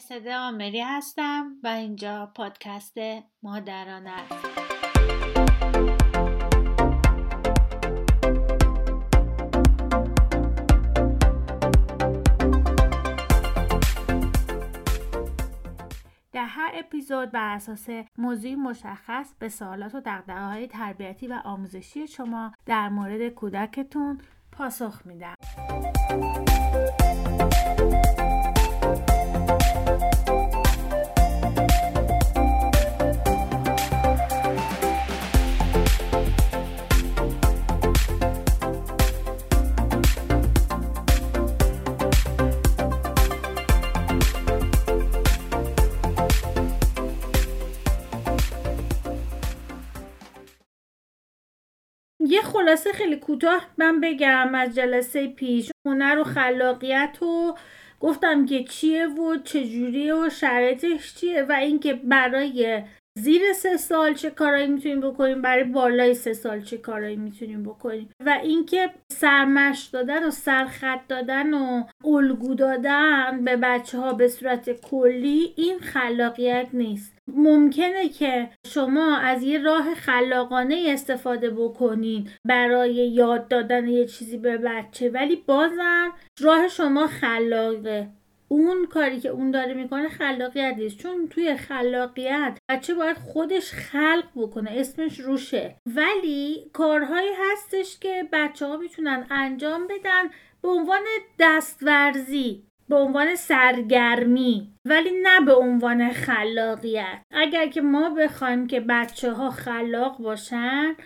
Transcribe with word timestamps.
مرسده 0.00 0.36
آمری 0.36 0.80
هستم 0.80 1.52
و 1.62 1.68
اینجا 1.68 2.32
پادکست 2.34 2.98
مادران 3.42 4.06
است 4.06 4.32
در 16.32 16.44
هر 16.44 16.70
اپیزود 16.74 17.30
بر 17.32 17.54
اساس 17.54 17.88
موضوعی 18.18 18.54
مشخص 18.54 19.34
به 19.38 19.48
سوالات 19.48 19.94
و 19.94 20.00
دقدقه 20.00 20.44
های 20.44 20.66
تربیتی 20.66 21.26
و 21.26 21.40
آموزشی 21.44 22.06
شما 22.06 22.52
در 22.66 22.88
مورد 22.88 23.28
کودکتون 23.28 24.20
پاسخ 24.52 25.06
میدم. 25.06 25.34
خلاصه 52.60 52.92
خیلی 52.92 53.16
کوتاه 53.16 53.66
من 53.78 54.00
بگم 54.00 54.54
از 54.54 54.74
جلسه 54.74 55.28
پیش 55.28 55.70
هنر 55.86 56.18
و 56.18 56.24
خلاقیت 56.24 57.22
و 57.22 57.54
گفتم 58.00 58.46
که 58.46 58.64
چیه 58.64 59.06
و 59.06 59.36
چجوریه 59.44 60.14
و 60.14 60.28
شرایطش 60.28 61.14
چیه 61.14 61.42
و 61.42 61.52
اینکه 61.52 61.94
برای 61.94 62.82
زیر 63.22 63.52
سه 63.52 63.76
سال 63.76 64.14
چه 64.14 64.30
کارایی 64.30 64.66
می‌تونیم 64.66 65.00
بکنیم 65.00 65.42
برای 65.42 65.64
بالای 65.64 66.14
سه 66.14 66.32
سال 66.32 66.60
چه 66.60 66.78
کارایی 66.78 67.16
می‌تونیم 67.16 67.62
بکنیم. 67.62 68.08
و 68.26 68.38
اینکه 68.42 68.90
سرمش 69.12 69.84
دادن 69.92 70.26
و 70.26 70.30
سرخط 70.30 71.00
دادن 71.08 71.54
و 71.54 71.84
الگو 72.04 72.54
دادن 72.54 73.44
به 73.44 73.56
بچه 73.56 73.98
ها 73.98 74.12
به 74.12 74.28
صورت 74.28 74.80
کلی 74.80 75.52
این 75.56 75.78
خلاقیت 75.78 76.68
نیست. 76.72 77.18
ممکنه 77.28 78.08
که 78.08 78.48
شما 78.66 79.16
از 79.16 79.42
یه 79.42 79.58
راه 79.58 79.94
خلاقانه 79.94 80.86
استفاده 80.88 81.50
بکنین 81.50 82.28
برای 82.44 82.94
یاد 82.94 83.48
دادن 83.48 83.88
یه 83.88 84.06
چیزی 84.06 84.38
به 84.38 84.56
بچه 84.56 85.10
ولی 85.10 85.36
بازم 85.36 86.12
راه 86.40 86.68
شما 86.68 87.06
خلاقه. 87.06 88.08
اون 88.52 88.86
کاری 88.86 89.20
که 89.20 89.28
اون 89.28 89.50
داره 89.50 89.74
می‌کنه 89.74 90.08
خلاقیت 90.08 90.74
نیست. 90.76 90.98
چون 90.98 91.28
توی 91.28 91.56
خلاقیت 91.56 92.58
بچه 92.70 92.94
باید 92.94 93.16
خودش 93.16 93.72
خلق 93.72 94.24
بکنه 94.36 94.70
اسمش 94.74 95.20
روشه. 95.20 95.76
ولی 95.86 96.70
کارهایی 96.72 97.30
هستش 97.38 97.98
که 97.98 98.28
بچه 98.32 98.66
ها 98.66 98.76
می‌تونن 98.76 99.26
انجام 99.30 99.86
بدن 99.86 100.30
به 100.62 100.68
عنوان 100.68 101.02
دستورزی 101.38 102.64
به 102.88 102.96
عنوان 102.96 103.34
سرگرمی 103.34 104.72
ولی 104.84 105.10
نه 105.22 105.40
به 105.40 105.54
عنوان 105.54 106.10
خلاقیت. 106.12 107.22
اگر 107.30 107.66
که 107.66 107.80
ما 107.80 108.10
بخوایم 108.10 108.66
که 108.66 108.80
بچه 108.80 109.32
ها 109.32 109.50
خلاق 109.50 110.18
باشن 110.18 110.96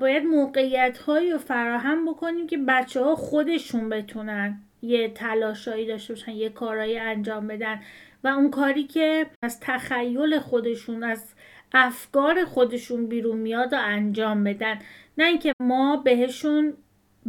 باید 0.00 0.24
موقعیت 0.24 0.98
هایی 0.98 1.32
رو 1.32 1.38
فراهم 1.38 2.04
بکنیم 2.04 2.46
که 2.46 2.58
بچه 2.58 3.00
ها 3.00 3.16
خودشون 3.16 3.88
بتونن 3.88 4.63
یه 4.84 5.08
تلاشایی 5.08 5.86
داشته 5.86 6.14
باشن 6.14 6.32
یه 6.32 6.48
کارایی 6.48 6.98
انجام 6.98 7.46
بدن 7.46 7.80
و 8.24 8.28
اون 8.28 8.50
کاری 8.50 8.84
که 8.84 9.26
از 9.42 9.60
تخیل 9.60 10.38
خودشون 10.38 11.02
از 11.02 11.34
افکار 11.72 12.44
خودشون 12.44 13.06
بیرون 13.06 13.36
میاد 13.36 13.72
و 13.72 13.76
انجام 13.80 14.44
بدن. 14.44 14.78
نه 15.18 15.24
اینکه 15.24 15.52
ما 15.60 15.96
بهشون 15.96 16.74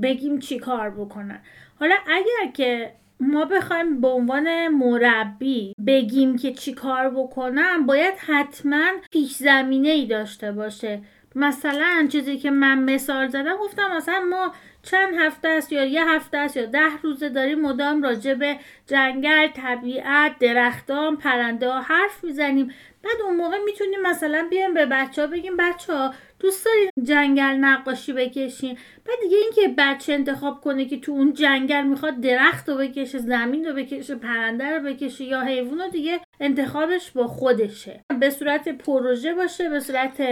بگیم 0.01 0.39
چی 0.39 0.59
کار 0.59 0.89
بکنن. 0.89 1.39
حالا 1.79 1.95
اگر 2.07 2.51
که 2.53 2.93
ما 3.19 3.45
بخوایم 3.45 4.01
به 4.01 4.07
عنوان 4.07 4.67
مربی 4.67 5.73
بگیم 5.87 6.37
که 6.37 6.53
چی 6.53 6.73
کار 6.73 7.09
بکنم 7.09 7.85
باید 7.85 8.13
حتما 8.17 8.85
پیش 9.11 9.35
زمینه 9.35 9.89
ای 9.89 10.05
داشته 10.05 10.51
باشه. 10.51 11.01
مثلا 11.35 12.07
چیزی 12.11 12.37
که 12.37 12.51
من 12.51 12.83
مثال 12.83 13.27
زدم 13.27 13.57
گفتم 13.57 13.95
مثلا 13.97 14.19
ما 14.19 14.51
چند 14.85 15.13
هفته 15.19 15.47
است 15.47 15.72
یا 15.72 15.85
یه 15.85 16.09
هفته 16.09 16.38
است 16.38 16.57
یا 16.57 16.66
ده 16.66 16.97
روزه 17.03 17.29
داریم 17.29 17.62
مدام 17.62 18.03
راجع 18.03 18.34
به 18.34 18.57
جنگل 18.88 19.47
طبیعت 19.47 20.40
درختان 20.40 21.18
پرنده 21.18 21.69
ها 21.69 21.81
حرف 21.81 22.23
می‌زنیم. 22.23 22.72
بعد 23.03 23.22
اون 23.23 23.35
موقع 23.35 23.57
می‌تونیم 23.66 24.01
مثلا 24.01 24.47
بیایم 24.50 24.73
به 24.73 24.85
بچه 24.85 25.22
ها 25.22 25.28
بگیم 25.28 25.57
بچه 25.57 25.94
ها 25.94 26.13
دوست 26.40 26.66
دارین 26.66 26.90
جنگل 27.03 27.44
نقاشی 27.44 28.13
بکشین؟ 28.13 28.78
بعد 29.06 29.18
دیگه 29.22 29.38
اینکه 29.38 29.75
بچه 29.78 30.13
انتخاب 30.13 30.62
کنه 30.62 30.85
که 30.85 31.00
تو 31.00 31.12
اون 31.12 31.34
جنگل 31.34 31.84
می‌خواد 31.84 32.19
درخت 32.19 32.69
رو 32.69 32.75
بکشه 32.75 33.17
زمین 33.17 33.66
رو 33.66 33.73
بکشه 33.73 34.16
پرنده 34.16 34.69
رو 34.69 34.84
بکشه 34.84 35.23
یا 35.23 35.41
حیوان 35.41 35.81
رو 35.81 35.88
دیگه 35.88 36.19
انتخابش 36.40 37.12
با 37.12 37.28
خودشه. 37.28 38.02
به 38.19 38.29
صورت 38.29 38.69
پروژه 38.69 39.34
باشه 39.34 39.69
به 39.69 39.79
صورت 39.79 40.23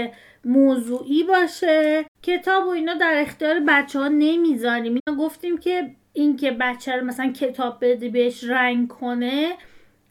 موضوعی 0.45 1.23
باشه. 1.23 2.05
کتاب 2.23 2.65
و 2.65 2.69
اینا 2.69 2.93
در 2.93 3.13
اختیار 3.21 3.59
بچه 3.67 3.99
ها 3.99 4.07
نمی‌ذاریم. 4.07 4.99
اینا 5.07 5.23
گفتیم 5.23 5.57
که 5.57 5.95
اینکه 6.13 6.51
بچه 6.51 6.95
رو 6.95 7.05
مثلا 7.05 7.31
کتاب 7.31 7.77
بده 7.81 8.09
بهش 8.09 8.43
رنگ 8.43 8.87
کنه 8.87 9.53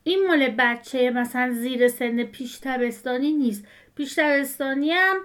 این 0.05 0.27
مال 0.27 0.49
بچه 0.59 1.11
مثلا 1.11 1.53
زیر 1.53 1.89
سن 1.89 2.23
پیش 2.23 2.59
تبستانی 2.59 3.33
نیست. 3.33 3.67
پیش 3.97 4.15
تبستانی 4.15 4.91
هم 4.91 5.17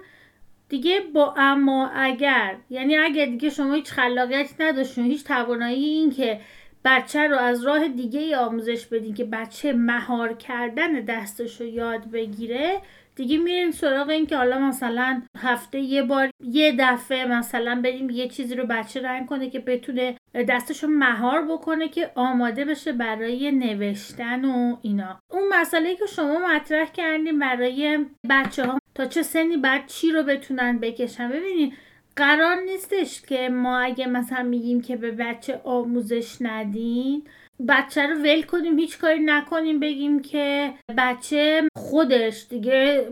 دیگه 0.68 1.00
با 1.00 1.34
اما 1.36 1.88
اگر 1.88 2.56
یعنی 2.70 2.96
اگر 2.96 3.26
دیگه 3.26 3.50
شما 3.50 3.74
هیچ 3.74 3.90
خلاقیتی 3.90 4.54
نداشتین 4.60 5.04
هیچ 5.04 5.24
توانایی 5.24 5.84
این 5.84 6.10
که 6.10 6.40
بچه 6.84 7.26
رو 7.26 7.36
از 7.36 7.64
راه 7.64 7.88
دیگه 7.88 8.36
آموزش 8.36 8.86
بدین 8.86 9.14
که 9.14 9.24
بچه 9.24 9.72
مهار 9.72 10.32
کردن 10.32 10.92
دستش 10.92 11.60
رو 11.60 11.66
یاد 11.66 12.10
بگیره 12.10 12.82
دیگه 13.18 13.38
میریم 13.38 13.70
سراغ 13.70 14.08
این 14.08 14.26
که 14.26 14.36
حالا 14.36 14.58
مثلا 14.58 15.22
هفته 15.38 15.78
یه 15.78 16.02
بار 16.02 16.30
یه 16.44 16.74
دفعه 16.78 17.26
مثلا 17.26 17.80
بریم 17.84 18.10
یه 18.10 18.28
چیزی 18.28 18.54
رو 18.54 18.66
بچه 18.66 19.02
رنگ 19.02 19.26
کنه 19.26 19.50
که 19.50 19.58
بتونه 19.58 20.16
دستش 20.48 20.82
رو 20.82 20.90
مهار 20.90 21.42
بکنه 21.42 21.88
که 21.88 22.10
آماده 22.14 22.64
بشه 22.64 22.92
برای 22.92 23.52
نوشتن 23.52 24.44
و 24.44 24.76
اینا. 24.82 25.20
اون 25.30 25.42
مسئله 25.52 25.96
که 25.96 26.06
شما 26.06 26.38
مطرح 26.38 26.86
کردیم 26.90 27.38
برای 27.38 28.06
بچه 28.30 28.64
ها 28.64 28.78
تا 28.94 29.06
چه 29.06 29.22
سنی 29.22 29.56
بعد 29.56 29.86
چی 29.86 30.12
رو 30.12 30.22
بتونن 30.22 30.78
بکشن؟ 30.78 31.28
ببینید 31.28 31.72
قرار 32.16 32.56
نیستش 32.56 33.22
که 33.22 33.48
ما 33.48 33.78
اگه 33.78 34.06
مثلا 34.06 34.42
میگیم 34.42 34.80
که 34.80 34.96
به 34.96 35.10
بچه 35.10 35.60
آموزش 35.64 36.36
ندین 36.40 37.22
بچه 37.68 38.06
رو 38.06 38.14
ول 38.14 38.42
کنیم 38.42 38.78
هیچ 38.78 38.98
کاری 38.98 39.20
نکنیم 39.20 39.80
بگیم 39.80 40.22
که 40.22 40.72
بچه 40.98 41.68
خودش 41.76 42.46
دیگه 42.50 43.08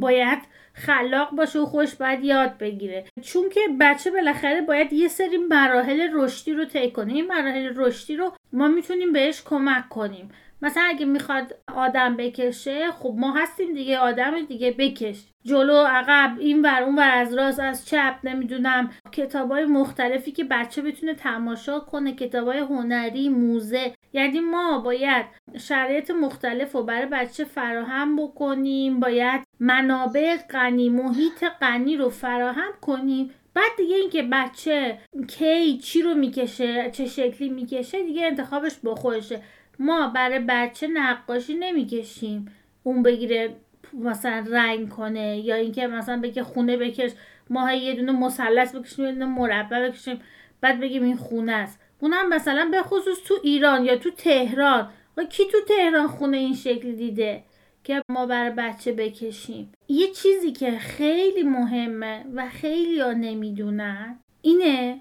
باید 0.00 0.38
خلاق 0.74 1.30
باشه 1.30 1.58
و 1.58 1.66
خوش 1.66 1.94
باید 1.94 2.24
یاد 2.24 2.58
بگیره. 2.58 3.04
چون 3.22 3.48
که 3.48 3.60
بچه 3.80 4.10
بالاخره 4.10 4.60
باید 4.60 4.92
یه 4.92 5.08
سری 5.08 5.36
مراحل 5.36 6.08
رشدی 6.12 6.52
رو 6.52 6.64
طی 6.64 6.90
کنه. 6.90 7.12
این 7.12 7.26
مراحل 7.26 7.72
رشدی 7.76 8.16
رو 8.16 8.32
ما 8.52 8.68
می‌تونیم 8.68 9.12
بهش 9.12 9.42
کمک 9.42 9.88
کنیم. 9.88 10.30
مثلا 10.62 10.82
اگه 10.82 11.06
می‌خواد 11.06 11.54
آدم 11.74 12.16
بکشه 12.16 12.90
خب 12.90 13.14
ما 13.18 13.32
هستیم 13.32 13.74
دیگه 13.74 13.98
آدم 13.98 14.42
دیگه 14.42 14.70
بکش. 14.70 15.24
جلو 15.44 15.84
عقب 15.86 16.36
این 16.38 16.62
ور 16.62 16.82
اون 16.82 16.96
ور 16.96 17.10
از 17.10 17.34
راست 17.34 17.60
از 17.60 17.86
چپ 17.86 18.14
نمی‌دونم. 18.24 18.90
کتاب 19.12 19.52
های 19.52 19.64
مختلفی 19.64 20.32
که 20.32 20.44
بچه 20.44 20.82
بتونه 20.82 21.14
تماشا 21.14 21.80
کنه 21.80 22.12
کتاب 22.12 22.48
های 22.48 22.58
هنری 22.58 23.28
موزه. 23.28 23.94
یعنی 24.12 24.40
ما 24.40 24.78
باید 24.78 25.26
شرایط 25.58 26.10
مختلف 26.10 26.72
رو 26.72 26.82
برای 26.82 27.06
بچه 27.06 27.44
فراهم 27.44 28.16
بکنیم 28.16 29.00
باید 29.00 29.40
منابع 29.60 30.36
غنی 30.36 30.88
محیط 30.88 31.44
غنی 31.60 31.96
رو 31.96 32.10
فراهم 32.10 32.72
کنیم. 32.80 33.30
بعد 33.54 33.70
دیگه 33.76 33.96
اینکه 33.96 34.22
بچه 34.32 34.98
کی 35.28 35.78
چی 35.78 36.02
رو 36.02 36.14
می‌کشه 36.14 36.90
چه 36.90 37.06
شکلی 37.06 37.48
می‌کشه 37.48 38.02
دیگه 38.02 38.26
انتخابش 38.26 38.74
با 38.82 38.94
خودشه. 38.94 39.42
ما 39.78 40.08
برای 40.08 40.38
بچه 40.48 40.86
نقاشی 40.86 41.54
نمی‌کشیم. 41.54 42.46
اون 42.82 43.02
بگیره 43.02 43.56
مثلا 43.92 44.44
رنگ 44.50 44.88
کنه 44.88 45.38
یا 45.38 45.54
اینکه 45.54 45.86
مثلا 45.86 46.20
بگه 46.20 46.42
خونه 46.42 46.76
بکش. 46.76 47.10
ما 47.50 47.72
یه 47.72 47.94
دونه 47.94 48.12
مثلث 48.12 48.74
بکشیم 48.74 49.04
یه 49.04 49.12
دونه 49.12 49.26
مربع 49.26 49.88
بکشیم. 49.88 50.20
بعد 50.60 50.80
بگیم 50.80 51.02
این 51.02 51.16
خونه 51.16 51.52
است. 51.52 51.80
اونم 52.00 52.28
مثلا 52.28 52.68
به 52.70 52.82
خصوص 52.82 53.18
تو 53.24 53.34
ایران 53.42 53.84
یا 53.84 53.96
تو 53.96 54.10
تهران. 54.10 54.90
و 55.16 55.24
کی 55.24 55.44
تو 55.44 55.58
تهران 55.68 56.06
خونه 56.06 56.36
این 56.36 56.54
شکل 56.54 56.92
دیده 56.92 57.42
که 57.84 58.02
ما 58.08 58.26
برای 58.26 58.50
بچه 58.50 58.92
بکشیم؟ 58.92 59.72
یه 59.88 60.10
چیزی 60.10 60.52
که 60.52 60.78
خیلی 60.78 61.42
مهمه 61.42 62.24
و 62.34 62.48
خیلی 62.48 63.00
ها 63.00 63.12
نمی‌دونن 63.12 64.18
اینه 64.42 65.00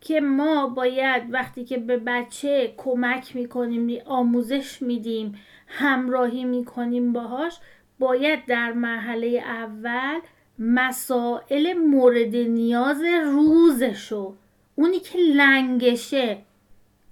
که 0.00 0.20
ما 0.20 0.66
باید 0.66 1.22
وقتی 1.30 1.64
که 1.64 1.78
به 1.78 1.96
بچه 1.96 2.74
کمک 2.76 3.36
می‌کنیم 3.36 4.02
آموزش 4.06 4.82
میدیم 4.82 5.40
همراهی 5.66 6.44
می‌کنیم 6.44 7.12
باهاش 7.12 7.58
باید 7.98 8.46
در 8.46 8.72
مرحله 8.72 9.26
اول 9.46 10.20
مسائل 10.58 11.72
مورد 11.72 12.36
نیاز 12.36 13.02
روزشو 13.24 14.34
اونی 14.74 15.00
که 15.00 15.18
لنگشه 15.18 16.38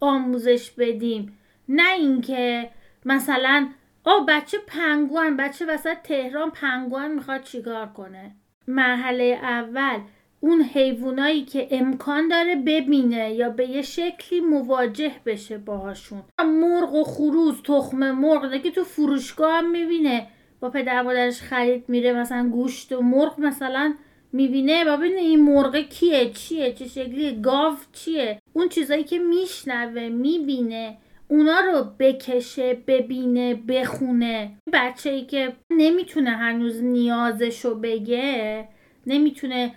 آموزش 0.01 0.71
بدیم. 0.71 1.39
نه 1.69 1.93
اینکه 1.93 2.71
مثلا 3.05 3.69
آ 4.05 4.21
بچه 4.29 4.59
پنگوان 4.67 5.37
بچه 5.37 5.67
وسط 5.67 5.97
تهران 6.05 6.51
پنگوان 6.51 7.13
می‌خواد 7.13 7.43
چیکار 7.43 7.87
کنه؟ 7.87 8.37
مرحله 8.69 9.39
اول 9.43 10.01
اون 10.41 10.63
حیوانایی 10.63 11.45
که 11.45 11.69
امکان 11.71 12.29
داره 12.29 12.57
ببینه 12.57 13.33
یا 13.33 13.51
به 13.51 13.69
یه 13.69 13.83
شکلی 13.83 14.41
مواجه 14.41 15.13
بشه 15.27 15.59
باهاشون. 15.59 16.23
مرغ 16.45 16.95
و 16.95 17.05
خروز 17.05 17.63
تخم 17.63 18.11
مرغ 18.11 18.63
که 18.63 18.71
تو 18.71 18.85
فروشگاه 18.85 19.53
هم 19.53 19.71
می‌بینه. 19.71 20.27
با 20.61 20.71
پدر 20.71 21.03
مادرش 21.03 21.41
خرید 21.41 21.85
میره 21.89 22.13
مثلا 22.13 22.49
گوشت 22.49 22.93
و 22.93 23.03
مرغ 23.03 23.41
مثلا 23.41 23.95
می‌بینه. 24.33 24.85
و 24.85 24.97
ببینه 24.97 25.21
این 25.21 25.43
مرغ 25.45 25.77
کیه؟ 25.77 26.31
چیه؟ 26.31 26.73
چه 26.73 26.89
شکلی؟ 26.89 27.41
گاو 27.41 27.75
چیه؟ 27.93 28.39
اون 28.53 28.69
چیزایی 28.69 29.05
که 29.05 29.19
میشنوه 29.19 30.09
می‌بینه 30.09 30.97
اونا 31.29 31.61
رو 31.61 31.85
بکشه 31.99 32.75
ببینه 32.87 33.55
بخونه. 33.55 34.53
بچه 34.73 35.11
ای 35.11 35.25
که 35.25 35.53
نمی‌تونه 35.71 36.31
هنوز 36.31 36.83
نیازشو 36.83 37.75
بگه 37.75 38.69
نمی‌تونه 39.07 39.75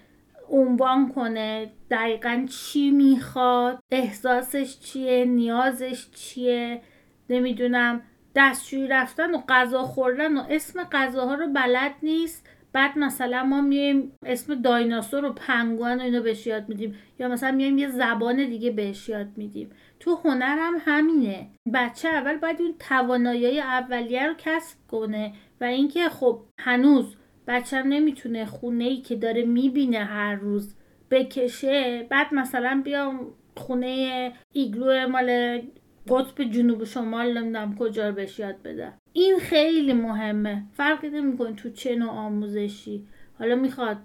عنوان 0.51 1.10
کنه. 1.10 1.72
دقیقا 1.92 2.46
چی 2.50 2.92
می‌خواد 2.92 3.80
احساسش 3.92 4.80
چیه 4.80 5.25
نیازش 5.25 6.12
چیه 6.12 6.81
نمی‌دونم. 7.30 8.01
دستشویی 8.36 8.88
رفتن 8.88 9.36
و 9.36 9.42
غذا 9.50 9.84
خوردن 9.84 10.38
و 10.38 10.44
اسم 10.50 10.84
غذاها 10.84 11.34
رو 11.34 11.48
بلد 11.48 11.92
نیست. 12.04 12.50
بعد 12.74 12.98
مثلا 12.98 13.44
ما 13.44 13.62
میایم 13.62 14.12
اسم 14.25 14.62
دایناسور 14.62 15.25
و 15.25 15.34
پنگوان 15.34 16.00
و 16.00 16.01
اینو 16.01 16.22
بهش 16.22 16.48
یاد 16.48 16.69
میدیم. 16.69 16.95
یا 17.19 17.28
مثلا 17.28 17.52
میایم 17.52 17.78
یه 17.78 17.90
زبان 17.90 18.36
دیگه 18.36 18.72
بهش 18.72 19.10
یاد 19.10 19.28
میدیم. 19.36 19.69
تو 20.00 20.16
هنر 20.16 20.57
هم 20.60 20.74
همینه. 20.86 21.48
بچه 21.74 22.10
اول 22.10 22.38
باید 22.38 22.62
اون 22.62 22.74
توانایی 22.80 23.60
اولیه 23.60 24.28
رو 24.28 24.34
کسب 24.38 24.78
کنه. 24.88 25.34
و 25.62 25.63
اینکه 25.63 26.10
خب 26.10 26.42
هنوز 26.60 27.16
بچه 27.50 27.84
نمی‌تونه 27.84 28.46
خونه 28.46 28.84
ای 28.84 29.01
که 29.01 29.16
داره 29.16 29.46
می‌بینه 29.46 30.00
هر 30.00 30.36
روز 30.36 30.75
بکشه 31.12 32.07
بعد 32.10 32.34
مثلا 32.34 32.81
بیام 32.86 33.28
خونه 33.57 34.34
ایگلو 34.54 35.07
مال 35.07 35.62
قطب 36.10 36.44
جنوب 36.44 36.84
شمال 36.84 37.38
نمی‌دونم 37.38 37.75
کجا 37.75 38.10
رو 38.10 38.16
بهش 38.16 38.40
یاد 38.40 38.62
بده 38.62 38.94
این 39.13 39.40
خیلی 39.40 39.94
مهمه. 39.94 40.63
فرقی 40.74 41.10
نمی‌کنه 41.10 41.56
تو 41.56 41.69
چه 41.69 41.96
نوع 41.96 42.10
آموزشی. 42.10 43.07
حالا 43.40 43.56
می‌خواد 43.56 43.98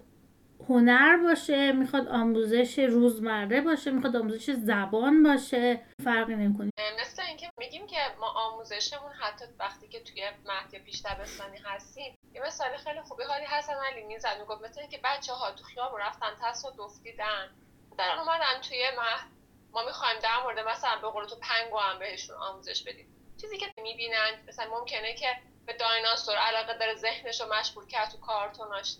هنر 0.68 1.16
باشه 1.16 1.72
می‌خواد 1.72 2.08
آموزش 2.08 2.78
روزمره 2.78 3.60
باشه 3.60 3.90
می‌خواد 3.90 4.16
آموزش 4.16 4.50
زبان 4.50 5.22
باشه 5.22 5.80
فرقی 6.04 6.34
نمی‌کنه. 6.34 6.70
مثل 7.00 7.22
اینکه 7.22 7.50
میگیم 7.58 7.86
که 7.86 7.96
ما 8.20 8.26
آموزشمون 8.26 9.12
حتی 9.12 9.44
وقتی 9.58 9.88
که 9.88 10.00
توی 10.00 10.22
مهد 10.46 10.84
پیش 10.84 11.02
دبستانی 11.04 11.58
هستیم 11.64 12.18
یه 12.34 12.42
مثال 12.46 12.76
خیلی 12.76 13.00
خوبی 13.00 13.22
حالی 13.22 13.44
حسن 13.44 13.74
علی 13.92 14.02
می‌زد 14.04 14.36
می‌گفت 14.40 14.64
مثل 14.64 14.80
اینکه 14.80 15.00
بچه 15.04 15.32
ها 15.32 15.50
تو 15.50 15.64
خیابون 15.64 16.00
رفتن 16.00 16.30
تصادف 16.42 17.02
دیدن 17.02 17.50
در 17.98 18.18
اومدن 18.18 18.60
توی 18.68 18.82
مهد 18.98 19.28
ما 19.72 19.84
می‌خوایم 19.84 20.18
در 20.22 20.42
مورد 20.42 20.68
مثلا 20.68 21.00
به 21.02 21.08
قول 21.08 21.24
تو 21.24 21.36
پنگو 21.36 21.78
هم 21.78 21.98
بهشون 21.98 22.36
آموزش 22.36 22.82
بدیم. 22.82 23.06
چیزی 23.40 23.58
که 23.58 23.66
می‌بینن 23.82 24.32
مثلا 24.48 24.78
ممکنه 24.78 25.14
که 25.14 25.26
به 25.66 25.72
دایناسور 25.72 26.36
علاقه 26.36 26.78
داره 26.78 26.94
ذهنش 26.94 27.40
رو 27.40 27.54
مشغول 27.54 27.86
کرد 27.86 28.10
تو 28.10 28.18
کارتوناش 28.18 28.96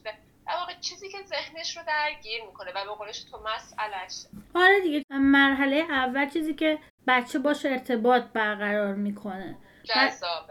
در 0.47 0.55
واقع 0.61 0.73
چیزی 0.81 1.09
که 1.09 1.19
ذهنش 1.27 1.77
رو 1.77 1.83
درگیر 1.87 2.45
می‌کنه 2.47 2.71
و 2.71 2.85
به 2.85 2.91
قولش 2.99 3.25
تو 3.25 3.39
مسئلش 3.39 4.27
آره 4.55 4.81
دیگه 4.81 5.05
مرحله 5.11 5.77
اول 5.77 6.29
چیزی 6.29 6.55
که 6.55 6.79
بچه 7.07 7.39
باش 7.39 7.67
ارتباط 7.67 8.23
برقرار 8.23 8.95
می‌کنه. 8.95 9.59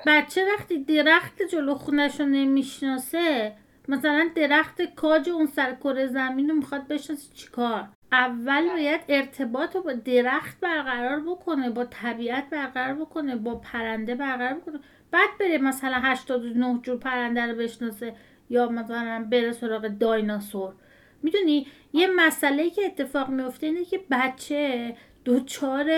بچه 0.05 0.45
وقتی 0.53 0.83
درخت 0.83 1.41
جلو 1.51 1.75
خونش 1.75 2.19
رو 2.19 2.25
نمی‌شناسه 2.25 3.55
مثلا 3.87 4.29
درخت 4.35 4.81
کاج 4.81 5.29
اون 5.29 5.45
سر 5.45 5.75
کره 5.75 6.07
زمین 6.07 6.49
رو 6.49 6.55
می‌خواد 6.55 6.87
بشناسه 6.87 7.33
چیکار؟ 7.33 7.89
اول 8.11 8.69
باید 8.69 9.01
ارتباط 9.07 9.75
رو 9.75 9.81
با 9.81 9.93
درخت 9.93 10.59
برقرار 10.59 11.19
بکنه 11.19 11.69
با 11.69 11.85
طبیعت 11.85 12.49
برقرار 12.49 12.93
بکنه 12.93 13.35
با 13.35 13.55
پرنده 13.55 14.15
برقرار 14.15 14.53
بکنه. 14.53 14.79
بعد 15.11 15.29
بره 15.39 15.57
مثلا 15.57 15.99
89 15.99 16.79
جور 16.81 16.97
پرنده 16.97 17.41
رو 17.41 17.55
بشناسه. 17.55 18.15
یا 18.49 18.69
مثلا 18.69 19.27
بره 19.31 19.51
سراغ 19.51 19.87
دایناسور. 19.87 20.73
می‌دونی 21.23 21.67
یه 21.93 22.07
مسئله 22.15 22.69
که 22.69 22.85
اتفاق 22.85 23.29
میفته 23.29 23.67
اینه 23.67 23.85
که 23.85 23.99
بچه 24.11 24.95
دوچار 25.25 25.91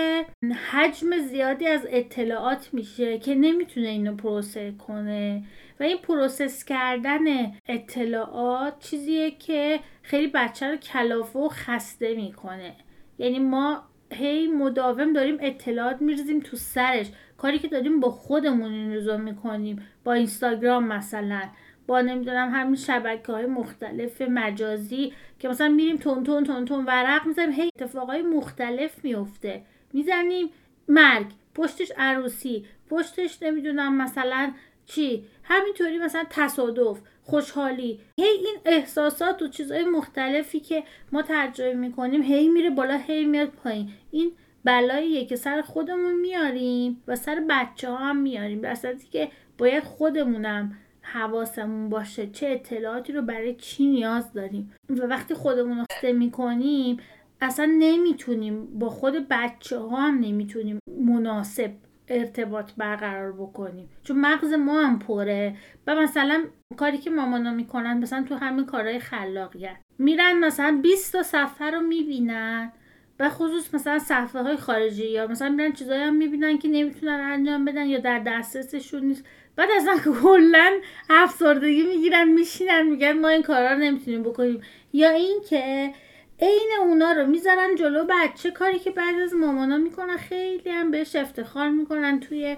حجم 0.72 1.18
زیادی 1.18 1.68
از 1.68 1.88
اطلاعات 1.90 2.70
میشه 2.74 3.20
که 3.20 3.36
نمی‌تونه 3.36 3.88
اینو 3.88 4.16
پروسه 4.16 4.72
کنه. 4.88 5.44
و 5.80 5.84
این 5.84 5.98
پروسس 5.98 6.66
کردن 6.66 7.52
اطلاعات 7.68 8.80
چیزیه 8.80 9.32
که 9.32 9.80
خیلی 10.02 10.28
بچه 10.28 10.68
رو 10.68 10.76
کلافه 10.76 11.40
و 11.40 11.50
خسته 11.50 12.16
می‌کنه. 12.16 12.76
یعنی 13.18 13.40
ما 13.40 13.84
هی 14.12 14.48
مداوم 14.48 15.14
داریم 15.14 15.38
اطلاعات 15.42 16.02
میریزیم 16.02 16.40
تو 16.40 16.58
سرش. 16.58 17.08
کاری 17.38 17.60
که 17.60 17.68
داریم 17.68 18.00
با 18.00 18.12
خودمون 18.12 18.74
این 18.74 18.94
روزا 18.94 19.18
می‌کنیم 19.18 19.88
با 20.04 20.14
اینستاگرام 20.14 20.88
مثلا. 20.88 21.42
با 21.88 22.02
نمی‌دونم 22.02 22.50
همین 22.54 22.76
شبکه 22.76 23.32
های 23.32 23.46
مختلف 23.46 24.22
مجازی 24.22 25.14
که 25.40 25.48
مثلا 25.48 25.70
میریم 25.70 25.98
تون 25.98 26.24
تون 26.24 26.44
تون 26.44 26.66
تون 26.66 26.86
ورق 26.86 27.28
می‌زنیم 27.28 27.52
هی 27.52 27.70
اتفاقای 27.76 28.22
مختلف 28.22 29.04
میفته 29.04 29.62
می‌زنیم 29.94 30.50
مرگ 30.88 31.28
پشتش 31.56 31.92
عروسی 31.98 32.66
پشتش 32.90 33.44
نمی‌دونم 33.44 33.98
مثلا 33.98 34.52
چی. 34.86 35.26
همینطوری 35.44 35.98
مثلا 35.98 36.24
تصادف 36.30 37.00
خوشحالی. 37.24 38.00
هی 38.20 38.26
این 38.26 38.58
احساسات 38.66 39.42
و 39.42 39.48
چیزهای 39.48 39.86
مختلفی 39.86 40.60
که 40.60 40.84
ما 41.12 41.24
تجربه 41.28 41.74
می‌کنیم 41.74 42.22
هی 42.22 42.50
میره 42.50 42.70
بالا 42.70 42.98
هی 42.98 43.26
میاد 43.26 43.48
پایین. 43.48 43.90
این 44.12 44.32
بلاییه 44.64 45.26
که 45.26 45.36
سر 45.36 45.62
خودمون 45.62 46.20
میاریم 46.20 47.04
و 47.08 47.16
سر 47.16 47.44
بچه 47.50 47.90
ها 47.90 47.98
هم 47.98 48.18
میاریم. 48.18 48.62
در 48.62 48.76
که 49.12 49.30
باید 49.58 49.84
خودمونم 49.84 50.78
حواسمون 51.16 51.90
باشه 51.90 52.28
چه 52.28 52.48
اطلاعاتی 52.48 53.14
رو 53.14 53.22
برای 53.22 53.56
چی 53.56 53.86
نیاز 53.86 54.34
داریم. 54.34 54.74
و 54.90 55.06
وقتی 55.06 55.34
خودمون 55.34 55.78
رو 55.78 55.86
خسته 55.92 56.14
می‌کنیم 56.14 56.98
اصلا 57.42 57.76
نمی‌تونیم 57.80 58.80
با 58.80 58.90
خود 58.90 59.28
بچه 59.30 59.78
ها 59.78 59.98
هم 59.98 60.20
نمی‌تونیم 60.20 60.80
مناسب 61.00 61.72
ارتباط 62.08 62.72
برقرار 62.78 63.32
بکنیم. 63.32 63.90
چون 64.04 64.20
مغز 64.20 64.54
ما 64.54 64.82
هم 64.82 65.00
پره. 65.00 65.56
و 65.88 65.96
مثلا 65.96 66.44
کاری 66.78 66.98
که 66.98 67.10
مامانا 67.10 67.52
می‌کنن 67.54 67.98
مثلا 67.98 68.24
تو 68.24 68.36
همین 68.36 68.66
کارهای 68.66 69.00
خلاقیت. 69.00 69.78
میرن 70.00 70.40
مثلا 70.40 70.80
20 70.84 71.14
تا 71.14 71.24
صفحه 71.24 71.72
رو 71.72 71.82
می‌بینن. 71.82 72.72
و 73.20 73.30
خصوص 73.30 73.74
مثلا 73.74 74.00
صفحه 74.00 74.42
های 74.42 74.58
خارجی 74.58 75.06
یا 75.06 75.28
مثلا 75.28 75.50
میرن 75.50 75.72
چیزایی 75.72 76.02
هم 76.02 76.16
می‌بینن 76.16 76.58
که 76.58 76.68
نمی‌تونن 76.68 77.20
انجام 77.32 77.66
بدن 77.66 77.86
یا 77.86 78.00
در 78.00 78.20
دسترسشون 78.20 79.06
نیست. 79.06 79.26
بعد 79.56 79.70
اصلا 79.78 79.98
کلا 80.24 80.80
افسردگی 81.10 81.84
می‌گیرن 81.84 82.30
میشینن 82.30 82.84
میگن 82.84 83.12
ما 83.12 83.30
این 83.30 83.42
کارا 83.42 83.72
رو 83.72 83.78
نمی‌تونیم 83.78 84.24
بکنیم. 84.24 84.62
یا 84.94 85.10
اینکه 85.10 85.94
عین 86.40 86.70
اونا 86.82 87.12
رو 87.12 87.26
می‌ذارن 87.26 87.76
جلو 87.76 88.06
بچه 88.10 88.52
کاری 88.52 88.80
که 88.80 88.92
بعد 88.92 89.16
از 89.16 89.34
مامانا 89.34 89.78
می‌کنن 89.78 90.18
خیلی 90.18 90.70
هم 90.70 90.92
بهش 90.92 91.16
افتخار 91.16 91.70
می‌کنن 91.70 92.20
توی 92.20 92.58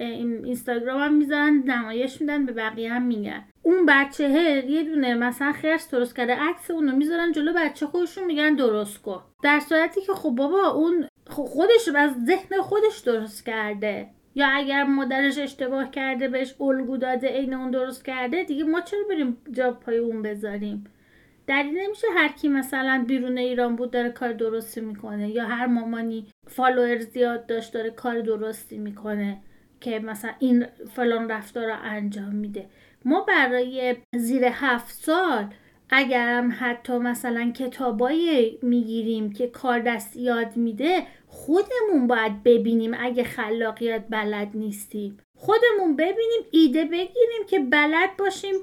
اینستاگرام 0.00 1.00
هم 1.00 1.14
می‌ذارن 1.14 1.62
نمایش 1.66 2.20
میدن 2.20 2.46
به 2.46 2.52
بقیه 2.52 2.92
هم 2.92 3.02
میگن. 3.02 3.44
اون 3.68 3.86
بچه 3.86 4.24
یه 4.68 4.84
دونه 4.84 5.14
مثلا 5.14 5.52
خرس 5.52 5.90
درست 5.90 6.16
کرده 6.16 6.34
عکس 6.34 6.70
اونو 6.70 6.96
می‌ذارن 6.96 7.32
جلو 7.32 7.52
بچه 7.56 7.86
خودشون 7.86 8.24
میگن 8.24 8.54
درست 8.54 9.02
کن. 9.02 9.22
در 9.42 9.60
صورتی 9.60 10.00
که 10.00 10.12
خب 10.12 10.30
بابا 10.30 10.68
اون 10.68 11.08
خودش 11.26 11.88
از 11.96 12.10
ذهن 12.26 12.60
خودش 12.60 12.98
درست 12.98 13.46
کرده. 13.46 14.08
یا 14.34 14.46
اگر 14.48 14.84
مادرش 14.84 15.38
اشتباه 15.38 15.90
کرده 15.90 16.28
بهش 16.28 16.54
الگو 16.60 16.96
داده 16.96 17.28
عین 17.28 17.54
اون 17.54 17.70
درست 17.70 18.04
کرده 18.04 18.44
دیگه 18.44 18.64
ما 18.64 18.80
چرا 18.80 19.00
بریم 19.10 19.36
جا 19.52 19.72
پای 19.72 19.98
اون 19.98 20.22
بذاریم؟ 20.22 20.84
دلیل 21.46 21.78
نمیشه 21.78 22.06
هر 22.14 22.28
کی 22.28 22.48
مثلا 22.48 23.04
بیرون 23.08 23.38
ایران 23.38 23.76
بود 23.76 23.90
داره 23.90 24.10
کار 24.10 24.32
درستی 24.32 24.80
می‌کنه 24.80 25.30
یا 25.30 25.44
هر 25.44 25.66
مامانی 25.66 26.26
فالوور 26.46 26.98
زیاد 26.98 27.46
داشت 27.46 27.72
داره 27.72 27.90
کار 27.90 28.20
درستی 28.20 28.78
می‌کنه 28.78 29.38
که 29.80 29.98
مثلا 29.98 30.30
این 30.38 30.66
فلان 30.94 31.30
رفتار 31.30 31.66
رو 31.66 31.74
انجام 31.82 32.34
میده. 32.34 32.66
ما 33.04 33.20
برای 33.20 33.96
زیر 34.16 34.44
هفت 34.44 34.94
سال 34.94 35.46
اگرم 35.90 36.56
حتی 36.60 36.98
مثلا 36.98 37.52
کتابایی 37.56 38.58
می‌گیریم 38.62 39.32
که 39.32 39.46
کار 39.46 39.78
دست 39.78 40.16
یاد 40.16 40.56
میده 40.56 41.06
خودمون 41.26 42.06
باید 42.06 42.42
ببینیم 42.42 42.94
اگه 42.98 43.24
خلاقیت 43.24 44.04
بلد 44.10 44.48
نیستیم. 44.54 45.18
خودمون 45.34 45.96
ببینیم 45.96 46.42
ایده 46.50 46.84
بگیریم 46.84 47.46
که 47.48 47.58
بلد 47.58 48.16
باشیم 48.18 48.54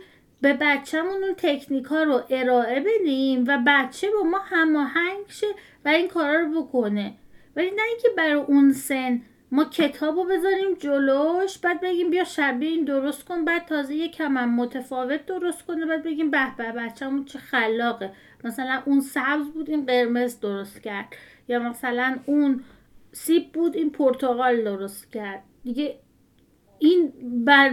به 0.42 0.54
بچهمون 0.54 1.24
اون 1.24 1.34
تکنیک 1.38 1.86
ها 1.86 2.04
رو 2.04 2.22
ارائه 2.30 2.80
بدیم 2.80 3.46
و 3.48 3.64
بچه 3.68 4.08
با 4.12 4.24
ما 4.30 4.38
هماهنگ 4.38 5.26
شه 5.28 5.48
و 5.86 5.90
این 5.90 6.08
کارا 6.08 6.40
رو 6.40 6.62
بکنه. 6.62 7.14
ولی 7.56 7.72
نه 7.72 7.82
اینکه 7.90 8.10
برای 8.18 8.34
اون 8.34 8.74
سن 8.74 9.22
ما 9.56 9.66
کتاب 9.66 10.16
رو 10.16 10.24
بذاریم 10.24 10.74
جلوش 10.74 11.58
بعد 11.58 11.82
بگیم 11.82 12.10
بیا 12.10 12.24
شبیه 12.24 12.70
این 12.70 12.86
درست 12.86 13.26
کن 13.26 13.46
بعد 13.46 13.66
تازه 13.66 13.96
یه 13.96 14.08
کمم 14.08 14.56
متفاوت 14.56 15.26
درست 15.26 15.66
کنه 15.66 15.86
بعد 15.86 16.04
بگیم 16.04 16.32
به 16.32 16.56
به 16.58 16.72
بچه‌مون 16.72 17.26
چه 17.26 17.40
خلاقه. 17.40 18.14
مثلا 18.44 18.82
اون 18.86 19.02
سبز 19.02 19.50
بود 19.54 19.70
این 19.70 19.86
قرمز 19.86 20.40
درست 20.40 20.82
کرد. 20.82 21.16
یا 21.48 21.60
مثلا 21.60 22.20
اون 22.26 22.64
سیب 23.12 23.52
بود 23.52 23.76
این 23.76 23.92
پرتغال 23.92 24.64
درست 24.64 25.12
کرد. 25.12 25.44
دیگه 25.64 26.00
این 26.80 27.14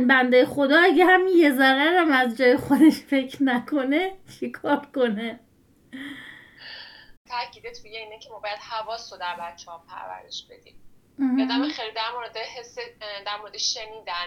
بنده 0.07 0.45
خدا 0.45 0.79
اگه 0.79 1.05
هم 1.05 1.21
یه 1.37 1.51
ذره 1.53 2.01
هم 2.01 2.13
از 2.13 2.37
جای 2.37 2.57
خودش 2.57 3.01
فکر 3.01 3.43
نکنه 3.43 4.13
چیکار 4.41 4.87
کنه؟ 4.95 5.41
تاکیدت 7.29 7.81
روی 7.85 7.97
اینه 7.97 8.19
که 8.19 8.31
ما 8.31 8.39
باید 8.39 8.59
حواس 8.59 9.13
رو 9.13 9.19
در 9.19 9.37
بچه 9.41 9.71
ها 9.71 9.85
پرورش 9.89 10.47
بدیم. 10.51 10.92
یادم 11.19 11.69
خیلی 11.69 11.93
در 11.93 12.13
مورد 12.15 12.37
حس 12.37 12.79
در 13.27 13.37
مورد 13.41 13.57
شنیدن 13.57 14.27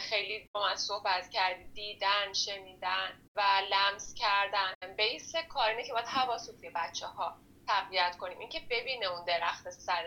خیلی 0.00 0.48
با 0.52 0.60
من 0.60 0.76
صحبت 0.76 1.30
کردی 1.30 1.64
دیدن 1.74 2.32
شنیدن 2.32 3.08
و 3.36 3.42
لمس 3.70 4.14
کردن. 4.14 4.94
بیس 4.96 5.32
کار 5.48 5.68
اینه 5.68 5.84
که 5.84 5.92
باید 5.92 6.06
حواس 6.06 6.46
توی 6.46 6.70
بچه 6.74 7.06
ها 7.06 7.36
تقویت 7.68 8.16
کنیم. 8.16 8.38
اینکه 8.38 8.60
ببینه 8.70 9.06
اون 9.06 9.24
درخت 9.24 9.70
سر 9.70 10.04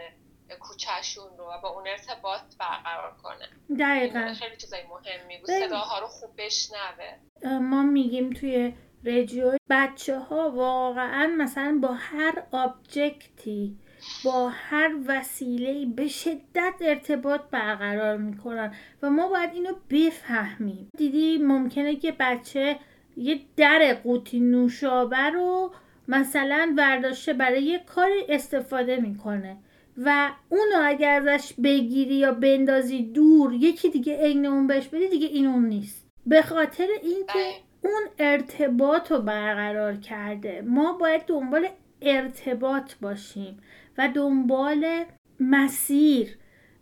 کوچهشون 0.59 1.37
رو 1.37 1.43
و 1.43 1.61
با 1.61 1.69
اون 1.69 1.87
ارتباط 1.87 2.41
برقرار 2.59 3.15
کنه. 3.23 3.49
دقیقا. 3.79 4.33
خیلی 4.33 4.57
چیزای 4.57 4.83
مهمی 4.83 5.37
بود. 5.37 5.47
صداها 5.47 5.99
رو 5.99 6.07
خوب 6.07 6.29
بشنوه. 6.37 7.59
ما 7.59 7.83
میگیم 7.83 8.29
توی 8.33 8.73
رادیو 9.05 9.57
بچه 9.69 10.19
ها 10.19 10.51
واقعا 10.51 11.35
مثلا 11.37 11.79
با 11.81 11.93
هر 11.93 12.43
آبجکتی 12.51 13.77
با 14.23 14.49
هر 14.49 14.91
وسیله 15.07 15.85
به 15.85 16.07
شدت 16.07 16.73
ارتباط 16.81 17.41
برقرار 17.51 18.17
می‌کنن 18.17 18.73
و 19.01 19.09
ما 19.09 19.29
باید 19.29 19.49
اینو 19.53 19.73
بفهمیم. 19.89 20.89
دیدی 20.97 21.37
ممکنه 21.37 21.95
که 21.95 22.13
بچه 22.19 22.79
یه 23.17 23.39
در 23.57 23.97
قوطی 24.03 24.39
نوشابه 24.39 25.29
رو 25.29 25.71
مثلا 26.07 26.73
ورداشته 26.77 27.33
برای 27.33 27.63
یه 27.63 27.79
کاری 27.79 28.25
استفاده 28.29 28.97
می‌کنه 28.97 29.57
و 29.97 30.31
اونو 30.49 30.83
اگر 30.83 31.29
ازش 31.29 31.53
بگیری 31.63 32.15
یا 32.15 32.31
بندازی 32.31 33.03
دور 33.03 33.53
یکی 33.53 33.89
دیگه 33.89 34.17
عین 34.17 34.45
اون 34.45 34.67
بهش 34.67 34.87
بدی 34.87 35.07
دیگه 35.09 35.27
این 35.27 35.45
اون 35.45 35.65
نیست. 35.65 36.07
به 36.25 36.41
خاطر 36.41 36.87
اینکه 37.03 37.53
اون 37.81 38.01
ارتباط 38.19 39.11
رو 39.11 39.19
برقرار 39.19 39.95
کرده. 39.95 40.61
ما 40.61 40.93
باید 40.93 41.21
دنبال 41.27 41.67
ارتباط 42.01 42.93
باشیم. 43.01 43.57
و 43.97 44.09
دنبال 44.09 45.03
مسیر. 45.39 46.37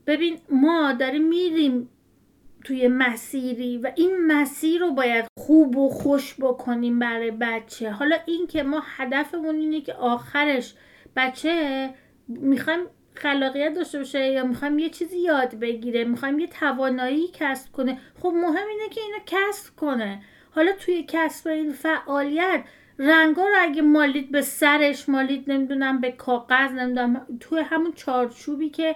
ببین 0.08 0.38
ما 0.50 0.94
داریم 0.94 1.28
میریم 1.28 1.90
توی 2.64 2.88
مسیری 2.88 3.78
و 3.78 3.92
این 3.96 4.28
مسیر 4.28 4.82
رو 4.82 4.92
باید 4.92 5.26
خوب 5.40 5.78
و 5.78 5.90
خوش 5.90 6.36
بکنیم 6.40 7.00
برای 7.00 7.32
بچه. 7.32 7.92
حالا 7.92 8.18
این 8.26 8.48
که 8.48 8.64
ما 8.64 8.84
هدفمون 8.86 9.56
اینه 9.56 9.82
که 9.82 9.94
آخرش 9.94 10.74
بچه 11.16 11.90
می‌خوایم 12.28 12.80
خلاقیت 13.16 13.74
داشته 13.74 13.98
باشه 13.98 14.28
یا 14.28 14.46
می‌خوایم 14.46 14.80
یه 14.80 14.90
چیزی 14.90 15.20
یاد 15.20 15.56
بگیره 15.56 16.04
می‌خوایم 16.04 16.40
یه 16.40 16.48
توانایی 16.48 17.28
کسب 17.34 17.72
کنه 17.72 18.00
خب 18.20 18.34
مهم 18.36 18.68
اینه 18.68 18.90
که 18.92 19.02
اینو 19.02 19.20
کسب 19.26 19.76
کنه. 19.76 20.22
حالا 20.52 20.72
توی 20.72 21.06
کسب 21.08 21.48
این 21.48 21.72
فعالیت 21.72 22.64
رنگا 23.00 23.42
رو 23.48 23.56
اگه 23.60 23.82
مالید 23.82 24.32
به 24.32 24.42
سرش 24.42 25.10
مالید 25.10 25.52
نمی‌دونم 25.52 26.02
به 26.02 26.12
کاغذ 26.12 26.72
نمی‌دونم 26.72 27.28
توی 27.40 27.60
همون 27.60 27.94
چارچوبی 27.96 28.70
که 28.70 28.96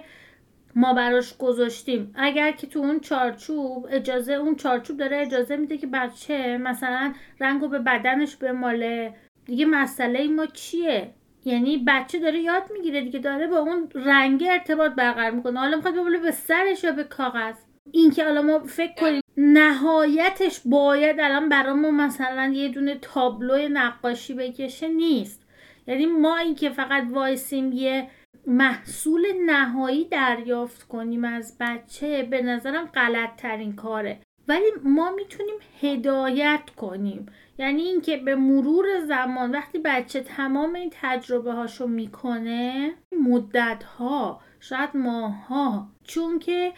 ما 0.74 0.94
براش 0.94 1.36
گذاشتیم. 1.38 2.14
اگر 2.16 2.52
که 2.52 2.66
تو 2.66 2.78
اون 2.78 3.00
چارچوب 3.00 3.88
اجازه 3.90 4.32
اون 4.32 4.56
چارچوب 4.56 4.96
داره 4.96 5.16
اجازه 5.16 5.56
میده 5.56 5.78
که 5.78 5.86
بچه 5.86 6.58
مثلا 6.58 7.14
رنگو 7.40 7.68
به 7.68 7.78
بدنش 7.78 8.36
بماله. 8.36 9.14
دیگه 9.44 9.64
مسئله 9.64 10.28
ما 10.28 10.46
چیه؟ 10.46 11.10
یعنی 11.44 11.84
بچه 11.86 12.18
داره 12.18 12.40
یاد 12.40 12.62
می‌گیره 12.72 13.00
دیگه 13.00 13.18
داره 13.18 13.46
با 13.46 13.58
اون 13.58 13.88
رنگ 13.94 14.44
ارتباط 14.50 14.92
برقرار 14.92 15.30
می‌کنه. 15.30 15.60
حالا 15.60 15.76
می‌خواد 15.76 15.94
بباله 15.94 16.18
به 16.18 16.30
سرش 16.30 16.84
یا 16.84 16.92
به 16.92 17.04
کاغذ؟ 17.04 17.54
این 17.92 18.10
که 18.10 18.26
الان 18.26 18.46
ما 18.46 18.58
فکر 18.58 18.94
کنیم 18.94 19.22
نهایتش 19.36 20.60
باید 20.64 21.20
الان 21.20 21.48
برامون 21.48 21.94
مثلا 21.94 22.52
یه 22.54 22.68
دونه 22.68 22.94
تابلو 22.94 23.68
نقاشی 23.68 24.34
بکشه 24.34 24.88
نیست. 24.88 25.42
یعنی 25.86 26.06
ما 26.06 26.36
اینکه 26.36 26.70
فقط 26.70 27.04
وایسیم 27.10 27.72
یه 27.72 28.08
محصول 28.46 29.26
نهایی 29.46 30.04
دریافت 30.04 30.82
کنیم 30.82 31.24
از 31.24 31.56
بچه 31.60 32.22
به 32.22 32.42
نظرم 32.42 32.86
غلط 32.86 33.36
ترین 33.36 33.76
کاره. 33.76 34.20
ولی 34.48 34.64
ما 34.84 35.10
می‌تونیم 35.10 35.54
هدایت 35.80 36.70
کنیم. 36.76 37.26
یعنی 37.58 37.82
اینکه 37.82 38.16
به 38.16 38.34
مرور 38.34 38.86
زمان 39.00 39.50
وقتی 39.50 39.78
بچه 39.78 40.20
تمام 40.20 40.74
این 40.74 40.90
تجربه 40.92 41.52
هاشو 41.52 41.86
می‌کنه 41.86 42.94
مدت 43.22 43.84
ها 43.84 44.40
شاید 44.60 44.90
ماه 44.94 45.46
ها 45.46 45.88
چون 46.04 46.38
که 46.38 46.72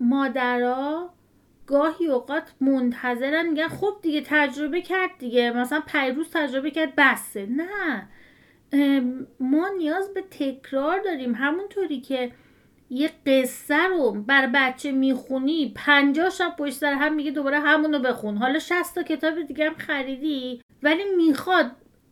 مادرها 0.00 1.14
گاهی 1.66 2.06
اوقات 2.06 2.52
منتظرن 2.60 3.48
میگن 3.48 3.68
خب 3.68 3.94
دیگه 4.02 4.22
تجربه 4.26 4.82
کرد 4.82 5.10
دیگه 5.18 5.50
مثلا 5.50 5.82
پیروز 5.92 6.30
تجربه 6.32 6.70
کرد 6.70 6.92
بسه. 6.96 7.46
نه. 7.46 8.08
ما 9.40 9.68
نیاز 9.78 10.14
به 10.14 10.22
تکرار 10.30 11.00
داریم. 11.00 11.34
همونطوری 11.34 12.00
که 12.00 12.32
یه 12.90 13.10
قصه 13.26 13.86
رو 13.88 14.12
بر 14.12 14.46
بچه 14.54 14.92
می‌خونی 14.92 15.72
پنجاه 15.76 16.30
شب 16.30 16.56
پشت 16.58 16.72
سر 16.74 16.92
هم 16.92 17.14
میگه 17.14 17.30
دوباره 17.30 17.60
همونو 17.60 17.98
بخون. 17.98 18.36
حالا 18.36 18.58
شست 18.58 18.94
تا 18.94 19.02
کتاب 19.02 19.42
دیگه 19.42 19.66
هم 19.66 19.74
خریدی 19.74 20.62
ولی 20.82 21.02
می‌خواد 21.16 21.70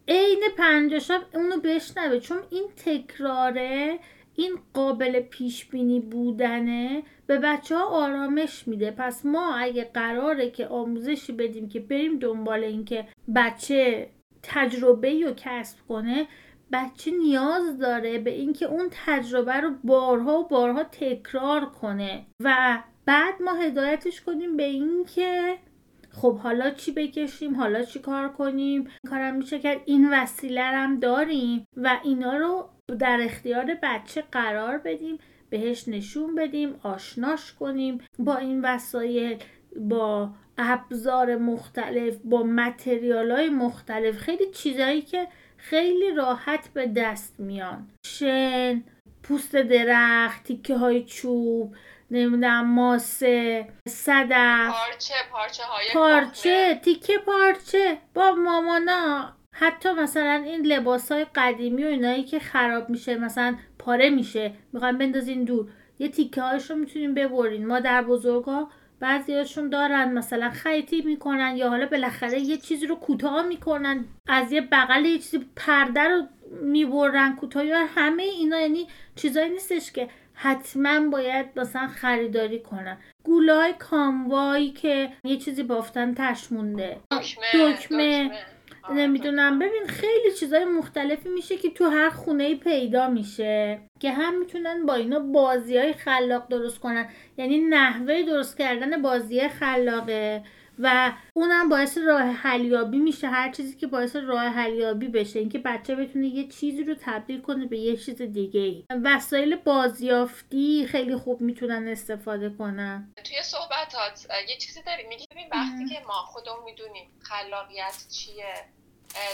عین 0.08 0.42
پنجاه 0.58 0.98
شب 0.98 1.22
اونو 1.34 1.60
بشنوه. 1.60 2.18
چون 2.18 2.38
این 2.50 2.64
تکراره 2.84 3.98
این 4.34 4.58
قابل 4.74 5.20
پیش 5.20 5.64
بینی 5.64 6.00
بودنه 6.00 7.02
به 7.26 7.38
بچه 7.38 7.76
ها 7.76 7.84
آرامش 7.84 8.68
میده. 8.68 8.90
پس 8.90 9.26
ما 9.26 9.54
اگه 9.54 9.84
قراره 9.94 10.50
که 10.50 10.66
آموزشی 10.66 11.32
بدیم 11.32 11.68
که 11.68 11.80
بریم 11.80 12.18
دنبال 12.18 12.64
اینکه 12.64 13.08
بچه 13.34 14.08
تجربه 14.42 15.24
رو 15.24 15.32
کسب 15.36 15.78
کنه 15.88 16.26
بچه 16.72 17.10
نیاز 17.10 17.78
داره 17.78 18.18
به 18.18 18.30
اینکه 18.30 18.66
اون 18.66 18.88
تجربه 19.06 19.54
رو 19.54 19.70
بارها 19.84 20.40
و 20.40 20.48
بارها 20.48 20.84
تکرار 20.84 21.64
کنه. 21.66 22.26
و 22.40 22.78
بعد 23.06 23.42
ما 23.42 23.54
هدایتش 23.54 24.20
کنیم 24.20 24.56
به 24.56 24.62
اینکه 24.62 25.58
خب 26.10 26.38
حالا 26.38 26.70
چی 26.70 26.92
بکشیم 26.92 27.54
حالا 27.54 27.82
چی 27.82 27.98
کار 27.98 28.28
کنیم؟ 28.28 28.88
کارم 29.10 29.36
میشه 29.36 29.58
کرد. 29.58 29.80
این 29.84 30.12
وسیله 30.12 30.62
هم 30.62 31.00
داریم 31.00 31.66
و 31.76 32.00
اینا 32.04 32.36
رو 32.36 32.68
در 32.98 33.18
اختیار 33.22 33.78
بچه 33.82 34.24
قرار 34.32 34.78
بدیم. 34.78 35.18
بهش 35.50 35.88
نشون 35.88 36.34
بدیم 36.34 36.80
آشناش 36.82 37.52
کنیم. 37.52 38.00
با 38.18 38.36
این 38.36 38.64
وسایل 38.64 39.38
با 39.76 40.30
ابزار 40.58 41.36
مختلف 41.36 42.16
با 42.24 42.42
متریال 42.42 43.30
های 43.30 43.48
مختلف. 43.48 44.16
خیلی 44.18 44.50
چیزهایی 44.50 45.02
که 45.02 45.28
خیلی 45.56 46.10
راحت 46.10 46.68
به 46.74 46.86
دست 46.86 47.40
میان. 47.40 47.88
شن 48.06 48.84
پوست 49.22 49.56
درخت 49.56 50.44
تیکه 50.44 50.76
های 50.76 51.04
چوب 51.04 51.74
نمی‌دونم 52.10 52.74
ماسه 52.74 53.66
صدف 53.88 54.70
پارچه 54.70 55.14
پارچه 55.32 55.62
های 55.62 55.84
پارچه 55.94 56.80
تیکه 56.84 57.18
پارچه. 57.18 57.98
با 58.14 58.32
مامانا. 58.32 59.32
حتی 59.52 59.92
مثلا 59.92 60.42
این 60.46 60.66
لباس 60.66 61.12
های 61.12 61.26
قدیمی 61.34 61.84
و 61.84 61.86
اینایی 61.86 62.24
که 62.24 62.38
خراب 62.38 62.90
میشه. 62.90 63.16
مثلا 63.16 63.56
پاره 63.86 64.10
میشه. 64.10 64.52
می‌خوایم 64.72 64.98
بندازین 64.98 65.44
دور. 65.44 65.66
یه 65.98 66.08
تیکه 66.08 66.42
هایش 66.42 66.70
رو 66.70 66.76
می‌تونیم 66.76 67.14
ببرین. 67.14 67.66
ما 67.66 67.80
در 67.80 68.02
بزرگا 68.02 68.68
بعضیاشون 69.00 69.68
دارن 69.68 70.12
مثلا 70.12 70.50
خیطی 70.50 71.02
می‌کنن 71.02 71.56
یا 71.56 71.68
حالا 71.68 71.86
بالاخره 71.86 72.40
یه 72.40 72.56
چیزی 72.56 72.86
رو 72.86 72.94
کوتاه 72.94 73.46
می‌کنن. 73.46 74.04
از 74.28 74.52
یه 74.52 74.60
بغل 74.60 75.04
یه 75.04 75.18
چیزی 75.18 75.46
پرده 75.56 76.00
رو 76.00 76.22
می‌برن 76.62 77.36
کوتاه 77.36 77.66
یا 77.66 77.86
همه 77.94 78.22
اینا. 78.22 78.60
یعنی 78.60 78.86
چیزایی 79.14 79.50
نیستش 79.50 79.92
که 79.92 80.08
حتما 80.34 81.08
باید 81.10 81.46
مثلا 81.56 81.86
خریداری 81.86 82.60
کنن. 82.60 82.98
گولای 83.24 83.74
کاموایی 83.78 84.70
که 84.70 85.08
یه 85.24 85.36
چیزی 85.36 85.62
بافتن 85.62 86.14
تش 86.14 86.52
مونده. 86.52 86.96
دکمه, 87.54 88.30
نمی‌دونم. 88.94 89.58
ببین 89.58 89.86
خیلی 89.86 90.32
چیزای 90.32 90.64
مختلفی 90.64 91.28
میشه 91.28 91.56
که 91.56 91.70
تو 91.70 91.84
هر 91.84 92.10
خونه 92.10 92.54
پیدا 92.54 93.08
میشه 93.08 93.78
که 94.00 94.10
هم 94.10 94.38
می‌تونن 94.38 94.86
با 94.86 94.94
اینا 94.94 95.18
بازی 95.18 95.76
های 95.78 95.92
خلاق 95.92 96.48
درست 96.48 96.80
کنن. 96.80 97.08
یعنی 97.38 97.58
نحوه 97.58 98.22
درست 98.22 98.58
کردن 98.58 99.02
بازی 99.02 99.48
خلاقه. 99.48 100.42
و 100.78 101.12
اونم 101.34 101.68
باعث 101.68 101.98
راه 101.98 102.22
حلیابی 102.22 102.98
میشه. 102.98 103.28
هر 103.28 103.52
چیزی 103.52 103.76
که 103.76 103.86
باعث 103.86 104.16
راه 104.16 104.46
حلیابی 104.46 105.08
بشه. 105.08 105.38
اینکه 105.38 105.58
بچه 105.58 105.94
بتونه 105.94 106.26
یه 106.26 106.48
چیزی 106.48 106.84
رو 106.84 106.94
تبدیل 107.00 107.40
کنه 107.40 107.66
به 107.66 107.78
یه 107.78 107.96
چیز 107.96 108.22
دیگه 108.22 108.60
ای 108.60 108.84
وسایل 109.04 109.56
بازیافتی 109.56 110.86
خیلی 110.86 111.16
خوب 111.16 111.40
می‌تونن 111.40 111.88
استفاده 111.88 112.50
کنن. 112.50 113.12
توی 113.24 113.42
صحبتات 113.42 114.26
یه 114.48 114.56
چیزی 114.56 114.82
داری 114.82 115.06
میگی 115.08 115.26
ببین 115.30 115.48
وقتی 115.52 115.94
که 115.94 116.02
ما 116.06 116.14
خودمون 116.14 116.64
می‌دونیم 116.64 117.10
خلاقیت 117.20 118.06
چیه 118.10 118.54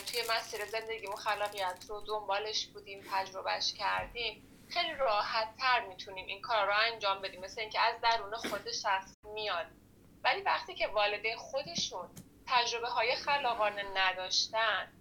توی 0.07 0.21
مسیر 0.37 0.65
زندگیمون 0.65 1.17
خلاقیت 1.17 1.85
رو 1.89 2.05
دنبالش 2.09 2.67
بودیم 2.67 3.01
تجربهش 3.13 3.73
کردیم 3.73 4.43
خیلی 4.69 4.95
راحت 4.95 5.49
تر 5.59 5.87
می‌تونیم 5.89 6.27
این 6.27 6.41
کار 6.41 6.67
رو 6.67 6.73
انجام 6.93 7.23
بدیم. 7.23 7.41
مثل 7.41 7.61
اینکه 7.61 7.81
از 7.81 7.95
درون 8.03 8.35
خود 8.35 8.73
شخص 8.83 9.15
میاد. 9.35 9.67
ولی 10.25 10.43
وقتی 10.43 10.75
که 10.75 10.89
والدین 10.89 11.37
خودشون 11.37 12.09
تجربه 12.47 12.89
های 12.89 13.17
خلاقانه 13.17 13.85
نداشتن 13.95 14.93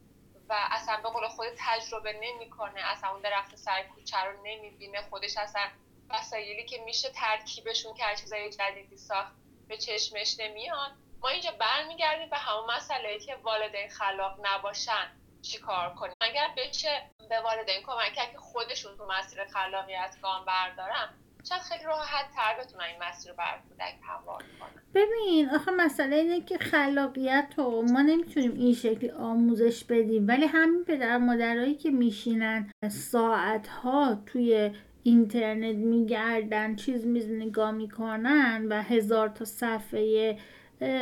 و 0.49 0.55
اصلا 0.71 0.97
به 1.03 1.09
قول 1.09 1.27
خود 1.27 1.47
تجربه 1.57 2.13
نمی‌کنه 2.21 2.81
اصلا 2.81 3.09
اون 3.09 3.21
درخت 3.21 3.55
سر 3.55 3.83
کوچه 3.83 4.17
رو 4.17 4.37
نمی‌بینه 4.43 5.01
خودش 5.01 5.37
اصلا 5.37 5.61
وسایلی 6.09 6.65
که 6.65 6.81
میشه 6.85 7.09
ترکیبشون 7.09 7.93
که 7.93 8.03
چیزای 8.19 8.49
جدیدی 8.49 8.97
ساخت 8.97 9.31
به 9.67 9.77
چشمش 9.77 10.39
نمیان 10.39 10.97
ما 11.21 11.29
اینجا 11.29 11.51
برمیگردیم 11.51 12.29
به 12.29 12.37
همون 12.37 12.75
مسئله 12.75 13.19
که 13.19 13.35
والدین 13.35 13.89
خلاق 13.89 14.39
نباشن. 14.43 15.11
چیکار 15.41 15.93
کنیم؟ 15.93 16.13
اگر 16.21 16.53
بچه 16.57 17.09
به 17.29 17.39
والدین 17.41 17.81
کمک 17.83 18.13
کرد 18.13 18.31
که 18.31 18.37
خودشون 18.37 18.97
تو 18.97 19.05
مسیر 19.05 19.45
خلاقیت 19.45 20.15
گام 20.21 20.45
بردارن 20.45 21.13
شاید 21.49 21.61
خیلی 21.61 21.83
راحت 21.83 22.31
تر 22.35 22.59
بتونن 22.59 22.83
این 22.83 23.03
مسیر 23.03 23.31
رو 23.31 23.37
بر 23.37 23.59
کودک 23.69 23.95
هموار 24.03 24.43
کنن. 24.59 24.80
ببین 24.95 25.50
آخه 25.50 25.71
مسئله 25.71 26.15
اینه 26.15 26.41
که 26.41 26.57
خلاقیت 26.57 27.53
رو 27.57 27.81
ما 27.81 28.01
نمی‌تونیم 28.01 28.53
این 28.53 28.74
شکلی 28.74 29.10
آموزش 29.10 29.83
بدیم. 29.83 30.27
ولی 30.27 30.45
همین 30.45 30.83
پدر 30.83 31.17
مادرایی 31.17 31.75
که 31.75 31.91
میشینن 31.91 32.69
ساعت 32.89 33.67
ها 33.67 34.24
توی 34.25 34.71
اینترنت 35.03 35.75
میگردن 35.75 36.75
چیز 36.75 37.05
میز 37.05 37.29
نگاه 37.31 37.71
می‌کنن 37.71 38.65
و 38.69 38.81
هزار 38.81 39.29
تا 39.29 39.45
صفحه 39.45 40.38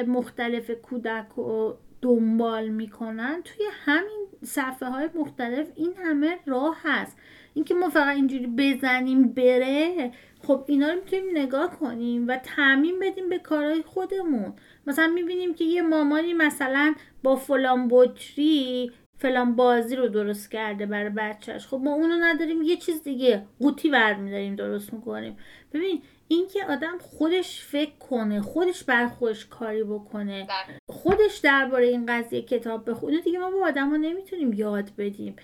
مختلف 0.08 0.72
کودک 0.72 1.28
رو 1.36 1.78
دنبال 2.02 2.70
می‌کنن 2.70 3.42
توی 3.46 3.66
همین 3.86 4.28
صفحه 4.44 4.90
های 4.90 5.10
مختلف 5.16 5.68
این 5.76 5.94
همه 5.98 6.38
راه 6.46 6.78
هست. 6.84 7.18
اینکه 7.54 7.74
ما 7.74 7.90
فقط 7.90 8.16
اینجوری 8.16 8.48
بزنیم 8.48 9.34
بره 9.34 10.12
خب 10.44 10.64
اینا 10.68 10.90
رو 10.90 10.96
می‌تونیم 10.96 11.38
نگاه 11.38 11.80
کنیم 11.80 12.28
و 12.28 12.38
تعمین 12.38 13.00
بدیم 13.00 13.30
به 13.30 13.40
کارهای 13.40 13.82
خودمون. 13.82 14.54
مثلا 14.88 15.08
می‌بینیم 15.08 15.54
که 15.54 15.64
یه 15.64 15.82
مامانی 15.82 16.34
مثلا 16.34 16.96
با 17.24 17.36
فلان 17.36 17.88
بطری 17.92 18.92
فلان 19.18 19.56
بازی 19.56 19.96
رو 19.96 20.08
درست 20.08 20.52
کرده 20.52 20.86
برای 20.86 21.10
بچهش 21.10 21.68
خب 21.68 21.82
ما 21.84 21.94
اونو 21.94 22.16
نداریم 22.22 22.62
یه 22.62 22.78
چیز 22.78 23.04
دیگه 23.04 23.46
قوطی 23.60 23.90
برمیداریم 23.90 24.56
درست 24.56 24.94
می‌کنیم. 24.94 25.38
ببین 25.74 26.02
اینکه 26.28 26.66
آدم 26.66 26.98
خودش 27.02 27.62
فکر 27.62 27.92
کنه 28.00 28.42
خودش 28.42 28.84
برا 28.84 29.08
خودش 29.08 29.46
کاری 29.46 29.84
بکنه 29.84 30.48
خودش 30.90 31.38
درباره 31.38 31.88
این 31.88 32.06
قضیه 32.06 32.42
کتاب 32.42 32.90
بخونه 32.90 33.22
دیگه 33.22 33.40
ما 33.40 33.52
با 33.52 33.68
آدم 33.68 33.90
ها 33.90 33.98
نمی‌تونیم 33.98 34.54
یاد 34.54 34.90
بدیم. 34.98 35.36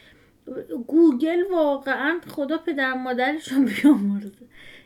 گوگل 0.88 1.44
واقعا 1.52 2.20
خدا 2.28 2.58
پدر 2.58 2.94
مادرشون 2.94 3.66
بیامرزه. 3.66 4.46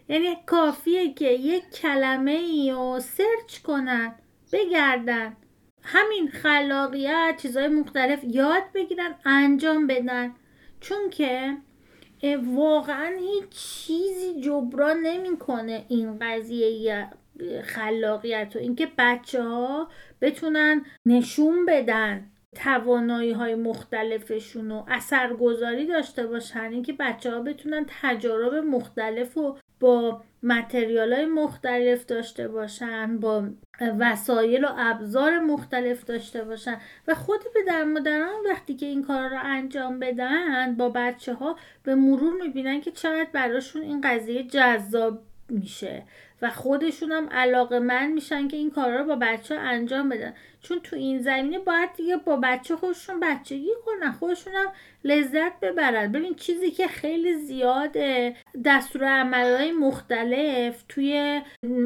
یعنی 0.09 0.35
کافیه 0.45 1.13
که 1.13 1.25
یک 1.31 1.63
کلمه 1.71 2.31
ای 2.31 2.71
رو 2.71 2.99
search 2.99 3.59
کنن 3.63 4.15
بگردن. 4.51 5.35
همین 5.83 6.29
خلاقیت 6.29 7.35
چیزهای 7.41 7.67
مختلف 7.67 8.23
یاد 8.23 8.63
بگیرن 8.73 9.15
انجام 9.25 9.87
بدن. 9.87 10.35
چون 10.79 11.09
که 11.09 11.57
واقعا 12.43 13.17
هیچ 13.19 13.49
چیزی 13.49 14.41
جبران 14.41 14.97
نمی‌کنه 14.97 15.85
این 15.87 16.19
قضیه 16.19 17.07
خلاقیت 17.63 18.51
و 18.55 18.59
اینکه 18.59 18.87
بچه 18.97 19.43
ها 19.43 19.89
بتونن 20.21 20.85
نشون 21.05 21.65
بدن. 21.65 22.31
توانایی 22.55 23.31
های 23.31 23.55
مختلفشون 23.55 24.71
و 24.71 24.83
اثرگذاری 24.87 25.85
داشته 25.85 26.27
باشن. 26.27 26.71
اینکه 26.71 26.93
بچه 26.93 27.31
ها 27.31 27.41
بتونن 27.41 27.85
تجارب 28.01 28.53
مختلف 28.53 29.37
و 29.37 29.57
با 29.79 30.21
متریال 30.43 31.13
های 31.13 31.25
مختلف 31.25 32.05
داشته 32.05 32.47
باشن 32.47 33.19
با 33.19 33.49
وسایل 33.99 34.65
و 34.65 34.67
ابزار 34.77 35.39
مختلف 35.39 36.05
داشته 36.05 36.43
باشن. 36.43 36.77
و 37.07 37.15
خود 37.15 37.39
به 37.53 37.59
در 37.67 37.83
مادران 37.83 38.45
وقتی 38.49 38.75
که 38.75 38.85
این 38.85 39.03
کار 39.03 39.29
رو 39.29 39.37
انجام 39.43 39.99
بدن 39.99 40.75
با 40.75 40.89
بچه 40.89 41.33
ها 41.33 41.55
به 41.83 41.95
مرور 41.95 42.33
می‌بینن 42.41 42.81
که 42.81 42.91
چقدر 42.91 43.29
براشون 43.33 43.81
این 43.81 44.01
قضیه 44.01 44.43
جذاب 44.43 45.19
میشه. 45.49 46.03
و 46.41 46.49
خودشون 46.49 47.11
هم 47.11 47.29
علاقه 47.29 47.79
من 47.79 48.11
میشن 48.11 48.47
که 48.47 48.57
این 48.57 48.71
کارا 48.71 48.99
رو 48.99 49.05
با 49.05 49.15
بچه 49.15 49.55
ها 49.55 49.61
انجام 49.61 50.09
بدن. 50.09 50.33
چون 50.61 50.79
تو 50.79 50.95
این 50.95 51.21
زمینه 51.21 51.59
باید 51.59 51.93
دیگه 51.93 52.17
با 52.17 52.35
بچه 52.35 52.75
خودشون 52.75 53.19
بچگی 53.19 53.71
کنن 53.85 54.11
خودشون 54.11 54.53
هم 54.53 54.71
لذت 55.03 55.59
ببرن. 55.59 56.11
ببین 56.11 56.35
چیزی 56.35 56.71
که 56.71 56.87
خیلی 56.87 57.33
زیاده 57.33 58.35
دستور 58.65 59.03
عملهای 59.03 59.71
مختلف 59.71 60.83
توی 60.89 61.41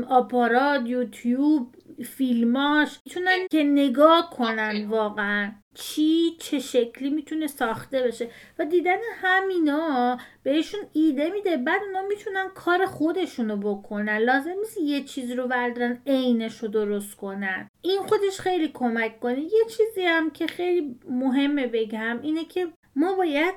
آپارات 0.09 0.81
یوتیوب 0.85 1.75
فیلماش 2.05 2.99
می‌تونن 3.05 3.47
که 3.51 3.63
نگاه 3.63 4.29
کنن 4.29 4.85
واقعا. 4.85 5.51
چی 5.75 6.37
چه 6.39 6.59
شکلی 6.59 7.09
می‌تونه 7.09 7.47
ساخته 7.47 8.01
بشه. 8.01 8.29
و 8.59 8.65
دیدن 8.65 8.97
همینا 9.21 10.17
بهشون 10.43 10.79
ایده 10.93 11.29
میده. 11.29 11.57
بعد 11.57 11.81
اونا 11.83 12.07
می‌تونن 12.07 12.47
کار 12.55 12.85
خودشونو 12.85 13.57
بکنن. 13.57 14.17
لازم 14.17 14.53
نیست 14.59 14.77
یه 14.77 15.03
چیزی 15.03 15.35
رو 15.35 15.47
بردارن 15.47 16.01
عینش 16.07 16.57
رو 16.57 16.67
درست 16.67 17.15
کنن. 17.15 17.69
این 17.81 18.01
خودش 18.01 18.39
خیلی 18.39 18.67
کمک 18.67 19.19
کنه. 19.19 19.39
یه 19.39 19.65
چیزی 19.69 20.01
هم 20.05 20.29
که 20.29 20.47
خیلی 20.47 20.99
مهمه 21.09 21.67
بگم 21.67 22.19
اینه 22.21 22.45
که 22.45 22.67
ما 22.95 23.13
باید 23.13 23.53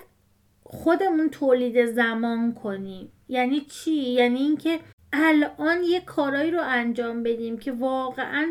خودمون 0.62 1.31
تولید 1.31 1.87
زمان 1.87 2.55
کنیم. 2.55 3.12
یعنی 3.29 3.61
چی؟ 3.61 3.92
یعنی 3.92 4.38
اینکه 4.38 4.81
الان 5.16 5.83
یه 5.83 6.00
کارایی 6.00 6.50
رو 6.50 6.61
انجام 6.62 7.22
بدیم 7.22 7.59
که 7.59 7.72
واقعا 7.72 8.46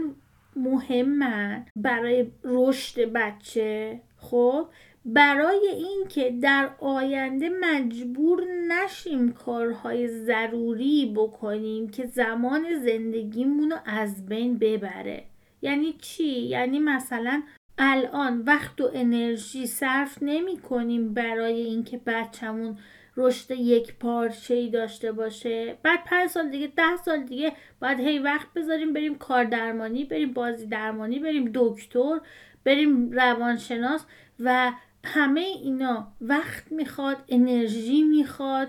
مهمن 0.55 1.65
برای 1.75 2.31
رشد 2.43 3.13
بچه 3.13 4.01
خب؟ 4.17 4.67
برای 5.05 5.67
اینکه 5.67 6.31
در 6.41 6.69
آینده 6.79 7.49
مجبور 7.61 8.43
نشیم 8.67 9.31
کارهای 9.31 10.07
ضروری 10.07 11.13
بکنیم 11.15 11.89
که 11.89 12.05
زمان 12.05 12.79
زندگیمون 12.79 13.71
رو 13.71 13.77
از 13.85 14.25
بین 14.25 14.57
ببره. 14.57 15.23
یعنی 15.61 15.93
چی؟ 16.01 16.39
یعنی 16.39 16.79
مثلا 16.79 17.43
الان 17.77 18.41
وقت 18.41 18.81
و 18.81 18.89
انرژی 18.93 19.67
صرف 19.67 20.17
نمی 20.21 20.57
کنیم 20.57 21.13
برای 21.13 21.61
اینکه 21.61 21.97
بچهمون 21.97 22.77
رشد 23.17 23.51
یک 23.51 23.93
پارچه 23.93 24.53
ای 24.53 24.69
داشته 24.69 25.11
باشه. 25.11 25.77
بعد 25.83 25.99
پنج 26.05 26.29
سال 26.29 26.49
دیگه 26.49 26.67
ده 26.67 26.97
سال 27.05 27.23
دیگه 27.23 27.51
باید 27.81 27.99
هی 27.99 28.19
وقت 28.19 28.47
بذاریم 28.55 28.93
بریم 28.93 29.15
کار 29.15 29.43
درمانی 29.43 30.05
بریم 30.05 30.33
بازی 30.33 30.65
درمانی 30.65 31.19
بریم 31.19 31.51
دکتر 31.53 32.19
بریم 32.63 33.11
روانشناس 33.11 34.05
و 34.39 34.71
همه 35.03 35.39
اینا 35.39 36.07
وقت 36.21 36.71
می‌خواد 36.71 37.17
انرژی 37.29 38.03
می‌خواد 38.03 38.67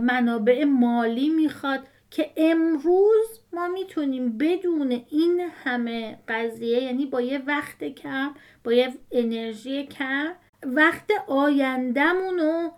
منابع 0.00 0.64
مالی 0.64 1.28
می‌خواد 1.28 1.80
که 2.10 2.30
امروز 2.36 3.40
ما 3.52 3.68
می‌تونیم 3.68 4.38
بدون 4.38 5.04
این 5.10 5.50
همه 5.64 6.18
قضیه 6.28 6.82
یعنی 6.82 7.06
با 7.06 7.20
یه 7.20 7.42
وقت 7.46 7.84
کم 7.84 8.34
با 8.64 8.72
یه 8.72 8.94
انرژی 9.12 9.86
کم 9.86 10.32
وقت 10.62 11.10
آیندهمون 11.28 12.38
رو 12.38 12.72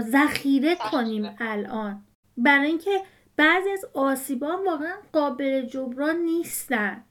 ذخیره. 0.00 0.76
کنیم 0.90 1.36
الان. 1.40 2.04
برای 2.36 2.66
اینکه 2.66 3.00
بعضی 3.36 3.70
از 3.70 3.84
آسیبان 3.94 4.64
واقعا 4.66 4.94
قابل 5.12 5.66
جبران 5.66 6.16
نیستن. 6.16 7.04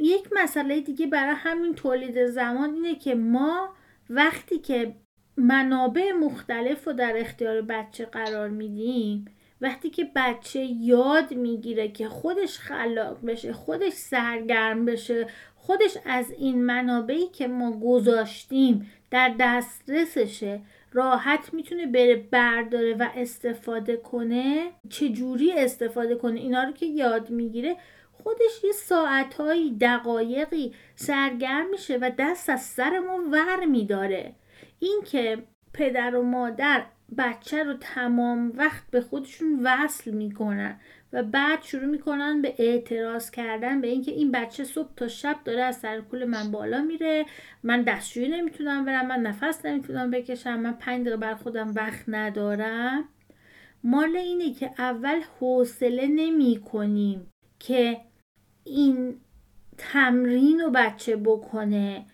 یک 0.00 0.28
مسئله 0.32 0.80
دیگه 0.80 1.06
برای 1.06 1.34
همین 1.34 1.74
تولید 1.74 2.26
زمان 2.26 2.74
اینه 2.74 2.94
که 2.94 3.14
ما 3.14 3.74
وقتی 4.10 4.58
که 4.58 4.94
منابع 5.36 6.12
مختلف 6.12 6.86
رو 6.86 6.92
در 6.92 7.14
اختیار 7.16 7.62
بچه 7.62 8.04
قرار 8.04 8.48
میدیم 8.48 9.24
وقتی 9.60 9.90
که 9.90 10.10
بچه 10.16 10.60
یاد 10.60 11.34
می‌گیره 11.34 11.88
که 11.88 12.08
خودش 12.08 12.58
خلاق 12.58 13.26
بشه 13.26 13.52
خودش 13.52 13.92
سرگرم 13.92 14.84
بشه 14.84 15.26
خودش 15.54 15.98
از 16.04 16.30
این 16.30 16.64
منابعی 16.64 17.26
که 17.26 17.48
ما 17.48 17.72
گذاشتیم 17.72 18.92
در 19.10 19.34
دسترسشه 19.40 20.60
راحت 20.98 21.54
می‌تونه 21.54 21.86
بره 21.86 22.16
برداره 22.16 22.94
و 22.94 23.08
استفاده 23.16 23.96
کنه. 23.96 24.70
چجوری 24.90 25.52
استفاده 25.52 26.14
کنه؟ 26.14 26.40
اینا 26.40 26.64
رو 26.64 26.72
که 26.72 26.86
یاد 26.86 27.30
می‌گیره 27.30 27.76
خودش 28.12 28.64
یه 28.64 28.72
ساعتهایی 28.72 29.76
دقایقی 29.80 30.74
سرگرم 30.94 31.70
میشه 31.70 31.98
و 32.02 32.10
دست 32.18 32.50
از 32.50 32.62
سر 32.62 32.98
ما 32.98 33.18
ور 33.32 33.64
میداره. 33.64 34.34
این 34.78 35.00
که 35.06 35.38
پدر 35.72 36.16
و 36.16 36.22
مادر 36.22 36.84
بچه 37.18 37.62
رو 37.62 37.74
تمام 37.74 38.52
وقت 38.56 38.82
به 38.90 39.00
خودشون 39.00 39.60
وصل 39.64 40.10
می‌کنن. 40.10 40.80
و 41.12 41.22
بعد 41.22 41.62
شروع 41.62 41.84
می‌کنن 41.84 42.42
به 42.42 42.54
اعتراض 42.58 43.30
کردن 43.30 43.80
به 43.80 43.88
اینکه 43.88 44.10
این 44.12 44.30
بچه 44.30 44.64
صبح 44.64 44.94
تا 44.96 45.08
شب 45.08 45.36
داره 45.44 45.62
از 45.62 45.76
سر 45.76 46.00
کول 46.00 46.24
من 46.24 46.50
بالا 46.50 46.82
میره. 46.82 47.26
من 47.62 47.82
دستشویی 47.82 48.28
نمی‌تونم 48.28 48.84
برم 48.84 49.06
من 49.06 49.20
نفس 49.22 49.66
نمی‌تونم 49.66 50.10
بکشم 50.10 50.60
من 50.60 50.72
پنج 50.72 51.00
دقیقه 51.00 51.16
بر 51.16 51.34
خودم 51.34 51.72
وقت 51.76 52.04
ندارم. 52.08 53.08
مال 53.84 54.16
اینه 54.16 54.54
که 54.54 54.70
اول 54.78 55.20
حوصله 55.40 56.06
نمی 56.06 56.60
کنیم 56.72 57.30
که 57.58 58.00
این 58.64 59.20
تمرین 59.78 60.60
رو 60.60 60.70
بچه 60.70 61.16
بکنه. 61.16 62.06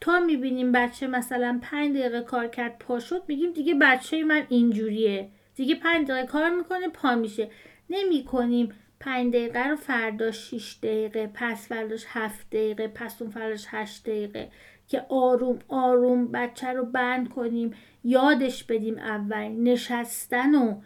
تا 0.00 0.20
می‌بینیم 0.20 0.72
بچه 0.72 1.06
مثلا 1.06 1.58
پنج 1.62 1.96
دقیقه 1.96 2.20
کار 2.20 2.48
کرد 2.48 2.78
پا 2.78 2.98
شد 3.00 3.22
میگیم 3.28 3.52
دیگه 3.52 3.74
بچه 3.74 4.24
من 4.24 4.42
اینجوریه. 4.48 5.28
دیگه 5.54 5.74
پنج 5.74 6.08
دقیقه 6.08 6.26
کار 6.26 6.50
می‌کنه 6.50 6.88
پا 6.88 7.14
میشه. 7.14 7.50
نمی 7.92 8.24
کنیم. 8.24 8.68
پنج 9.00 9.32
دقیقه 9.32 9.68
رو 9.68 9.76
فردا 9.76 10.30
6 10.30 10.76
دقیقه 10.82 11.30
پس 11.34 11.68
فرداش 11.68 12.04
هفت 12.08 12.50
دقیقه 12.50 12.88
پس 12.88 13.22
اون 13.22 13.30
فرداش 13.30 13.66
هشت 13.68 14.04
دقیقه. 14.04 14.48
که 14.88 15.06
آروم 15.08 15.58
آروم 15.68 16.28
بچه 16.32 16.72
رو 16.72 16.84
بند 16.84 17.28
کنیم 17.28 17.74
یادش 18.04 18.64
بدیم 18.64 18.98
اول 18.98 19.48
نشستن 19.48 20.54
و 20.54 20.80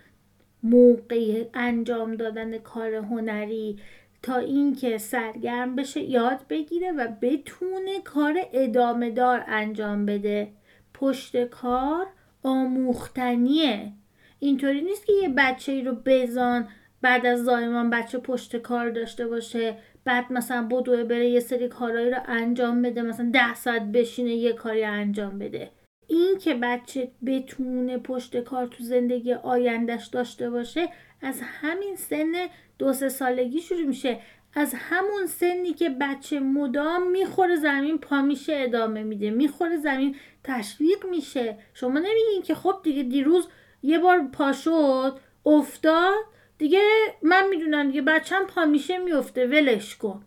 موقع 0.62 1.45
انجام 1.55 2.14
دادن 2.14 2.59
کار 2.59 2.95
هنری 2.95 3.79
تا 4.23 4.37
اینکه 4.37 4.99
سرگرم 4.99 5.77
بشه 5.77 6.01
یاد 6.01 6.40
بگیره 6.51 6.92
و 6.92 7.09
بتونه 7.23 8.01
کار 8.05 8.35
ادامه 8.53 9.11
دار 9.11 9.45
انجام 9.47 10.07
بده. 10.07 10.49
پشت 10.95 11.45
کار 11.45 12.07
آموختنیه. 12.42 13.92
اینطوری 14.38 14.83
نیست 14.83 15.07
که 15.07 15.12
یه 15.12 15.29
بچه 15.29 15.73
ای 15.73 15.83
رو 15.83 15.97
بزان 16.05 16.69
بعد 17.02 17.26
از 17.26 17.44
زایمان 17.44 17.90
بچه 17.90 18.18
پشت 18.18 18.56
کار 18.56 18.90
داشته 18.90 19.26
باشه 19.26 19.78
بعد 20.04 20.32
مثلا 20.32 20.68
بدوه 20.70 21.04
بره 21.04 21.28
یه 21.28 21.40
سری 21.40 21.68
کارهایی 21.68 22.11
رو 22.11 22.18
انجام 22.26 22.82
بده 22.82 23.02
مثلا 23.02 23.30
ده 23.32 23.54
ساعت 23.54 23.82
بشینه 23.82 24.35
یه 24.35 24.52
کاری 24.52 24.85
انجام 24.85 25.38
بده. 25.38 25.70
این 26.06 26.38
که 26.38 26.54
بچه 26.54 27.11
بتونه 27.26 27.98
پشت 27.98 28.40
کار 28.40 28.66
تو 28.66 28.85
زندگی 28.85 29.32
آیندهش 29.32 30.06
داشته 30.06 30.50
باشه 30.50 30.88
از 31.22 31.40
همین 31.42 31.96
سن 31.96 32.32
دو 32.78 32.92
سه 32.92 33.09
سالگی 33.09 33.61
شروع 33.61 33.87
میشه. 33.87 34.18
از 34.54 34.74
همون 34.74 35.26
سنی 35.26 35.72
که 35.72 35.90
بچه 35.90 36.40
مدام 36.40 37.11
می‌خوره 37.11 37.56
زمین 37.56 37.98
پا 37.98 38.22
میشه 38.22 38.52
ادامه 38.56 39.02
میده. 39.02 39.30
می‌خوره 39.30 39.76
زمین 39.76 40.16
تشویق 40.44 41.06
میشه. 41.11 41.59
شما 41.74 41.98
نمیگین 41.98 42.42
که 42.44 42.54
خب 42.54 42.80
دیگه 42.82 43.02
دیروز 43.02 43.48
یه 43.82 43.98
بار 43.98 44.28
پا 44.32 44.52
شد 44.52 45.18
افتاد 45.46 46.24
دیگه 46.59 46.81
من 47.23 47.49
می‌دونم 47.49 47.87
دیگه 47.87 48.03
بچم 48.03 48.45
پا 48.47 48.64
میشه 48.64 48.99
میفته 48.99 49.47
ولش 49.47 49.97
کن. 49.97 50.25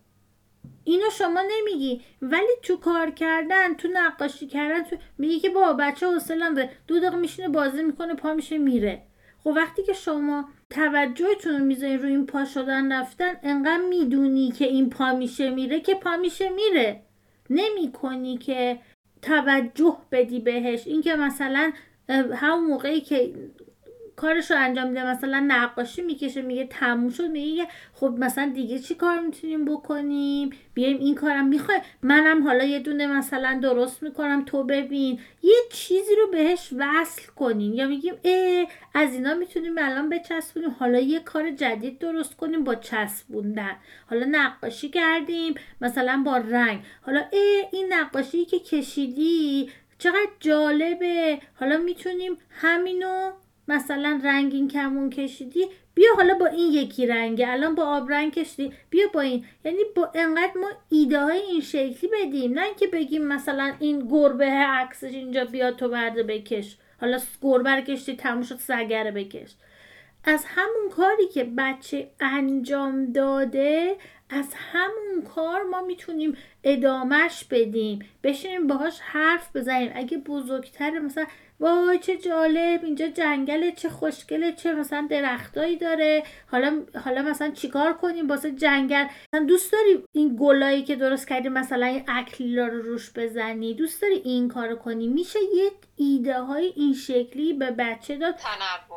اینو 0.84 1.10
شما 1.10 1.44
نمیگی. 1.52 2.02
ولی 2.22 2.52
تو 2.62 2.78
کار 2.78 3.12
کردن 3.12 3.74
تو 3.74 3.88
نقاشی 3.94 4.48
کردن 4.48 4.84
تو 4.84 4.96
میگی 5.18 5.40
که 5.40 5.50
با 5.50 5.74
بچه 5.74 6.08
حوصله 6.08 6.54
داره. 6.54 6.70
دو 6.88 7.00
دقیقه 7.00 7.16
میشینه 7.16 7.50
بازی 7.50 7.84
می‌کنه 7.84 8.14
پا 8.14 8.34
میشه 8.34 8.58
میره. 8.58 9.02
خب 9.44 9.54
وقتی 9.56 9.84
که 9.84 9.94
شما 9.94 10.50
توجهتون 10.70 11.54
رو 11.60 11.66
می‌ذارین 11.66 12.00
روی 12.00 12.12
این 12.12 12.26
پا 12.26 12.46
شدن 12.46 12.94
رفتن 12.94 13.34
انقدر 13.44 13.84
می‌دونی 13.90 14.52
که 14.52 14.66
این 14.66 14.90
پا 14.90 15.14
میشه 15.14 15.50
میره 15.50 15.80
که 15.80 15.96
پا 15.96 16.18
میشه 16.18 16.50
میره. 16.50 17.02
نمی 17.50 17.92
کنی 17.92 18.38
که 18.38 18.80
توجه 19.22 19.98
بدی 20.12 20.40
بهش. 20.40 20.88
اینکه 20.88 21.16
مثلا 21.16 21.72
همون 22.10 22.66
موقعی 22.66 23.02
که 23.02 23.34
کارش 24.22 24.52
رو 24.52 24.58
انجام 24.60 24.88
میده؟ 24.88 25.12
مثلا 25.12 25.46
نقاشی 25.48 26.02
می‌کشه 26.02 26.42
میگه 26.42 26.66
تموم 26.66 27.10
شد 27.10 27.30
میگه 27.30 27.68
خب 27.94 28.16
مثلا 28.18 28.52
دیگه 28.56 28.80
چی 28.80 28.96
کار 28.96 29.20
می‌تونیم 29.20 29.66
بکنیم؟ 29.66 30.50
بیایم 30.74 30.98
این 30.98 31.16
کارم. 31.16 31.48
می‌خوای 31.48 31.80
منم 32.02 32.44
حالا 32.44 32.64
یه 32.64 32.80
دونه 32.80 33.08
مثلا 33.08 33.60
درست 33.64 34.04
می‌کنم 34.04 34.44
تو 34.46 34.64
ببین. 34.64 35.20
یه 35.44 35.56
چیزی 35.72 36.16
رو 36.16 36.28
بهش 36.32 36.74
وصل 36.78 37.28
کنیم 37.36 37.74
یا 37.74 37.88
میگیم 37.88 38.14
اه 38.24 38.68
از 38.94 39.14
اینا 39.14 39.34
می‌تونیم 39.34 39.78
الان 39.78 40.10
بچسبونیم. 40.10 40.76
حالا 40.80 41.00
یه 41.00 41.20
کار 41.20 41.52
جدید 41.52 42.00
درست 42.00 42.38
کنیم 42.38 42.64
با 42.64 42.76
چسبوندن. 42.76 43.76
حالا 44.10 44.28
نقاشی 44.32 44.90
کردیم 44.90 45.56
مثلا 45.82 46.22
با 46.26 46.38
رنگ. 46.38 46.80
حالا 47.02 47.20
اه 47.20 47.70
این 47.72 47.94
نقاشی 47.94 48.46
که 48.46 48.60
کشیدی 48.60 49.70
چقدر 49.98 50.30
جالبه. 50.40 51.40
حالا 51.60 51.78
می‌تونیم 51.78 52.38
همینو 52.50 53.32
مثلا 53.70 54.22
رنگین 54.24 54.68
کمون 54.68 55.10
کشیدی 55.10 55.66
بیا 55.94 56.10
حالا 56.16 56.34
با 56.34 56.46
این 56.46 56.74
یکی 56.74 57.08
رنگه. 57.08 57.52
الان 57.52 57.76
با 57.76 57.84
آب 57.84 58.12
رنگ 58.12 58.34
کشیدی 58.34 58.74
بیا 58.90 59.08
با 59.14 59.22
این. 59.22 59.46
یعنی 59.66 59.78
با 59.96 60.12
انقدر 60.16 60.54
ما 60.62 60.70
ایده 60.90 61.20
های 61.20 61.40
این 61.40 61.62
شکلی 61.62 62.10
بدیم. 62.14 62.54
نه 62.54 62.64
اینکه 62.64 62.88
بگیم 62.88 63.28
مثلا 63.28 63.74
این 63.80 64.08
گربه 64.08 64.46
عکسش 64.46 65.14
اینجا 65.14 65.46
بیا 65.46 65.72
تو 65.72 65.90
برده 65.90 66.24
بکش. 66.24 66.78
حالا 67.02 67.20
گربه 67.42 67.76
رو 67.76 67.82
کشتی 67.82 68.16
تموم 68.16 68.42
شد 68.42 68.56
سگره 68.56 69.12
بکش. 69.12 69.56
از 70.24 70.46
همون 70.48 70.90
کاری 70.96 71.28
که 71.34 71.44
بچه 71.58 72.08
انجام 72.20 73.12
داده 73.12 73.96
از 74.30 74.54
همون 74.54 75.24
کار 75.36 75.64
ما 75.64 75.82
می‌تونیم 75.82 76.38
ادامهش 76.64 77.44
بدیم. 77.52 78.00
بشینیم 78.24 78.68
باهاش 78.68 79.00
حرف 79.00 79.56
بزنیم. 79.56 79.92
اگه 79.96 80.18
بزرگتر 80.18 81.00
مثلا 81.00 81.26
وای 81.60 82.00
چه 82.00 82.18
جالب 82.18 82.84
اینجا 82.84 83.08
جنگله 83.08 83.72
چه 83.72 83.90
خوشگله 83.90 84.52
چه 84.52 84.74
مثلا 84.74 85.08
درختایی 85.10 85.78
داره. 85.78 86.24
حالا 86.48 86.82
حالا 87.06 87.22
مثلا 87.22 87.52
چیکار 87.52 87.94
کنیم 87.94 88.28
واسه 88.28 88.52
جنگل؟ 88.52 89.06
مثلا 89.34 89.46
دوست 89.46 89.72
داری 89.72 90.04
این 90.12 90.38
گلایی 90.40 90.84
که 90.84 90.96
درست 90.96 91.28
کردی 91.28 91.50
مثلا 91.50 91.86
این 91.86 92.04
اکلیلا 92.08 92.68
رو 92.68 92.82
روش 92.82 93.12
بزنی؟ 93.16 93.74
دوست 93.74 94.02
داری 94.02 94.16
این 94.16 94.48
کارو 94.48 94.76
کنی؟ 94.76 95.08
میشه 95.08 95.40
یه 95.56 95.72
ایده 95.96 96.40
های 96.40 96.74
این 96.76 96.94
شکلی 96.94 97.54
به 97.54 97.72
بچه 97.72 98.18
داد 98.18 98.36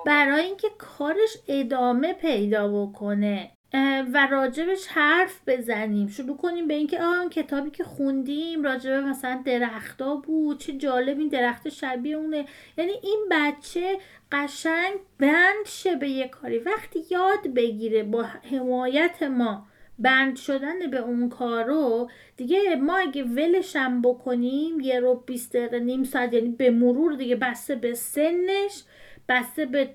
برای 0.06 0.44
اینکه 0.44 0.68
کارش 0.78 1.36
ادامه 1.48 2.12
پیدا 2.12 2.68
بکنه. 2.68 3.50
و 4.12 4.28
راجبش 4.30 4.86
حرف 4.86 5.40
بزنیم. 5.46 6.08
شروع 6.08 6.36
کنیم 6.36 6.68
به 6.68 6.74
اینکه 6.74 7.02
آن 7.02 7.28
کتابی 7.28 7.70
که 7.70 7.84
خوندیم 7.84 8.62
راجب 8.62 8.90
مثلا 8.90 9.42
درختا 9.44 10.16
بود 10.16 10.58
چه 10.58 10.72
جالب 10.72 11.18
این 11.18 11.28
درخت 11.28 11.68
شبیه 11.68 12.16
اونه. 12.16 12.44
یعنی 12.78 12.92
این 13.02 13.26
بچه 13.30 13.98
قشنگ 14.32 14.94
بند 15.18 15.66
شه 15.66 15.96
به 15.96 16.08
یه 16.08 16.28
کاری. 16.28 16.58
وقتی 16.58 17.04
یاد 17.10 17.54
بگیره 17.54 18.02
با 18.02 18.22
حمایت 18.22 19.22
ما 19.22 19.66
بند 19.98 20.36
شدن 20.36 20.90
به 20.90 20.98
اون 20.98 21.28
کارو 21.28 22.10
دیگه 22.36 22.76
ما 22.76 22.96
اگه 22.96 23.22
ولشم 23.22 24.02
بکنیم 24.02 24.80
یه 24.80 25.00
رو 25.00 25.14
بیست 25.26 25.56
دقیقه 25.56 25.78
نیم 25.78 26.04
ساعت 26.04 26.32
یعنی 26.32 26.48
به 26.48 26.70
مرور 26.70 27.14
دیگه 27.14 27.36
بسته 27.36 27.74
به 27.74 27.94
سنش 27.94 28.84
بسته 29.28 29.66
به 29.66 29.90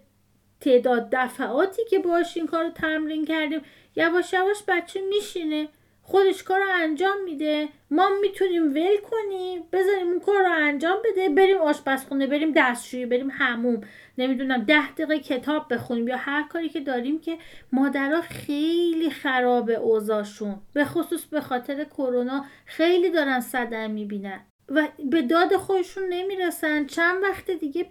تعداد 0.61 1.07
دفعاتی 1.11 1.85
که 1.89 1.99
باش 1.99 2.37
این 2.37 2.47
کار 2.47 2.63
رو 2.63 2.69
تمرین 2.69 3.25
کردیم 3.25 3.61
یواش 3.95 4.33
یواش 4.33 4.63
بچه 4.67 5.01
میشینه 5.09 5.67
خودش 6.01 6.43
کار 6.43 6.59
رو 6.59 6.65
انجام 6.73 7.23
میده. 7.25 7.67
ما 7.91 8.09
می‌تونیم 8.21 8.73
ول 8.73 8.97
کنیم 9.11 9.63
بذاریم 9.71 10.07
اون 10.07 10.19
کار 10.19 10.43
رو 10.43 10.51
انجام 10.51 10.97
بده 11.05 11.29
بریم 11.29 11.57
آشپزخونه 11.57 12.27
بریم 12.27 12.51
دستشویی 12.55 13.05
بریم 13.05 13.29
هموم 13.31 13.81
نمی‌دونم 14.17 14.63
ده 14.63 14.91
دقیقه 14.91 15.19
کتاب 15.19 15.73
بخونیم 15.73 16.07
یا 16.07 16.17
هر 16.17 16.43
کاری 16.43 16.69
که 16.69 16.79
داریم 16.79 17.19
که 17.19 17.37
مادرها 17.71 18.21
خیلی 18.21 19.09
خراب 19.09 19.69
اوضاعشون. 19.69 20.55
به 20.73 20.85
خصوص 20.85 21.25
به 21.25 21.41
خاطر 21.41 21.83
کرونا 21.83 22.45
خیلی 22.65 23.09
دارن 23.09 23.39
صدر 23.39 23.87
می‌بینن. 23.87 24.39
و 24.69 24.87
به 25.11 25.21
داد 25.21 25.55
خودشون 25.55 26.03
نمی‌رسن. 26.09 26.85
چند 26.85 27.23
وقت 27.23 27.51
دیگه 27.51 27.85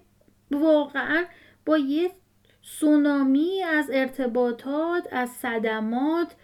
واقعا 0.50 1.24
با 1.66 1.78
یه 1.78 2.10
سونامی 2.68 3.62
از 3.62 3.90
ارتباطات 3.92 5.08
از 5.12 5.30
صدمات 5.30 6.34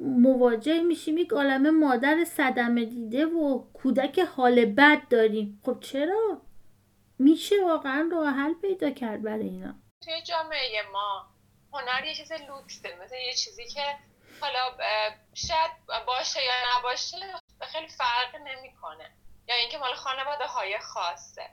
مواجه 0.00 0.80
میشیم. 0.80 1.18
یک 1.18 1.32
عالم 1.32 1.78
مادر 1.80 2.24
صدمه 2.24 2.84
دیده 2.84 3.26
و 3.26 3.72
کودک 3.72 4.18
حال 4.18 4.64
بد 4.64 5.08
داریم. 5.10 5.60
خب 5.64 5.80
چرا؟ 5.80 6.42
میشه 7.18 7.64
واقعا 7.64 8.08
راه 8.12 8.28
حل 8.28 8.54
پیدا 8.54 8.90
کرد 8.90 9.22
برای 9.22 9.48
اینا. 9.48 9.74
توی 10.04 10.22
جامعه 10.22 10.82
ما 10.92 11.26
هنر 11.72 12.06
یه 12.06 12.14
چیز 12.14 12.32
لوکسه. 12.32 12.98
مثل 13.04 13.14
یه 13.26 13.32
چیزی 13.32 13.64
که 13.64 13.82
حالا 14.40 14.76
شاید 15.34 15.70
باشه 16.06 16.40
یا 16.44 16.78
نباشه 16.78 17.16
خیلی 17.60 17.88
فرق 17.88 18.36
نمی‌کنه. 18.36 19.10
یا 19.48 19.54
اینکه 19.54 19.78
مال 19.78 19.94
خانواده 19.94 20.46
های 20.46 20.78
خاصه. 20.78 21.50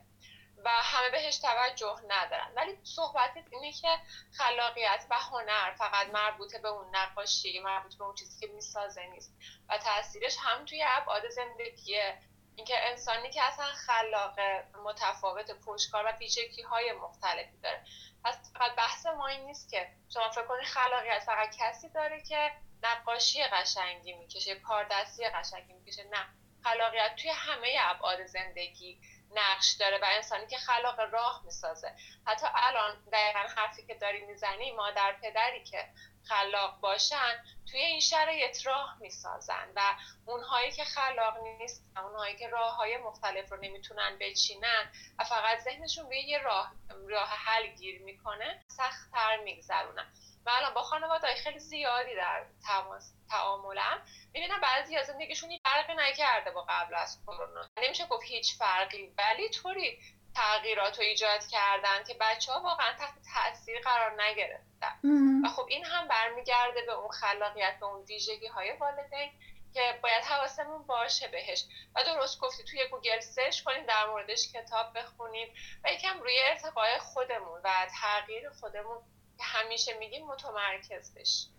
و 0.65 0.69
همه 0.69 1.09
بهش 1.09 1.37
توجه 1.37 1.95
ندارن. 2.07 2.51
ولی 2.55 2.77
صحبت 2.83 3.33
اینه 3.51 3.71
که 3.71 3.99
خلاقیت 4.37 5.05
و 5.09 5.15
هنر 5.15 5.71
فقط 5.77 6.07
مربوط 6.07 6.55
به 6.55 6.67
اون 6.67 6.95
نقاشی 6.95 7.59
مربوط 7.59 7.95
به 7.95 8.03
اون 8.03 8.15
چیزی 8.15 8.47
که 8.47 8.53
می‌سازه 8.53 9.05
نیست. 9.05 9.33
و 9.69 9.77
تاثیرش 9.77 10.37
هم 10.39 10.65
توی 10.65 10.83
ابعاد 10.87 11.29
زندگیه. 11.29 12.21
اینکه 12.55 12.89
انسانی 12.89 13.29
که 13.29 13.43
اصلا 13.43 13.65
خلاق 13.65 14.39
متفاوت 14.83 15.51
پشتکار 15.51 16.05
و 16.05 16.11
ویژگی 16.11 16.61
های 16.61 16.91
مختلفی 16.91 17.57
داره. 17.63 17.83
پس 18.23 18.53
فقط 18.53 18.75
بحث 18.75 19.05
ما 19.05 19.27
این 19.27 19.45
نیست 19.45 19.71
که 19.71 19.89
شما 20.13 20.29
فکر 20.29 20.45
کنید 20.45 20.65
خلاقیت 20.65 21.19
فقط 21.19 21.55
کسی 21.57 21.89
داره 21.89 22.21
که 22.21 22.51
نقاشی 22.83 23.43
قشنگی 23.43 24.13
می‌کشه 24.13 24.55
کار 24.55 24.87
دستی 24.91 25.29
قشنگی 25.29 25.73
می‌کشه. 25.73 26.03
نه. 26.03 26.25
خلاقیت 26.63 27.15
توی 27.15 27.29
همه 27.29 27.77
ابعاد 27.79 28.25
زندگی. 28.25 29.01
نقش 29.35 29.71
داره 29.71 29.97
و 29.97 30.05
انسانی 30.07 30.47
که 30.47 30.57
خلاق 30.57 30.99
راه 30.99 31.41
می‌سازه. 31.45 31.95
حتی 32.25 32.47
الان 32.55 33.03
دقیقا 33.11 33.39
حرفی 33.39 33.85
که 33.85 33.95
داری 33.95 34.25
می‌زنی 34.25 34.71
مادر 34.71 35.15
پدری 35.21 35.63
که 35.63 35.89
خلاق 36.23 36.79
باشن 36.79 37.43
توی 37.71 37.79
این 37.79 37.99
شرایط 37.99 38.65
راه 38.65 38.97
می‌سازن 38.99 39.71
و 39.75 39.81
اونهایی 40.25 40.71
که 40.71 40.83
خلاق 40.83 41.37
نیستن 41.37 41.97
اونهایی 41.97 42.35
که 42.35 42.47
راه 42.47 42.75
های 42.75 42.97
مختلف 42.97 43.51
رو 43.51 43.57
نمی‌تونن 43.57 44.17
بچینن 44.19 44.91
و 45.19 45.23
فقط 45.23 45.59
ذهنشون 45.59 46.09
به 46.09 46.17
یه 46.17 46.37
راه, 46.37 46.71
راه 47.09 47.29
حل 47.29 47.67
گیر 47.67 48.01
می‌کنه 48.01 48.63
سختتر 48.67 49.37
میگذرونن. 49.37 50.13
الان 50.47 50.73
با 50.73 50.81
خانواده 50.81 51.35
خیلی 51.35 51.59
زیادی 51.59 52.15
در 52.15 52.45
تماس 52.67 53.13
تعاملم 53.29 54.01
می‌بینم 54.33 54.61
بعضی 54.61 54.97
از 54.97 55.07
زندگیشون 55.07 55.49
فرقی 55.63 55.93
نکرده 55.97 56.51
با 56.51 56.65
قبل 56.69 56.95
از 56.95 57.19
کرونا. 57.27 57.69
نمیشه 57.77 58.05
گفت 58.05 58.23
هیچ 58.23 58.57
فرقی 58.57 59.13
ولی 59.17 59.49
طوری 59.49 59.99
تغییرات 60.35 60.97
رو 60.97 61.03
ایجاد 61.03 61.47
کردن 61.47 62.03
که 62.07 62.15
بچه 62.19 62.51
ها 62.51 62.61
واقعا 62.61 62.93
تحت 62.93 63.13
تاثیر 63.33 63.79
قرار 63.79 64.23
نگرفتن. 64.23 64.99
و 65.45 65.49
خب 65.49 65.65
این 65.69 65.85
هم 65.85 66.07
برمیگرده 66.07 66.81
به 66.81 66.93
اون 66.93 67.11
خلاقیت 67.11 67.77
به 67.79 67.85
اون 67.85 68.01
ویژگی 68.01 68.47
های 68.47 68.71
والدین 68.71 69.31
که 69.73 69.99
باید 70.03 70.23
حواسمون 70.23 70.83
باشه 70.87 71.27
بهش. 71.27 71.65
و 71.95 72.03
درست 72.03 72.39
گفتی 72.39 72.63
توی 72.63 72.87
گوگل 72.87 73.19
search 73.19 73.61
کنیم 73.61 73.85
در 73.85 74.05
موردش 74.05 74.51
کتاب 74.53 74.97
بخونیم 74.97 75.53
و 75.83 75.91
یکم 75.91 76.19
روی 76.19 76.39
ارتقای 76.39 76.99
خودمون 76.99 77.61
و 77.63 77.87
تغییر 78.01 78.49
خودمون 78.49 79.03
همیشه 79.43 79.91
میگیم 79.99 80.25
متمرکز 80.25 81.13
بشیم 81.15 81.49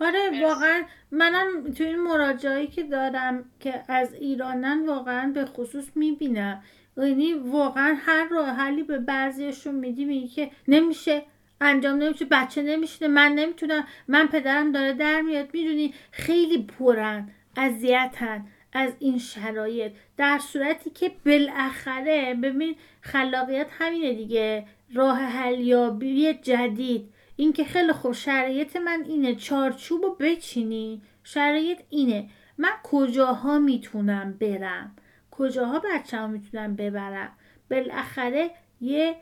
آره 0.00 0.42
واقعا 0.42 0.82
منم 1.10 1.72
تو 1.72 1.84
این 1.84 2.02
مراجعایی 2.02 2.66
که 2.66 2.82
دارم 2.82 3.50
که 3.60 3.84
از 3.88 4.14
ایرانن 4.14 4.86
واقعا 4.86 5.32
به 5.34 5.44
خصوص 5.44 5.84
می‌بینم. 5.94 6.62
یعنی 6.96 7.32
واقعا 7.32 7.96
هر 8.00 8.28
راه 8.28 8.48
حلی 8.48 8.82
به 8.82 8.98
بعضیشون 8.98 9.74
میدی 9.74 10.04
میگی 10.04 10.28
که 10.28 10.50
نمیشه 10.68 11.22
انجام 11.60 11.96
نمیشه 11.96 12.24
بچه 12.24 12.62
نمیشه 12.62 13.08
من 13.08 13.32
نمی‌تونم 13.32 13.86
من 14.08 14.26
پدرم 14.26 14.72
داره 14.72 14.92
در 14.92 15.20
میاد. 15.20 15.48
می‌دونی 15.52 15.94
خیلی 16.10 16.62
پرن 16.62 17.30
اذیتن 17.56 18.46
از 18.72 18.92
این 18.98 19.18
شرایط. 19.18 19.92
در 20.16 20.38
صورتی 20.38 20.90
که 20.90 21.12
بالاخره 21.26 22.34
ببین 22.34 22.76
خلاقیت 23.00 23.66
همینه 23.78 24.14
دیگه. 24.14 24.66
راه 24.94 25.18
حلیابی 25.18 26.34
جدید. 26.34 27.12
این 27.36 27.52
که 27.52 27.64
خیلی 27.64 27.92
خوب 27.92 28.12
شرایط 28.12 28.76
من 28.76 29.04
اینه 29.08 29.34
چارچوب 29.34 30.02
رو 30.02 30.16
بچینی. 30.20 31.02
شرایط 31.24 31.78
اینه 31.90 32.28
من 32.58 32.72
کجاها 32.82 33.58
می‌تونم 33.58 34.32
برم؟ 34.32 34.96
کجاها 35.30 35.78
بچه 35.78 36.26
می‌تونم 36.26 36.76
ببرم؟ 36.76 37.32
بالاخره 37.70 38.50
یه 38.80 39.16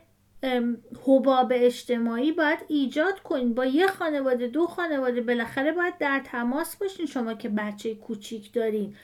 حباب 1.05 1.51
اجتماعی 1.55 2.31
باید 2.31 2.59
ایجاد 2.67 3.19
کنین. 3.19 3.53
با 3.53 3.65
یه 3.65 3.87
خانواده 3.87 4.47
دو 4.47 4.67
خانواده 4.67 5.21
بالاخره 5.21 5.71
باید 5.71 5.97
در 5.97 6.21
تماس 6.25 6.75
باشین 6.75 7.05
شما 7.05 7.33
که 7.33 7.49
بچه 7.49 7.95
کوچیک 7.95 8.53
دارین. 8.53 8.95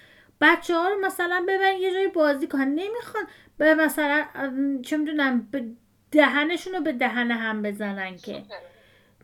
بچه 0.41 0.75
ها 0.75 0.89
رو 0.89 1.05
مثلا 1.05 1.45
ببرین 1.47 1.81
یه 1.81 1.93
جای 1.93 2.07
بازی 2.07 2.47
کنن 2.47 2.67
نمی‌خوان 2.67 3.23
به 3.57 3.75
مثلا 3.75 4.25
چه 4.83 4.97
می‌دونم 4.97 5.47
دهنشون 6.11 6.73
رو 6.73 6.81
به 6.81 6.91
دهن 6.93 7.31
هم 7.31 7.61
بزنن 7.61 8.17
که. 8.17 8.43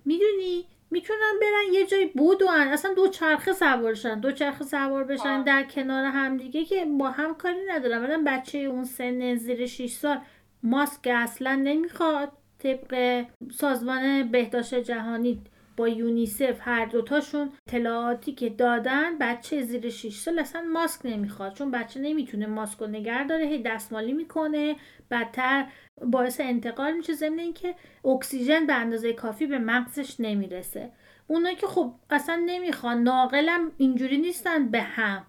می‌دونی؟ 0.08 0.66
می‌تونن 0.92 1.34
برن 1.42 1.74
یه 1.74 1.86
جای 1.86 2.06
بودن 2.06 2.68
اصلا 2.68 2.94
دو 2.94 3.08
چرخه 3.08 3.54
سوارشن 3.54 4.20
دو 4.20 4.32
چرخه 4.32 4.64
سوار 4.64 5.04
بشن 5.04 5.44
در 5.44 5.64
کنار 5.64 6.06
همدیگه 6.06 6.66
که 6.66 6.86
با 6.86 7.10
هم 7.10 7.36
کاری 7.36 7.60
ندارن. 7.70 8.02
مثلا 8.02 8.24
بچه 8.28 8.58
اون 8.58 8.84
سن 8.84 9.36
زیر 9.36 9.66
6 9.66 9.92
سال 9.92 10.18
ماسک 10.64 11.08
اصلا 11.14 11.56
نمی‌خواد. 11.56 12.32
طبق 12.60 13.26
سازمان 13.52 14.32
بهداشت 14.32 14.76
جهانی 14.76 15.42
با 15.78 15.88
یونیسف 15.88 16.58
هر 16.62 16.86
دوتاشون 16.86 17.50
اطلاعاتی 17.68 18.32
که 18.32 18.50
دادن 18.50 19.18
بچه 19.18 19.62
زیر 19.62 19.90
6 19.90 20.16
سال 20.16 20.40
اصلا 20.40 20.62
ماسک 20.62 21.02
نمی‌خواد. 21.06 21.54
چون 21.54 21.72
بچه 21.72 22.00
نمی‌تونه 22.00 22.46
ماسک 22.48 22.80
رو 22.80 22.88
نگر 22.88 23.24
داره 23.24 23.46
هی 23.46 23.62
دستمالی 23.64 24.14
می‌کنه 24.14 24.76
بدتر 25.12 25.66
باعث 26.02 26.42
انتقال 26.42 26.94
میشه. 26.94 27.14
ضمن 27.14 27.40
اینکه 27.40 27.76
اکسیژن 28.06 28.66
به 28.66 28.74
اندازه 28.74 29.14
کافی 29.14 29.48
به 29.48 29.60
مغزش 29.60 30.20
نمی‌رسه. 30.20 30.92
اونایی 31.28 31.56
که 31.56 31.68
خب 31.68 31.94
اصلا 32.10 32.44
نمی‌خوان 32.46 33.04
ناقلم 33.04 33.72
اینجوری 33.78 34.18
نیستن 34.18 34.68
به 34.68 34.82
هم. 34.82 35.26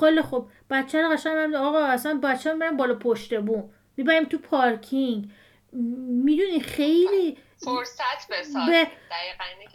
خیلی 0.00 0.22
خب 0.22 0.46
بچه 0.70 1.02
رو 1.02 1.08
قشنگ 1.08 1.54
آقا 1.54 1.78
اصلا 1.78 2.20
بچه 2.22 2.54
برم 2.54 2.76
بالا 2.76 2.94
پشت 2.94 3.40
بوم. 3.40 3.70
می‌بریم 3.96 4.24
تو 4.24 4.38
پارکینگ. 4.38 5.30
می‌دونی 5.72 6.60
خیلی 6.60 7.38
فرصت 7.56 8.28
به... 8.28 8.86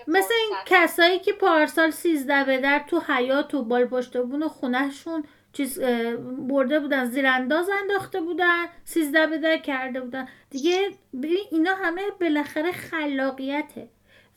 مثل 0.07 0.33
این 0.33 0.55
کسایی 0.65 1.19
که 1.19 1.33
پارسال 1.33 1.89
سیزده 1.89 2.43
به 2.43 2.57
در 2.57 2.85
تو 2.87 2.99
حیات 3.07 3.53
و 3.53 3.63
بال 3.63 3.85
پشت 3.85 4.17
بون 4.17 4.47
خونهشون 4.47 5.23
چیز 5.53 5.79
برده 6.37 6.79
بودن 6.79 7.05
زیرانداز 7.05 7.69
انداخته 7.81 8.21
بودن 8.21 8.65
سیزده 8.83 9.27
به 9.27 9.59
کرده 9.59 10.01
بودن. 10.01 10.27
دیگه 10.49 10.89
ببین 11.13 11.45
اینا 11.51 11.75
همه 11.75 12.01
بالاخره 12.21 12.71
خلاقیته 12.71 13.89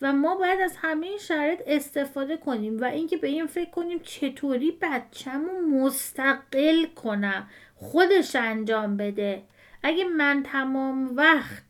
و 0.02 0.12
ما 0.12 0.36
باید 0.36 0.60
از 0.60 0.76
همه 0.76 1.06
این 1.06 1.18
شرایط 1.18 1.60
استفاده 1.66 2.36
کنیم 2.36 2.80
و 2.80 2.84
اینکه 2.84 3.16
به 3.16 3.28
این 3.28 3.46
فکر 3.46 3.70
کنیم 3.70 3.98
چطوری 3.98 4.78
بچه‌مو 4.82 5.60
مستقل 5.60 6.86
کنم 6.86 7.50
خودش 7.76 8.36
انجام 8.36 8.96
بده. 8.96 9.42
اگه 9.88 10.04
من 10.04 10.42
تمام 10.42 11.16
وقت 11.16 11.64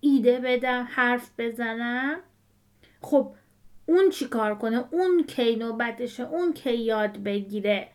ایده 0.00 0.38
بدم 0.38 0.88
حرف 0.90 1.30
بزنم 1.38 2.18
خب 3.02 3.34
اون 3.86 4.10
چی 4.10 4.28
کار 4.28 4.54
کنه؟ 4.58 4.84
اون 4.90 5.24
کی 5.24 5.56
نوبتشه؟ 5.56 6.28
اون 6.28 6.52
کی 6.52 6.76
یاد 6.76 7.18
بگیره؟ 7.18 7.88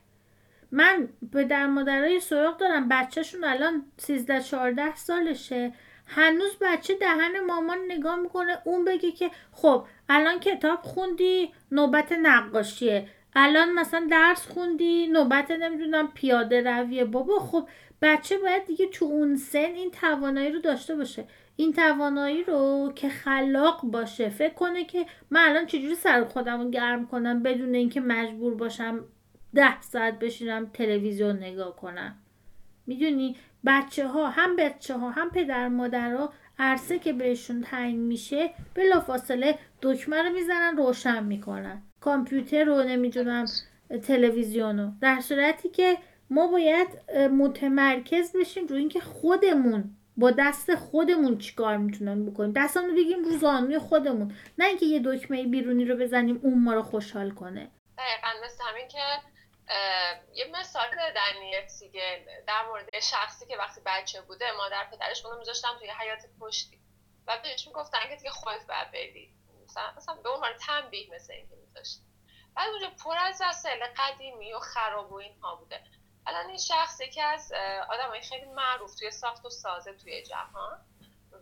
من 0.71 1.09
پدر 1.33 1.67
مادرای 1.67 2.19
سراغ 2.19 2.57
دارم. 2.57 2.87
بچهشون 2.89 3.43
الان 3.43 3.83
13 3.97 4.41
14 4.41 4.95
سالشه. 4.95 5.73
هنوز 6.05 6.57
بچه 6.61 6.95
دهن 6.95 7.39
مامان 7.47 7.77
نگاه 7.89 8.15
می‌کنه. 8.15 8.57
اون 8.63 8.85
بگه 8.85 9.11
که 9.11 9.31
خب 9.51 9.85
الان 10.09 10.39
کتاب 10.39 10.79
خوندی 10.81 11.53
نوبت 11.71 12.11
نقاشیه. 12.11 13.07
الان 13.35 13.73
مثلا 13.73 14.07
درس 14.11 14.47
خوندی 14.47 15.07
نوبت 15.07 15.51
نمی‌دونم 15.51 16.07
پیاده 16.13 16.61
رویه. 16.61 17.05
بابا 17.05 17.39
خب 17.39 17.67
بچه 18.01 18.37
باید 18.37 18.65
دیگه 18.65 18.87
تو 18.87 19.05
اون 19.05 19.35
سن 19.35 19.59
این 19.59 19.91
توانایی 19.91 20.51
رو 20.51 20.59
داشته 20.59 20.95
باشه. 20.95 21.25
این 21.55 21.73
توانایی 21.73 22.43
رو 22.43 22.91
که 22.95 23.09
خلاق 23.09 23.81
باشه. 23.83 24.29
فکر 24.29 24.53
کنه 24.53 24.85
که 24.85 25.05
من 25.29 25.41
الان 25.49 25.65
چجوری 25.65 25.95
سر 25.95 26.23
خودم 26.23 26.61
رو 26.61 26.69
گرم 26.69 27.07
کنم 27.07 27.43
بدون 27.43 27.75
اینکه 27.75 28.01
مجبور 28.01 28.55
باشم 28.55 29.05
ده 29.55 29.81
ساعت 29.81 30.19
بشینم 30.19 30.65
تلویزیون 30.73 31.35
نگاه 31.37 31.75
کنم. 31.75 32.15
می‌دونی؟ 32.87 33.35
بچه 33.65 34.07
ها 34.07 34.29
هم 34.29 34.55
بچه 34.55 34.93
ها 34.97 35.09
هم 35.09 35.29
پدر 35.29 35.67
مادر 35.67 36.15
ها 36.15 36.33
عرصه 36.59 36.99
که 36.99 37.13
بهشون 37.13 37.61
تعیین 37.61 37.99
میشه 37.99 38.49
بلافاصله 38.75 39.59
دکمه 39.81 40.23
رو 40.23 40.29
می‌زنن 40.29 40.77
روشن 40.77 41.23
می‌کنن. 41.23 41.81
کامپیوتر 41.99 42.63
رو 42.63 42.83
نمی‌دونم 42.83 43.45
تلویزیون 44.03 44.79
رو. 44.79 44.91
در 45.01 45.19
صورتی 45.19 45.69
که 45.69 45.97
ما 46.31 46.47
باید 46.47 47.11
متمرکز 47.15 48.35
بشیم 48.35 48.67
روی 48.67 48.79
اینکه 48.79 48.99
خودمون 48.99 49.97
با 50.17 50.31
دست 50.31 50.75
خودمون 50.75 51.37
چیکار 51.37 51.77
می‌تونن 51.77 52.25
بکنیم. 52.25 52.53
دستمون 52.55 52.89
رو 52.89 52.95
بگیم 52.95 53.23
رو 53.23 53.37
زانوی 53.37 53.79
خودمون 53.79 54.35
نه 54.57 54.65
اینکه 54.65 54.85
یه 54.85 55.01
دکمه 55.05 55.43
بیرونی 55.43 55.85
رو 55.85 55.95
بزنیم 55.95 56.39
اون 56.43 56.63
ما 56.63 56.73
رو 56.73 56.83
خوشحال 56.83 57.31
کنه. 57.31 57.71
دقیقا 57.97 58.45
مثل 58.45 58.63
همین 58.63 58.87
که 58.87 58.99
یه 60.33 60.45
مثال 60.59 60.87
دادن 60.89 61.67
دیگه 61.79 62.25
در 62.47 62.67
مورد 62.67 62.99
شخصی 63.01 63.45
که 63.45 63.57
وقتی 63.57 63.81
بچه 63.85 64.21
بوده 64.21 64.45
مادر 64.57 64.87
پدرش 64.91 65.25
اونو 65.25 65.39
میذاشتن 65.39 65.69
توی 65.79 65.89
حیات 65.89 66.25
پشتی. 66.39 66.79
و 67.27 67.37
بهش 67.43 67.67
می‌گفتن 67.67 67.99
که 68.09 68.15
دیگه 68.15 68.29
خودت 68.29 68.67
باید 68.67 68.91
بری. 68.91 69.33
مثلا, 69.65 69.83
مثلا 69.97 70.15
به 70.15 70.29
عنوان 70.29 70.51
تنبیه 70.67 71.09
مثل 71.15 71.33
اینکه 71.33 71.55
میذاشت. 71.65 72.01
بعد 72.55 72.69
اونجا 72.69 72.89
پر 73.03 73.15
از 73.17 73.41
وسایل 73.49 73.79
قدیمی 73.97 74.53
و 74.53 74.59
خراب 74.59 75.11
و 75.11 75.15
اینها 75.15 75.55
بوده. 75.55 75.81
الان 76.27 76.47
این 76.47 76.57
شخص 76.57 77.01
یکی 77.01 77.21
از 77.21 77.53
آدمای 77.89 78.21
خیلی 78.21 78.45
معروف 78.45 78.95
توی 78.95 79.11
ساخت 79.11 79.45
و 79.45 79.49
سازه 79.49 79.93
توی 79.93 80.23
جهان. 80.23 80.85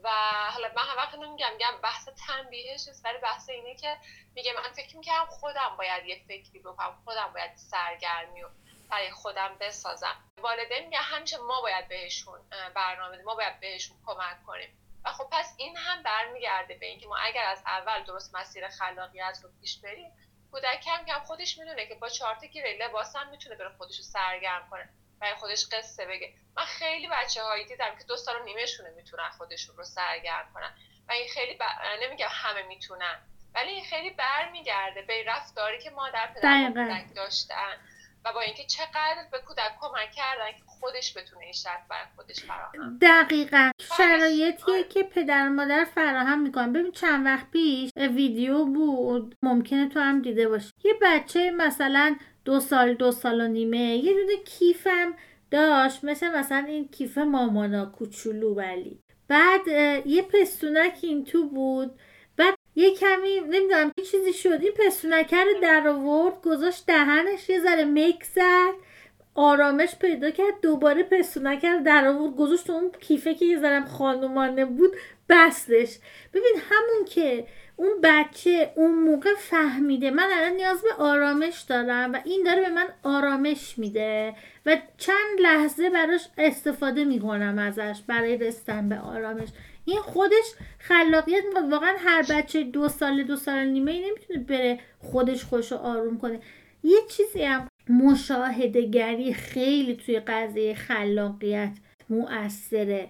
و 0.03 0.09
حالا 0.53 0.67
من 0.75 0.83
هم 0.83 0.97
وقت 0.97 1.15
نمیگم 1.15 1.51
میگم 1.53 1.81
بحث 1.83 2.09
تنبیهش 2.27 2.87
نیست 2.87 3.05
ولی 3.05 3.17
بحث 3.17 3.49
اینه 3.49 3.75
که 3.75 3.97
میگه 4.35 4.53
من 4.53 4.71
فکر 4.71 4.97
می‌کنم 4.97 5.25
خودم 5.25 5.75
باید 5.77 6.05
یه 6.05 6.21
فکری 6.27 6.59
بکنم 6.59 7.01
خودم 7.05 7.31
باید 7.33 7.55
سرگرمی 7.55 8.43
و 8.43 8.49
برای 8.89 9.11
خودم 9.11 9.55
بسازم. 9.59 10.15
والدین 10.37 10.83
میگن 10.83 10.99
همیشه 10.99 11.37
ما 11.37 11.61
باید 11.61 11.87
بهشون 11.87 12.39
برنامه 12.75 13.21
ما 13.21 13.35
باید 13.35 13.59
بهشون 13.59 13.97
کمک 14.05 14.43
کنیم. 14.47 14.69
و 15.05 15.11
خب 15.11 15.27
پس 15.31 15.53
این 15.57 15.77
هم 15.77 16.03
برمیگرده 16.03 16.73
به 16.77 16.85
اینکه 16.85 17.07
ما 17.07 17.17
اگر 17.17 17.45
از 17.45 17.63
اول 17.65 18.03
درست 18.03 18.35
مسیر 18.35 18.69
خلاقیت 18.69 19.39
رو 19.43 19.49
پیش 19.61 19.79
بریم 19.79 20.11
کودک 20.51 20.81
کم 20.81 21.05
کم 21.07 21.19
خودش 21.19 21.57
می‌دونه 21.57 21.87
که 21.87 21.95
با 21.95 22.09
چهار 22.09 22.35
تا 22.35 22.47
گیره 22.47 22.77
لباس 22.81 23.15
هم 23.15 23.29
می‌تونه 23.29 23.55
بره 23.55 23.69
خودش 23.77 23.97
رو 23.97 24.03
سرگرم 24.03 24.67
کنه. 24.71 24.89
برای 25.21 25.35
خودش 25.35 25.65
قصه 25.71 26.05
بگه. 26.05 26.33
من 26.57 26.65
خیلی 26.65 27.07
بچه 27.07 27.43
هایی 27.43 27.65
دیدم 27.65 27.95
که 27.97 28.03
دو 28.03 28.17
سال 28.17 28.41
و 28.41 28.43
نیمهشونه 28.43 28.89
می‌تونن 28.89 29.29
خودشون 29.29 29.77
رو 29.77 29.83
سرگرم 29.83 30.51
کنن. 30.53 30.73
و 31.07 31.11
این 31.11 31.27
خیلی 31.29 31.53
ب... 31.53 31.63
نمیگم 32.01 32.27
همه 32.31 32.61
می‌تونن 32.61 33.19
ولی 33.55 33.69
این 33.71 33.85
خیلی 33.85 34.09
برمیگرده 34.09 35.01
به 35.01 35.23
رفتاری 35.27 35.79
که 35.79 35.89
مادر 35.89 36.27
پدر 36.27 37.03
داشتن. 37.15 37.77
و 38.25 38.33
با 38.33 38.41
اینکه 38.41 38.63
چقدر 38.63 39.27
به 39.31 39.39
کودک 39.47 39.71
کمک 39.81 40.11
کردن 40.11 40.51
که 40.57 40.63
خودش 40.65 41.17
بتونه 41.17 41.43
این 41.43 41.53
شرط 41.53 41.87
برای 41.89 42.05
خودش 42.15 42.43
فراهم 42.43 42.97
دقیقا. 43.01 43.71
شرایطیه 43.97 44.73
آره. 44.73 44.83
که 44.83 45.03
پدر 45.03 45.49
مادر 45.49 45.85
فراهم 45.95 46.41
می‌کنن. 46.41 46.73
ببین 46.73 46.91
چند 46.91 47.25
وقت 47.25 47.51
پیش 47.51 47.91
ویدیو 47.95 48.65
بود. 48.65 49.35
ممکنه 49.43 49.89
تو 49.89 49.99
هم 49.99 50.21
دیده 50.21 50.47
باشی. 50.49 50.71
یه 50.83 50.93
بچه 51.01 51.51
مثلا 51.51 52.15
دو 52.45 52.59
سال 52.59 52.93
دو 52.93 53.11
سال 53.11 53.41
و 53.41 53.47
نیمه 53.47 53.77
یه 53.95 54.13
دونه 54.13 54.43
کیفم 54.45 55.13
داشت. 55.51 56.03
مثل 56.03 56.29
مثلا 56.29 56.65
این 56.67 56.87
کیف 56.87 57.17
مامانا 57.17 57.85
کوچولو 57.85 58.55
ولی. 58.55 58.99
بعد 59.27 59.67
یه 60.05 60.21
پستونک 60.21 60.97
این 61.01 61.25
تو 61.25 61.49
بود. 61.49 61.99
یه 62.75 62.95
کمی 62.95 63.39
نمی‌دونم 63.39 63.91
یه 63.97 64.03
چیزی 64.03 64.33
شد. 64.33 64.59
این 64.61 64.71
پستونکه 64.71 65.37
رو 65.37 65.61
در 65.61 65.87
آورد 65.87 66.41
گذاشت 66.41 66.85
دهنش 66.85 67.49
یه 67.49 67.59
ذره 67.59 67.83
میک 67.83 68.23
زد. 68.23 68.73
آرامش 69.35 69.95
پیدا 69.95 70.29
کرد. 70.31 70.61
دوباره 70.61 71.03
پستونکه 71.03 71.69
رو 71.69 71.83
در 71.83 72.07
آورد. 72.07 72.35
گذاشت 72.35 72.69
اون 72.69 72.91
کیفه 73.01 73.35
که 73.35 73.45
یه 73.45 73.59
ذره 73.59 73.85
خانومانه 73.85 74.65
بود 74.65 74.91
بستش. 75.29 75.97
ببین 76.33 76.55
همون 76.69 77.05
که 77.05 77.47
اون 77.75 77.91
بچه 78.03 78.73
اون 78.75 78.91
موقع 78.91 79.33
فهمیده. 79.37 80.11
من 80.11 80.27
الان 80.33 80.51
نیاز 80.51 80.81
به 80.81 80.93
آرامش 80.93 81.61
دارم 81.61 82.13
و 82.13 82.19
این 82.25 82.43
داره 82.43 82.61
به 82.61 82.69
من 82.69 82.87
آرامش 83.03 83.77
میده 83.77 84.33
و 84.65 84.77
چند 84.97 85.39
لحظه 85.41 85.89
براش 85.89 86.27
استفاده 86.37 87.05
می‌کنم 87.05 87.59
ازش 87.59 88.01
برای 88.07 88.37
رسیدن 88.37 88.89
به 88.89 88.99
آرامش. 88.99 89.47
این 89.85 89.99
خودش 89.99 90.53
خلاقیت 90.79 91.43
واقعا 91.71 91.95
هر 91.97 92.25
بچه 92.29 92.63
دو 92.63 92.89
سال 92.89 93.23
دو 93.23 93.35
سال 93.35 93.65
نیمه 93.65 93.91
نمی‌تونه 93.91 94.39
بره 94.39 94.79
خودش 94.99 95.43
خوش 95.43 95.73
آروم 95.73 96.17
کنه. 96.17 96.39
یه 96.83 96.97
چیزی 97.09 97.43
هم 97.43 97.67
مشاهده 97.89 98.81
گری 98.81 99.33
خیلی 99.33 99.95
توی 99.95 100.19
قضیه 100.19 100.73
خلاقیت 100.73 101.71
مؤثره. 102.09 103.09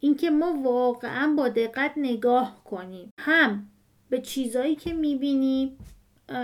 اینکه 0.00 0.30
ما 0.30 0.60
واقعا 0.62 1.34
با 1.36 1.48
دقت 1.48 1.92
نگاه 1.96 2.64
کنیم. 2.64 3.12
هم 3.18 3.66
به 4.10 4.20
چیزایی 4.20 4.76
که 4.76 4.92
می‌بینیم 4.92 5.78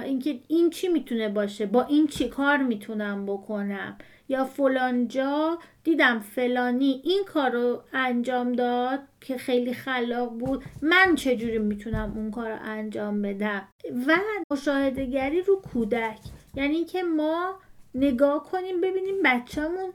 اینکه 0.05 0.40
این 0.48 0.70
چی 0.70 0.88
می‌تونه 0.88 1.29
باشه 1.29 1.66
با 1.66 1.83
این 1.83 2.07
چی 2.07 2.29
کار 2.29 2.57
می‌تونم 2.57 3.26
بکنم. 3.26 3.98
یا 4.28 4.44
فلانجا 4.44 5.58
دیدم 5.84 6.18
فلانی 6.18 7.00
این 7.04 7.24
کار 7.24 7.50
رو 7.50 7.82
انجام 7.92 8.52
داد 8.52 9.00
که 9.20 9.38
خیلی 9.38 9.74
خلاق 9.74 10.30
بود. 10.30 10.64
من 10.82 11.14
چجوری 11.14 11.58
می‌تونم 11.58 12.12
اون 12.16 12.30
کار 12.30 12.50
رو 12.50 12.58
انجام 12.62 13.22
بدم؟ 13.22 13.68
و 14.06 14.16
مشاهدهگری 14.50 15.42
رو 15.42 15.60
کودک. 15.72 16.18
یعنی 16.54 16.84
که 16.84 17.02
ما 17.02 17.58
نگاه 17.94 18.44
کنیم 18.44 18.80
ببینیم 18.80 19.22
بچهمون 19.24 19.92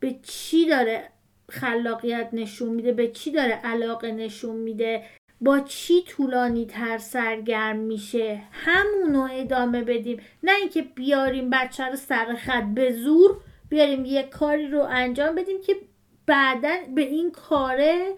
به 0.00 0.16
چی 0.22 0.66
داره 0.66 1.08
خلاقیت 1.50 2.28
نشون 2.32 2.68
میده 2.68 2.92
به 2.92 3.08
چی 3.08 3.30
داره 3.30 3.52
علاقه 3.52 4.12
نشون 4.12 4.56
میده 4.56 5.02
با 5.40 5.60
چی 5.60 6.02
طولانی 6.02 6.66
تر 6.66 6.98
سرگرم 6.98 7.76
میشه. 7.76 8.42
همونو 8.52 9.28
ادامه 9.32 9.82
بدیم. 9.82 10.20
نه 10.42 10.52
اینکه 10.60 10.82
بیاریم 10.82 11.50
بچه 11.50 11.84
رو 11.84 11.96
سر 11.96 12.34
خط. 12.34 12.64
به 12.74 12.92
زور 12.92 13.40
بیاریم 13.74 14.04
یه 14.04 14.22
کاری 14.22 14.68
رو 14.68 14.80
انجام 14.90 15.34
بدیم 15.34 15.60
که 15.66 15.76
بعدا 16.26 16.76
به 16.94 17.02
این 17.02 17.30
کاره 17.30 18.14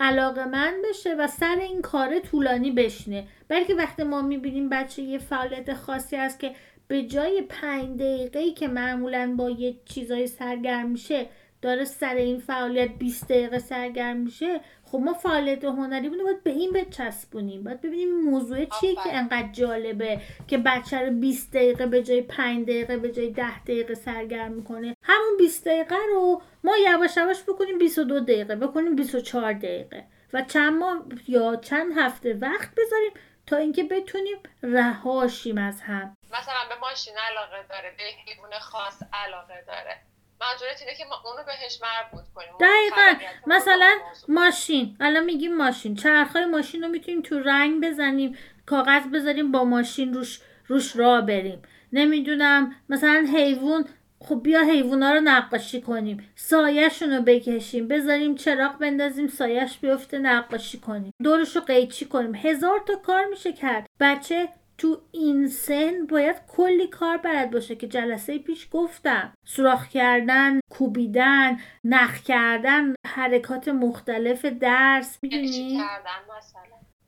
علاقه 0.00 0.44
من 0.44 0.74
بشه 0.88 1.14
و 1.14 1.26
سر 1.26 1.56
این 1.60 1.82
کاره 1.82 2.20
طولانی 2.20 2.70
بشینه. 2.70 3.26
بلکه 3.48 3.74
وقتی 3.74 4.02
ما 4.02 4.22
می‌بینیم 4.22 4.68
بچه 4.68 5.02
یه 5.02 5.18
فعالیت 5.18 5.74
خاصی 5.74 6.16
هست 6.16 6.40
که 6.40 6.54
به 6.88 7.02
جای 7.02 7.42
پنج 7.48 7.98
دقیقه 7.98 8.50
که 8.50 8.68
معمولا 8.68 9.34
با 9.36 9.50
یه 9.50 9.74
چیزای 9.84 10.26
سرگرم 10.26 10.88
میشه 10.90 11.26
داره 11.62 11.84
سر 11.84 12.14
این 12.14 12.38
فعالیت 12.38 12.98
20 12.98 13.28
دقیقه 13.28 13.58
سرگرم 13.58 14.16
میشه 14.16 14.60
خب 14.92 14.98
ما 14.98 15.12
فعالیت 15.12 15.64
هنری 15.64 16.08
بودیم 16.08 16.24
باید 16.24 16.42
به 16.42 16.50
این 16.50 16.72
بچسبونیم. 16.72 17.64
باید 17.64 17.80
ببینیم 17.80 18.20
موضوع 18.20 18.64
چیه 18.64 18.94
که 18.94 19.16
انقدر 19.16 19.52
جالبه 19.52 20.20
که 20.48 20.58
بچه 20.58 20.98
رو 20.98 21.12
20 21.12 21.52
دقیقه 21.52 21.86
به 21.86 22.02
جای 22.02 22.22
5 22.22 22.62
دقیقه 22.62 22.96
به 22.96 23.12
جای 23.12 23.30
10 23.30 23.62
دقیقه 23.62 23.94
سرگرم 23.94 24.52
می‌کنه. 24.52 24.96
همون 25.02 25.36
20 25.38 25.66
دقیقه 25.68 25.96
رو 26.08 26.42
ما 26.64 26.76
یواش 26.76 27.16
یواش 27.16 27.42
بکنیم 27.42 27.78
22 27.78 28.20
دقیقه 28.20 28.56
بکنیم 28.56 28.96
24 28.96 29.52
دقیقه. 29.52 30.04
و 30.32 30.42
چند 30.42 30.78
ماه 30.78 31.02
یا 31.28 31.56
چند 31.56 31.92
هفته 31.98 32.34
وقت 32.34 32.70
بذاریم 32.76 33.12
تا 33.46 33.56
اینکه 33.56 33.84
بتونیم 33.84 34.36
رهاشیم 34.62 35.58
از 35.58 35.80
هم. 35.80 36.16
مثلا 36.32 36.68
به 36.68 36.74
ماشین 36.80 37.14
علاقه 37.30 37.68
داره 37.68 37.94
به 37.96 38.02
حیوان 38.02 38.58
خاص 38.60 39.02
علاقه 39.12 39.64
داره. 39.66 40.09
منظورت 40.40 40.82
اینه 40.82 40.94
که 40.94 41.04
ما 41.04 41.22
اونو 41.24 41.42
بهش 41.46 41.80
مربوط 41.82 42.24
کنیم. 42.34 42.48
دقیقا. 42.60 43.24
مثلا 43.46 43.90
ماشین. 44.28 44.96
الان 45.00 45.24
میگیم 45.24 45.56
ماشین. 45.56 45.94
چرخهای 45.96 46.44
ماشین 46.44 46.82
رو 46.82 46.88
می‌تونیم 46.88 47.22
تو 47.22 47.38
رنگ 47.38 47.84
بزنیم 47.84 48.36
کاغذ 48.66 49.02
بذاریم 49.14 49.52
با 49.52 49.64
ماشین 49.64 50.14
روش 50.14 50.40
روش 50.66 50.96
راه 50.96 51.20
بریم. 51.20 51.62
نمی‌دونم 51.92 52.76
مثلا 52.88 53.26
حیوان 53.34 53.84
خب 54.22 54.40
بیا 54.42 54.62
حیوونا 54.62 55.12
رو 55.12 55.20
نقاشی 55.20 55.80
کنیم. 55.80 56.32
سایهشون 56.36 57.12
رو 57.12 57.22
بکشیم 57.22 57.88
بذاریم 57.88 58.34
چراغ 58.34 58.78
بندازیم 58.78 59.28
سایش 59.28 59.78
بیفته 59.78 60.18
نقاشی 60.18 60.78
کنیم. 60.78 61.12
دورش 61.22 61.56
رو 61.56 61.62
قیچی 61.62 62.04
کنیم. 62.04 62.34
هزار 62.34 62.82
تا 62.86 62.96
کار 62.96 63.24
میشه 63.24 63.52
کرد. 63.52 63.86
بچه 64.00 64.48
تو 64.80 65.02
این 65.12 65.48
سن 65.48 66.06
باید 66.06 66.36
کلی 66.48 66.86
کار 66.86 67.16
برد 67.16 67.50
باشه 67.50 67.76
که 67.76 67.88
جلسه 67.88 68.38
پیش 68.38 68.68
گفتم. 68.72 69.34
سوراخ 69.44 69.88
کردن 69.88 70.60
کوبیدن 70.70 71.60
نخ 71.84 72.22
کردن 72.22 72.94
حرکات 73.06 73.68
مختلف 73.68 74.44
درس 74.44 75.18
می‌دونی؟ 75.22 75.82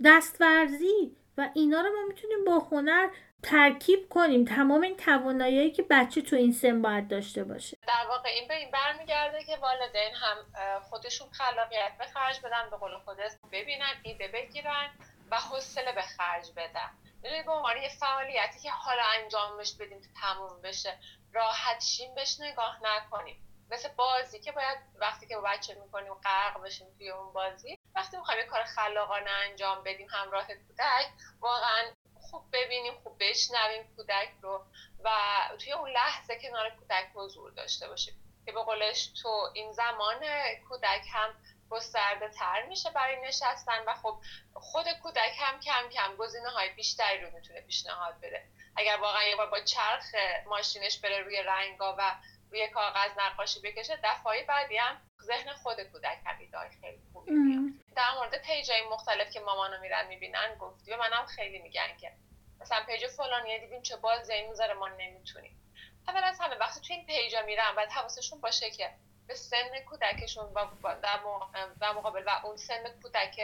دستورزی. 0.04 1.16
و 1.38 1.48
اینا 1.54 1.80
رو 1.80 1.88
ما 1.88 2.08
می‌تونیم 2.08 2.44
با 2.44 2.58
هنر 2.58 3.08
ترکیب 3.42 4.08
کنیم. 4.08 4.44
تمام 4.44 4.80
این 4.80 4.96
توانایی 4.96 5.70
که 5.70 5.82
بچه 5.90 6.22
تو 6.22 6.36
این 6.36 6.52
سن 6.52 6.82
باید 6.82 7.08
داشته 7.08 7.44
باشه. 7.44 7.76
در 7.88 8.08
واقع 8.08 8.28
این 8.28 8.48
به 8.48 8.54
این 8.54 8.70
برمیگرده 8.70 9.44
که 9.44 9.56
والدین 9.62 10.14
هم 10.14 10.36
خودشون 10.80 11.28
خلاقیت 11.30 11.92
به 11.98 12.04
خرج 12.04 12.40
بدن 12.40 12.70
به 12.70 12.76
قول 12.76 12.98
خودت 13.04 13.36
ببینن 13.52 13.92
ایده 14.02 14.28
بگیرن 14.28 14.90
و 15.30 15.36
حوصله 15.36 15.92
به 15.92 16.02
خرج 16.02 16.50
بدن. 16.56 16.90
می‌دونی 17.22 17.42
به 17.42 17.52
عنوان 17.52 17.76
یه 17.76 17.88
فعالیتی 17.88 18.60
که 18.60 18.70
حالا 18.70 19.02
انجامش 19.02 19.74
بدیم 19.74 20.00
که 20.00 20.08
تموم 20.20 20.62
بشه 20.62 20.98
راحت 21.32 21.80
شیم 21.80 22.14
بهش 22.14 22.40
نگاه 22.40 22.78
نکنیم. 22.82 23.48
مثل 23.70 23.88
بازی 23.88 24.40
که 24.40 24.52
باید 24.52 24.78
وقتی 24.94 25.26
که 25.26 25.36
با 25.36 25.42
بچه 25.42 25.74
می‌کنیم 25.74 26.14
غرق 26.14 26.62
بشیم 26.62 26.86
توی 26.98 27.10
اون 27.10 27.32
بازی 27.32 27.78
وقتی 27.94 28.16
می‌خوایم 28.16 28.40
یه 28.40 28.46
کار 28.46 28.64
خلاقانه 28.64 29.30
انجام 29.30 29.82
بدیم 29.82 30.08
همراه 30.10 30.46
کودک 30.46 31.12
واقعا 31.40 31.82
خوب 32.20 32.44
ببینیم 32.52 32.94
خوب 33.02 33.16
بشنویم 33.20 33.96
کودک 33.96 34.30
رو 34.42 34.64
و 35.04 35.10
توی 35.58 35.72
اون 35.72 35.90
لحظه 35.90 36.38
کنار 36.42 36.70
کودک 36.70 37.10
حضور 37.14 37.50
داشته 37.50 37.88
باشیم. 37.88 38.14
که 38.46 38.52
به 38.52 38.64
تو 39.22 39.50
این 39.54 39.72
زمان 39.72 40.20
کودک 40.68 41.06
هم 41.12 41.34
گسترده 41.72 42.28
تر 42.28 42.62
میشه 42.62 42.90
برای 42.90 43.20
نشستن 43.20 43.84
و 43.86 43.94
خب 43.94 44.20
خود 44.54 44.86
کودک 45.02 45.36
هم 45.38 45.60
کم 45.60 45.88
کم 45.88 46.16
گزینه 46.16 46.48
های 46.48 46.68
بیشتری 46.68 47.20
رو 47.20 47.30
می‌تونه 47.30 47.60
پیشنهاد 47.60 48.20
بده. 48.22 48.44
اگر 48.76 48.96
واقعا 48.96 49.22
یه 49.22 49.36
بار 49.36 49.50
با 49.50 49.60
چرخ 49.60 50.14
ماشینش 50.46 50.98
بره 50.98 51.20
روی 51.20 51.42
رنگا 51.42 51.96
و 51.98 52.14
روی 52.50 52.68
کاغذ 52.68 53.10
نقاشی 53.18 53.60
بکشه 53.60 53.98
دفعه 54.04 54.44
بعدی 54.44 54.76
هم 54.76 55.00
ذهن 55.22 55.52
خود 55.52 55.80
کودک 55.80 56.18
هم 56.26 56.38
خیلی 56.80 57.02
خوبی 57.12 57.30
میاد 57.30 57.62
در 57.96 58.14
مورد 58.14 58.42
page 58.42 58.74
ای 58.74 58.82
مختلف 58.82 59.30
که 59.30 59.40
مامانو 59.40 59.80
میرن 59.80 60.06
می‌بینن 60.06 60.54
گفتی 60.60 60.92
و 60.92 60.96
منم 60.96 61.26
خیلی 61.26 61.58
میگن 61.58 61.96
که 62.00 62.12
مثلا 62.60 62.84
page 62.86 63.06
فلانی 63.06 63.58
دیدیم 63.58 63.82
چه 63.82 63.96
بازی 63.96 64.42
می‌ذاره 64.42 64.74
ما 64.74 64.88
نمی‌تونیم. 64.88 65.58
اول 66.08 66.24
از 66.24 66.40
همه 66.40 66.54
وقتی 66.54 66.80
تو 66.80 66.92
این 66.94 67.06
page 67.06 67.35
ا 67.35 67.42
میرن 67.42 67.74
باید 67.76 67.90
حواسشون 67.90 68.40
باشه 68.40 68.70
که 68.70 68.94
به 69.32 69.38
سن 69.38 69.80
کودکشون 69.88 70.44
و 70.54 70.66
در 71.80 71.92
مقابل 71.92 72.22
و 72.26 72.40
اون 72.44 72.56
سن 72.56 73.00
کودک 73.02 73.34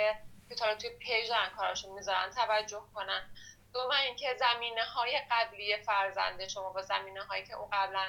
که 0.49 0.55
تا 0.59 0.75
توی 0.75 0.91
page 0.91 1.29
دارن 1.29 1.51
کاراشون 1.51 1.95
می‌ذارن 1.95 2.31
توجه 2.31 2.83
کنن. 2.95 3.31
دوم 3.75 3.91
اینکه 3.91 4.37
زمینه 4.39 4.85
های 4.85 5.23
قبلی 5.31 5.77
فرزند 5.77 6.49
شما 6.49 6.73
با 6.73 6.83
زمینه 6.83 7.23
هایی 7.23 7.47
که 7.47 7.55
اون 7.55 7.69
قبلا 7.73 8.07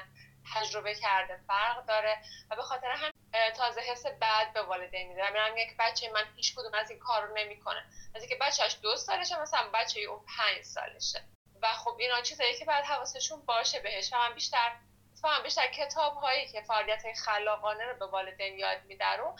تجربه 0.54 0.94
کرده 0.94 1.40
فرق 1.46 1.86
داره 1.86 2.18
و 2.50 2.56
به 2.56 2.62
خاطر 2.62 2.90
هم 2.90 3.12
تازه 3.56 3.80
حس 3.80 4.06
بعد 4.06 4.52
به 4.52 4.62
والدین 4.62 5.08
میده. 5.08 5.30
میرم 5.30 5.56
یک 5.56 5.76
بچه 5.78 6.10
من 6.10 6.24
هیچ 6.36 6.54
کدوم 6.54 6.74
از 6.74 6.90
این 6.90 6.98
کار 6.98 7.26
رو 7.26 7.34
نمی‌کنه. 7.34 7.84
از 8.14 8.22
اینکه 8.22 8.36
بچهش 8.40 8.76
دو 8.82 8.96
سالشه 8.96 9.40
مثلا 9.40 9.70
بچه 9.74 10.00
اون 10.00 10.24
پنج 10.38 10.62
سالشه. 10.62 11.24
و 11.62 11.72
خب 11.72 11.96
اینا 11.98 12.20
چیزایی 12.20 12.58
که 12.58 12.64
بعد 12.64 12.84
حواسشون 12.84 13.46
باشه 13.46 13.80
بهش. 13.80 14.12
و 14.12 14.16
من 14.16 14.34
بیشتر 14.34 14.72
من 15.24 15.42
بیشتر 15.44 15.66
کتاب 15.74 16.12
هایی 16.12 16.46
که 16.52 16.60
فعالیت 16.60 17.02
خلاقانه 17.24 17.84
رو 17.84 17.98
به 17.98 18.06
والدین 18.06 18.58
یاد 18.58 18.78
میده 18.88 19.16
رو 19.18 19.34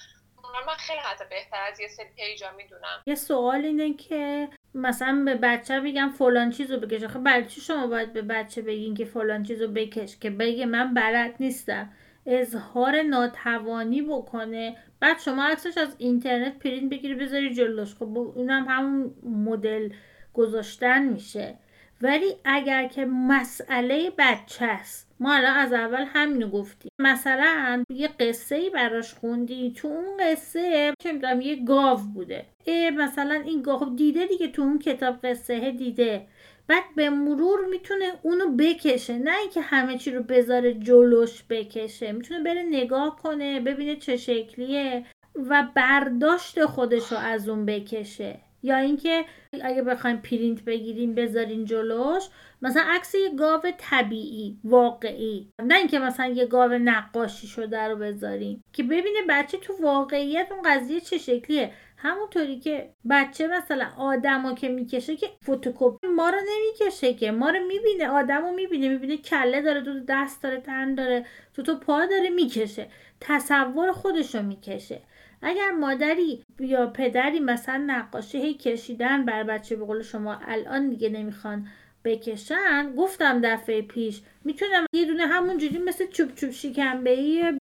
من 0.66 0.74
خیلی 0.78 0.99
حتی 0.99 1.24
بهتر 1.31 1.62
از 1.72 1.81
یه 1.81 1.89
سری 1.89 2.07
پیجا 2.16 2.53
می‌دونم. 2.57 3.03
یه 3.07 3.14
سوال 3.14 3.64
اینه 3.64 3.95
که 3.95 4.49
مثلا 4.74 5.22
به 5.24 5.35
بچه 5.35 5.81
بگم 5.81 6.11
فلان 6.18 6.51
چیزو 6.51 6.81
بکش. 6.81 7.03
آخه 7.03 7.18
برای 7.18 7.47
چی 7.47 7.61
شما 7.61 7.87
باید 7.87 8.12
به 8.12 8.22
بچه 8.22 8.62
بگین 8.62 8.95
که 8.95 9.05
فلان 9.05 9.43
چیزو 9.43 9.68
بکش؟ 9.68 10.16
که 10.18 10.31
بگه 10.31 10.66
من 10.66 10.95
بلد 10.95 11.35
نیستم. 11.41 11.93
اظهار 12.26 13.03
ناتوانی 13.03 14.03
بکنه. 14.03 14.76
بعد 15.01 15.18
شما 15.18 15.45
عکسش 15.45 15.78
از 15.78 15.95
اینترنت 15.99 16.59
پرینت 16.59 16.91
بگیری 16.91 17.14
بذاری 17.14 17.55
جلوش. 17.55 17.95
خب 17.95 18.18
اونم 18.18 18.68
همون 18.68 19.14
مدل 19.22 19.93
گذاشتن 20.35 21.03
میشه. 21.03 21.59
ولی 22.01 22.37
اگر 22.45 22.89
که 22.89 23.05
مسئله 23.05 24.11
بچه 24.18 24.64
است 24.64 25.09
ما 25.21 25.35
الان 25.35 25.57
از 25.57 25.73
اول 25.73 26.05
همینو 26.09 26.49
گفتیم. 26.49 26.91
مثلا 26.99 27.85
یه 27.91 28.09
قصه 28.09 28.57
ای 28.57 28.71
براش 28.71 29.14
خوندی 29.14 29.73
تو 29.77 29.89
اون 29.89 30.16
قصه 30.21 30.95
چه 31.03 31.12
می‌دونم 31.12 31.41
یه 31.41 31.64
گاو 31.64 31.99
بوده. 32.14 32.47
ای 32.64 32.91
مثلا 32.91 33.35
این 33.35 33.62
گاو 33.62 33.97
دیده 33.97 34.27
دیگه 34.27 34.49
تو 34.49 34.62
اون 34.62 34.79
کتاب 34.79 35.27
قصه 35.27 35.71
دیده. 35.71 36.27
بعد 36.66 36.85
به 36.97 37.11
مرور 37.11 37.66
می‌تونه 37.66 38.12
اونو 38.23 38.57
بکشه. 38.57 39.18
نه 39.18 39.39
اینکه 39.41 39.61
همه 39.61 39.99
چی 39.99 40.11
رو 40.11 40.23
بذاره 40.23 40.75
جلوش 40.75 41.45
بکشه. 41.51 42.12
می‌تونه 42.12 42.43
بره 42.43 42.62
نگاه 42.62 43.16
کنه 43.23 43.61
ببینه 43.61 43.97
چه 43.97 44.16
شکلیه 44.16 45.05
و 45.37 45.68
برداشت 45.75 46.64
خودش 46.64 47.12
رو 47.12 47.18
از 47.18 47.49
اون 47.49 47.66
بکشه. 47.66 48.41
یا 48.62 48.76
اینکه 48.76 49.24
اگه 49.62 49.82
بخوایم 49.82 50.16
پرینت 50.16 50.64
بگیریم 50.64 51.14
بذارین 51.14 51.64
جلوش 51.64 52.22
مثلا 52.62 52.82
عکس 52.86 53.14
یه 53.14 53.34
گاو 53.34 53.62
طبیعی 53.78 54.58
واقعی. 54.64 55.52
نه 55.62 55.74
اینکه 55.74 55.98
مثلا 55.98 56.26
یه 56.26 56.46
گاو 56.46 56.72
نقاشی 56.72 57.46
شده 57.46 57.88
رو 57.88 57.96
بذاریم 57.96 58.64
که 58.72 58.82
ببینه 58.82 59.18
بچه 59.28 59.58
تو 59.58 59.74
واقعیت 59.82 60.52
اون 60.52 60.62
قضیه 60.64 61.00
چه 61.00 61.18
شکلیه. 61.18 61.72
همونطوری 61.96 62.58
که 62.61 62.94
بچه 63.11 63.46
مثلا 63.46 63.86
آدمو 63.98 64.54
که 64.54 64.68
می‌کشه 64.68 65.16
که 65.16 65.26
فتوکپی 65.44 66.06
ما 66.06 66.30
رو 66.30 66.38
نمی‌کشه 66.38 67.14
که. 67.14 67.30
ما 67.30 67.50
رو 67.50 67.66
می‌بینه 67.66 68.08
آدمو 68.08 68.54
می‌بینه. 68.54 68.88
می‌بینه 68.88 69.16
کله 69.16 69.62
داره 69.62 69.80
تو 69.80 70.00
دست 70.08 70.42
داره 70.42 70.61
تن 70.61 70.94
داره 70.94 71.26
تو 71.54 71.62
تو 71.62 71.76
پا 71.76 72.06
داره 72.06 72.30
می‌کشه. 72.30 72.88
تصور 73.20 73.92
خودش 73.92 74.34
رو 74.34 74.42
می‌کشه. 74.42 75.00
اگر 75.43 75.70
مادری 75.70 76.43
یا 76.61 76.86
پدری 76.86 77.41
مثلا 77.41 77.84
نقاشی 77.86 78.38
هی 78.38 78.55
کشیدن 78.55 79.24
بر 79.24 79.43
بچه 79.43 79.76
به 79.76 79.84
قول 79.84 80.03
شما 80.03 80.41
الان 80.47 80.91
دیگه 80.91 81.09
نمی‌خوان 81.09 81.66
بکشن 82.05 82.95
گفتم 82.97 83.41
دفعه 83.41 83.82
پیش 83.82 84.22
می‌تونم 84.45 84.86
یه 84.93 85.05
دونه 85.05 85.26
همونجوری 85.26 85.78
مثل 85.78 86.07
چوب 86.07 86.34
چوب 86.34 86.51
شکمبه 86.51 87.11
ای 87.11 87.59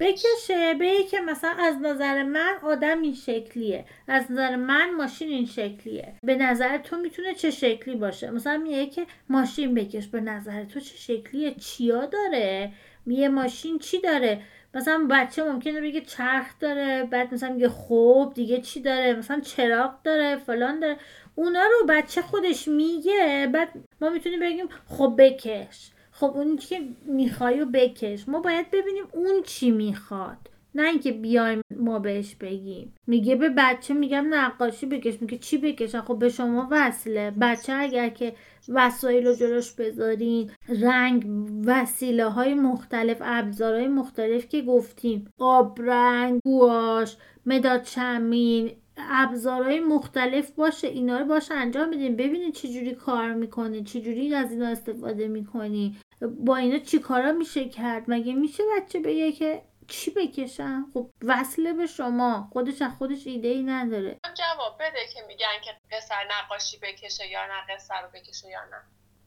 بکشه 0.00 0.74
به 0.74 1.02
که 1.10 1.20
مثلا 1.20 1.50
از 1.50 1.76
نظر 1.78 2.22
من 2.22 2.54
آدم 2.62 3.02
این 3.02 3.14
شکلیه 3.14 3.84
از 4.08 4.30
نظر 4.32 4.56
من 4.56 4.94
ماشین 4.94 5.28
این 5.28 5.46
شکلیه. 5.46 6.12
به 6.22 6.34
نظر 6.36 6.78
تو 6.78 6.96
می‌تونه 6.96 7.34
چه 7.34 7.50
شکلی 7.50 7.96
باشه؟ 7.96 8.30
مثلا 8.30 8.56
میگه 8.56 8.86
که 8.86 9.06
ماشین 9.28 9.74
بکش 9.74 10.06
به 10.06 10.20
نظر 10.20 10.64
تو 10.64 10.80
چه 10.80 10.96
شکلیه؟ 10.96 11.54
چیا 11.54 12.06
داره؟ 12.06 12.72
میگه 13.06 13.28
ماشین 13.28 13.78
چی 13.78 14.00
داره؟ 14.00 14.42
مثلا 14.74 15.06
بچه 15.10 15.44
ممکنه 15.44 15.80
بگه 15.80 16.00
چرخ 16.00 16.46
داره 16.60 17.04
بعد 17.04 17.34
مثلا 17.34 17.52
میگه 17.52 17.68
خوب 17.68 18.34
دیگه 18.34 18.60
چی 18.60 18.80
داره 18.80 19.14
مثلا 19.14 19.40
چراغ 19.40 19.94
داره 20.04 20.36
فلان 20.36 20.80
داره. 20.80 20.96
اونا 21.34 21.62
رو 21.62 21.86
بچه 21.88 22.22
خودش 22.22 22.68
میگه 22.68 23.50
بعد 23.54 23.68
ما 24.00 24.10
می‌تونیم 24.10 24.40
بگیم 24.40 24.68
خب 24.88 25.14
بکش. 25.18 25.90
خب 26.12 26.32
اون 26.34 26.56
که 26.56 26.80
می‌خوای 27.04 27.64
بکش. 27.64 28.28
ما 28.28 28.40
باید 28.40 28.70
ببینیم 28.70 29.04
اون 29.12 29.42
چی 29.42 29.70
می‌خواد. 29.70 30.51
نه 30.74 30.88
اینکه 30.88 31.12
بیایم 31.12 31.60
ما 31.76 31.98
بهش 31.98 32.34
بگیم. 32.34 32.94
میگه 33.06 33.36
به 33.36 33.48
بچه 33.48 33.94
میگم 33.94 34.26
نقاشی 34.30 34.86
بکش. 34.86 35.20
میگه 35.20 35.38
چی 35.38 35.58
بکشن 35.58 36.00
خب 36.00 36.18
به 36.18 36.28
شما 36.28 36.68
وصله. 36.70 37.30
بچه 37.40 37.72
اگر 37.72 38.08
که 38.08 38.34
وسایل 38.68 39.26
رو 39.26 39.34
جلوش 39.34 39.72
بذارین 39.72 40.50
رنگ 40.82 41.26
وسیله 41.66 42.24
های 42.24 42.54
مختلف 42.54 43.18
ابزارهای 43.20 43.88
مختلف 43.88 44.48
که 44.48 44.62
گفتیم 44.62 45.28
آبرنگ 45.38 46.40
گواش 46.44 47.16
مداد 47.46 47.82
چمین 47.82 48.70
ابزارهای 48.96 49.80
مختلف 49.80 50.50
باشه 50.50 50.88
اینا 50.88 51.18
رو 51.18 51.24
باشه 51.24 51.54
انجام 51.54 51.90
بدین. 51.90 52.16
ببینید 52.16 52.54
چجوری 52.54 52.94
کار 52.94 53.34
می‌کنه 53.34 53.82
چجوری 53.82 54.34
از 54.34 54.52
اینا 54.52 54.66
استفاده 54.66 55.28
می‌کنی. 55.28 55.96
با 56.44 56.56
اینا 56.56 56.78
چی 56.78 56.98
کارا 56.98 57.32
میشه 57.32 57.68
کرد؟ 57.68 58.04
مگه 58.08 58.34
میشه 58.34 58.62
بچه 58.76 59.00
بگه 59.00 59.32
که 59.32 59.62
چی 59.92 60.10
بکشم 60.10 60.86
خب 60.94 61.10
وصله 61.22 61.72
به 61.72 61.86
شما. 61.86 62.48
خودش 62.52 62.82
از 62.82 62.92
خودش 62.98 63.26
ایده 63.26 63.48
ای 63.48 63.62
نداره 63.62 64.18
جواب 64.34 64.74
بده 64.80 64.98
که 65.14 65.20
میگن 65.28 65.60
که 65.64 65.70
پسر 65.90 66.28
نقاشی 66.30 66.78
بکشه 66.82 67.28
یا 67.28 67.40
نه 67.46 67.74
قصه 67.74 67.94
رو 67.94 68.08
بکشه 68.14 68.48
یا 68.48 68.60
نه. 68.64 68.82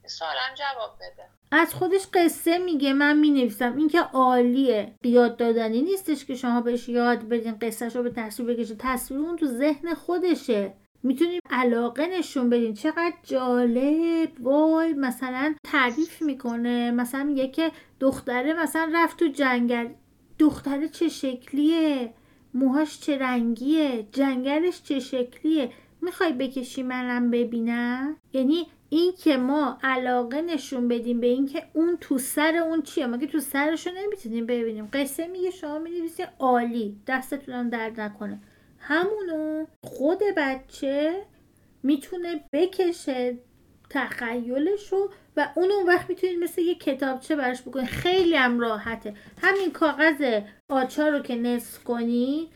سوالم 0.07 0.55
جواب 0.55 0.95
بده. 0.95 1.29
از 1.51 1.73
خودش 1.73 2.07
قصه 2.13 2.57
میگه 2.57 2.93
من 2.93 3.17
می‌نویسم. 3.17 3.77
این 3.77 3.87
که 3.89 4.01
عالیه. 4.01 4.95
یاد 5.03 5.37
دادنی 5.37 5.81
نیستش 5.81 6.25
که 6.25 6.35
شما 6.35 6.61
بهش 6.61 6.89
یاد 6.89 7.19
بدین 7.19 7.59
قصهش 7.61 7.95
رو 7.95 8.03
به 8.03 8.09
تصویر 8.09 8.53
بکشه. 8.53 8.75
تصویر 8.79 9.19
اون 9.19 9.35
تو 9.35 9.45
ذهن 9.45 9.93
خودشه. 9.93 10.73
می‌تونیم 11.03 11.41
علاقه 11.49 12.07
نشون 12.07 12.49
بدین. 12.49 12.73
چقدر 12.73 13.13
جالب. 13.23 14.41
وای 14.41 14.93
مثلا 14.93 15.55
تعریف 15.63 16.21
می‌کنه. 16.21 16.91
مثلا 16.91 17.23
میگه 17.23 17.47
که 17.47 17.71
دختره 17.99 18.53
مثلا 18.53 18.91
رفت 18.93 19.19
تو 19.19 19.27
جنگل. 19.27 19.87
دختره 20.39 20.89
چه 20.89 21.09
شکلیه؟ 21.09 22.13
موهاش 22.53 22.99
چه 22.99 23.17
رنگیه؟ 23.17 24.07
جنگلش 24.11 24.83
چه 24.83 24.99
شکلیه؟ 24.99 25.71
می‌خوای 26.01 26.33
بکشی 26.33 26.83
منم 26.83 27.31
ببینم؟ 27.31 28.17
یعنی 28.33 28.67
این 28.89 29.13
که 29.23 29.37
ما 29.37 29.77
علاقه 29.83 30.41
نشون 30.41 30.87
بدیم 30.87 31.19
به 31.19 31.27
اینکه 31.27 31.63
اون 31.73 31.97
تو 32.01 32.17
سر 32.17 32.55
اون 32.55 32.81
چیه. 32.81 33.07
ما 33.07 33.17
که 33.17 33.27
تو 33.27 33.39
سرشو 33.39 33.89
نمی‌تونیم 33.97 34.45
ببینیم. 34.45 34.89
قصه 34.93 35.27
میگه 35.27 35.51
شما 35.51 35.79
می‌دونید 35.79 36.11
عالی. 36.39 36.97
دستتونم 37.07 37.69
درد 37.69 37.99
نکنه. 37.99 38.41
همونو 38.79 39.65
خود 39.83 40.19
بچه 40.37 41.25
می‌تونه 41.83 42.43
بکشه 42.53 43.37
تخیلش 43.89 44.93
و 45.37 45.49
اون 45.55 45.71
اون 45.71 45.87
وقت 45.87 46.09
می‌تونید 46.09 46.43
مثل 46.43 46.61
یه 46.61 46.75
کتابچه 46.75 47.35
براش 47.35 47.61
بکنید. 47.61 47.85
خیلی 47.85 48.35
هم 48.35 48.59
راحته. 48.59 49.13
همین 49.41 49.71
کاغذ 49.71 50.41
آچار 50.69 51.11
رو 51.11 51.19
که 51.19 51.35
نصف 51.35 51.83
کنید 51.83 52.47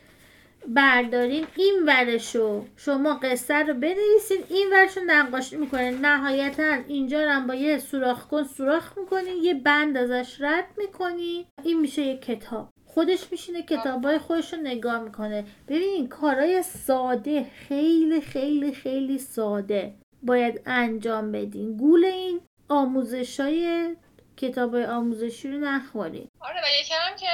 بردارین 0.68 1.46
این 1.56 1.84
ورشو 1.86 2.66
شما 2.76 3.14
قصه 3.14 3.56
رو 3.56 3.74
بنویسید 3.74 4.46
این 4.50 4.70
ورشو 4.74 5.02
نقاشی 5.08 5.58
می‌کنین. 5.58 6.06
نهایتا 6.06 6.78
اینجا 6.88 7.30
هم 7.30 7.48
با 7.48 7.56
یه 7.56 7.80
سوراخ 7.80 8.28
کن 8.28 8.44
سوراخ 8.44 8.98
می‌کنین 8.98 9.44
یه 9.44 9.54
بند 9.54 9.98
ازش 9.98 10.38
رد 10.42 10.66
می‌کنین. 10.78 11.46
این 11.64 11.80
میشه 11.80 12.02
یه 12.02 12.18
کتاب. 12.18 12.70
خودش 12.86 13.32
میشینه 13.32 13.62
کتابای 13.62 14.18
خودش 14.18 14.54
رو 14.54 14.60
نگاه 14.60 15.04
می‌کنه. 15.04 15.46
ببینین 15.68 16.08
کارای 16.08 16.64
ساده 16.64 17.44
خیلی 17.68 18.22
خیلی 18.22 18.74
خیلی 18.74 19.18
ساده. 19.18 19.94
باید 20.24 20.62
انجام 20.66 21.32
بدین. 21.32 21.78
گول 21.78 22.06
این 22.06 22.40
آموزش 22.70 23.40
های 23.40 23.96
کتاب 24.38 24.76
آموزشی 24.76 25.52
رو 25.52 25.58
نخورید 25.58 26.32
آره 26.40 26.62
و 26.64 26.82
یکم 26.82 27.16
که 27.20 27.28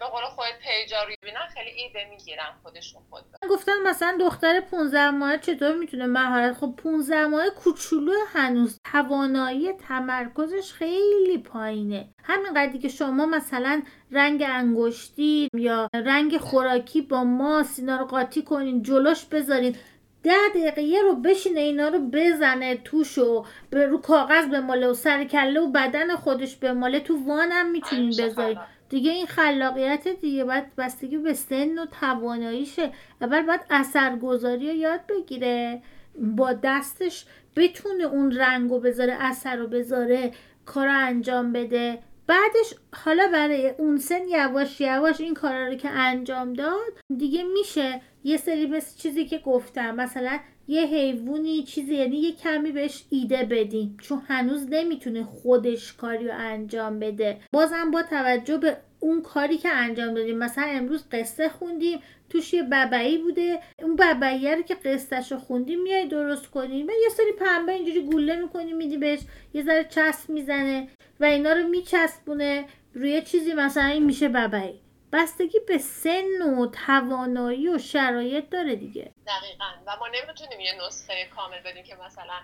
به 0.00 0.06
قول 0.06 0.24
خودت 0.24 0.58
پیجا 0.62 1.02
رو 1.02 1.10
ببینن 1.22 1.46
خیلی 1.54 1.70
ایده 1.70 2.10
می‌گیرن 2.10 2.52
خودشون 2.62 3.02
خود. 3.10 3.24
گفتن 3.50 3.72
مثلا 3.86 4.18
دختر 4.20 4.60
15 4.60 5.10
ماه 5.10 5.38
چطور 5.38 5.74
می‌تونه 5.74 6.06
مهارت 6.06 6.56
خب 6.56 6.74
15 6.76 7.26
ماه 7.26 7.50
کوچولو 7.50 8.12
هنوز 8.32 8.80
توانایی 8.92 9.72
تمرکزش 9.72 10.72
خیلی 10.72 11.38
پایینه. 11.38 12.08
همین 12.24 12.54
قدری 12.56 12.78
که 12.78 12.88
شما 12.88 13.26
مثلا 13.26 13.82
رنگ 14.10 14.44
انگشتی 14.48 15.48
یا 15.54 15.88
رنگ 15.94 16.38
خوراکی 16.38 17.02
با 17.02 17.24
ماست 17.24 17.78
اینا 17.78 17.96
رو 17.96 18.06
قاطی 18.06 18.42
کنین 18.42 18.82
جلوش 18.82 19.24
بذارین 19.24 19.76
ده 20.22 20.48
دقیقه 20.54 20.82
یه 20.82 21.02
رو 21.02 21.14
بشینه 21.14 21.60
اینا 21.60 21.88
رو 21.88 21.98
بزنه 22.12 22.76
توشو 22.76 23.44
به 23.70 23.86
رو 23.86 23.98
کاغذ 23.98 24.46
بماله 24.46 24.88
و 24.88 24.94
سر 24.94 25.24
کله 25.24 25.60
و 25.60 25.66
بدن 25.66 26.16
خودش 26.16 26.56
بماله. 26.56 27.00
تو 27.00 27.24
وانم 27.26 27.70
می‌تونین 27.70 28.10
بذارید 28.10 28.56
خلاق. 28.56 28.66
دیگه 28.88 29.10
این 29.10 29.26
خلاقیت 29.26 30.08
دیگه 30.08 30.44
باید 30.44 30.76
بستگی 30.76 31.18
به 31.18 31.34
سن 31.34 31.78
و 31.78 31.86
تواناییشه. 32.00 32.90
اول 33.20 33.42
باید 33.42 33.60
اثرگذاری 33.70 34.68
رو 34.68 34.74
یاد 34.74 35.00
بگیره. 35.08 35.82
با 36.18 36.52
دستش 36.52 37.24
بتونه 37.56 38.04
اون 38.04 38.32
رنگ 38.32 38.70
رو 38.70 38.80
بذاره 38.80 39.16
اثر 39.20 39.56
رو 39.56 39.66
بذاره 39.66 40.30
کار 40.66 40.86
رو 40.86 41.06
انجام 41.06 41.52
بده. 41.52 41.98
بعدش 42.30 42.74
حالا 43.04 43.28
برای 43.32 43.68
اون 43.68 43.98
سن 43.98 44.28
یواش 44.28 44.80
یواش 44.80 45.20
این 45.20 45.34
کارا 45.34 45.66
رو 45.66 45.74
که 45.74 45.88
انجام 45.88 46.52
داد 46.52 46.92
دیگه 47.16 47.42
میشه 47.42 48.00
یه 48.24 48.36
سری 48.36 48.66
مثل 48.66 48.98
چیزی 48.98 49.24
که 49.24 49.38
گفتم 49.38 49.94
مثلا 49.94 50.38
یه 50.68 50.82
حیوانی 50.82 51.62
چیزی 51.62 51.94
یعنی 51.94 52.16
یه 52.16 52.32
کمی 52.32 52.72
بهش 52.72 53.04
ایده 53.10 53.44
بدیم 53.50 53.96
چون 54.02 54.22
هنوز 54.28 54.66
نمی‌تونه 54.70 55.24
خودش 55.24 55.92
کاری 55.92 56.28
رو 56.28 56.34
انجام 56.36 56.98
بده. 56.98 57.40
بازم 57.52 57.90
با 57.90 58.02
توجه 58.02 58.58
به 58.58 58.76
اون 59.00 59.22
کاری 59.22 59.58
که 59.58 59.68
انجام 59.68 60.14
دادیم 60.14 60.38
مثلا 60.38 60.64
امروز 60.64 61.04
قصه 61.12 61.48
خوندیم 61.48 61.98
توش 62.30 62.54
یه 62.54 62.62
ببعی 62.62 63.18
بوده. 63.18 63.60
اون 63.82 63.96
ببعیه 63.96 64.54
رو 64.54 64.62
که 64.62 64.74
قصهش 64.74 65.32
رو 65.32 65.38
خوندیم 65.38 65.82
میای 65.82 66.08
درست 66.08 66.50
کنیم 66.50 66.86
و 66.86 66.90
یه 67.02 67.08
سری 67.08 67.32
پنبه 67.32 67.72
اینجوری 67.72 68.02
گوله 68.02 68.36
می‌کنی 68.36 68.72
میدی 68.72 68.96
بهش 68.96 69.20
یه 69.54 69.62
ذره 69.62 69.84
چسب 69.84 70.30
می‌زنه 70.30 70.88
و 71.20 71.24
اینا 71.24 71.52
رو 71.52 71.68
میچسبونه. 71.68 72.64
روی 72.94 73.22
چیزی 73.22 73.54
مثلا 73.54 73.84
این 73.84 74.04
میشه 74.04 74.28
ببعی. 74.28 74.80
بستگی 75.12 75.58
به 75.68 75.78
سن 75.78 76.42
و 76.42 76.66
توانایی 76.86 77.68
و 77.68 77.78
شرایط 77.78 78.48
داره 78.48 78.76
دیگه. 78.76 79.12
دقیقا. 79.26 79.64
و 79.86 79.96
ما 80.00 80.06
نمی‌تونیم 80.08 80.60
یه 80.60 80.86
نسخه 80.86 81.14
کامل 81.36 81.60
بدیم 81.64 81.84
که 81.84 81.96
مثلا 82.06 82.34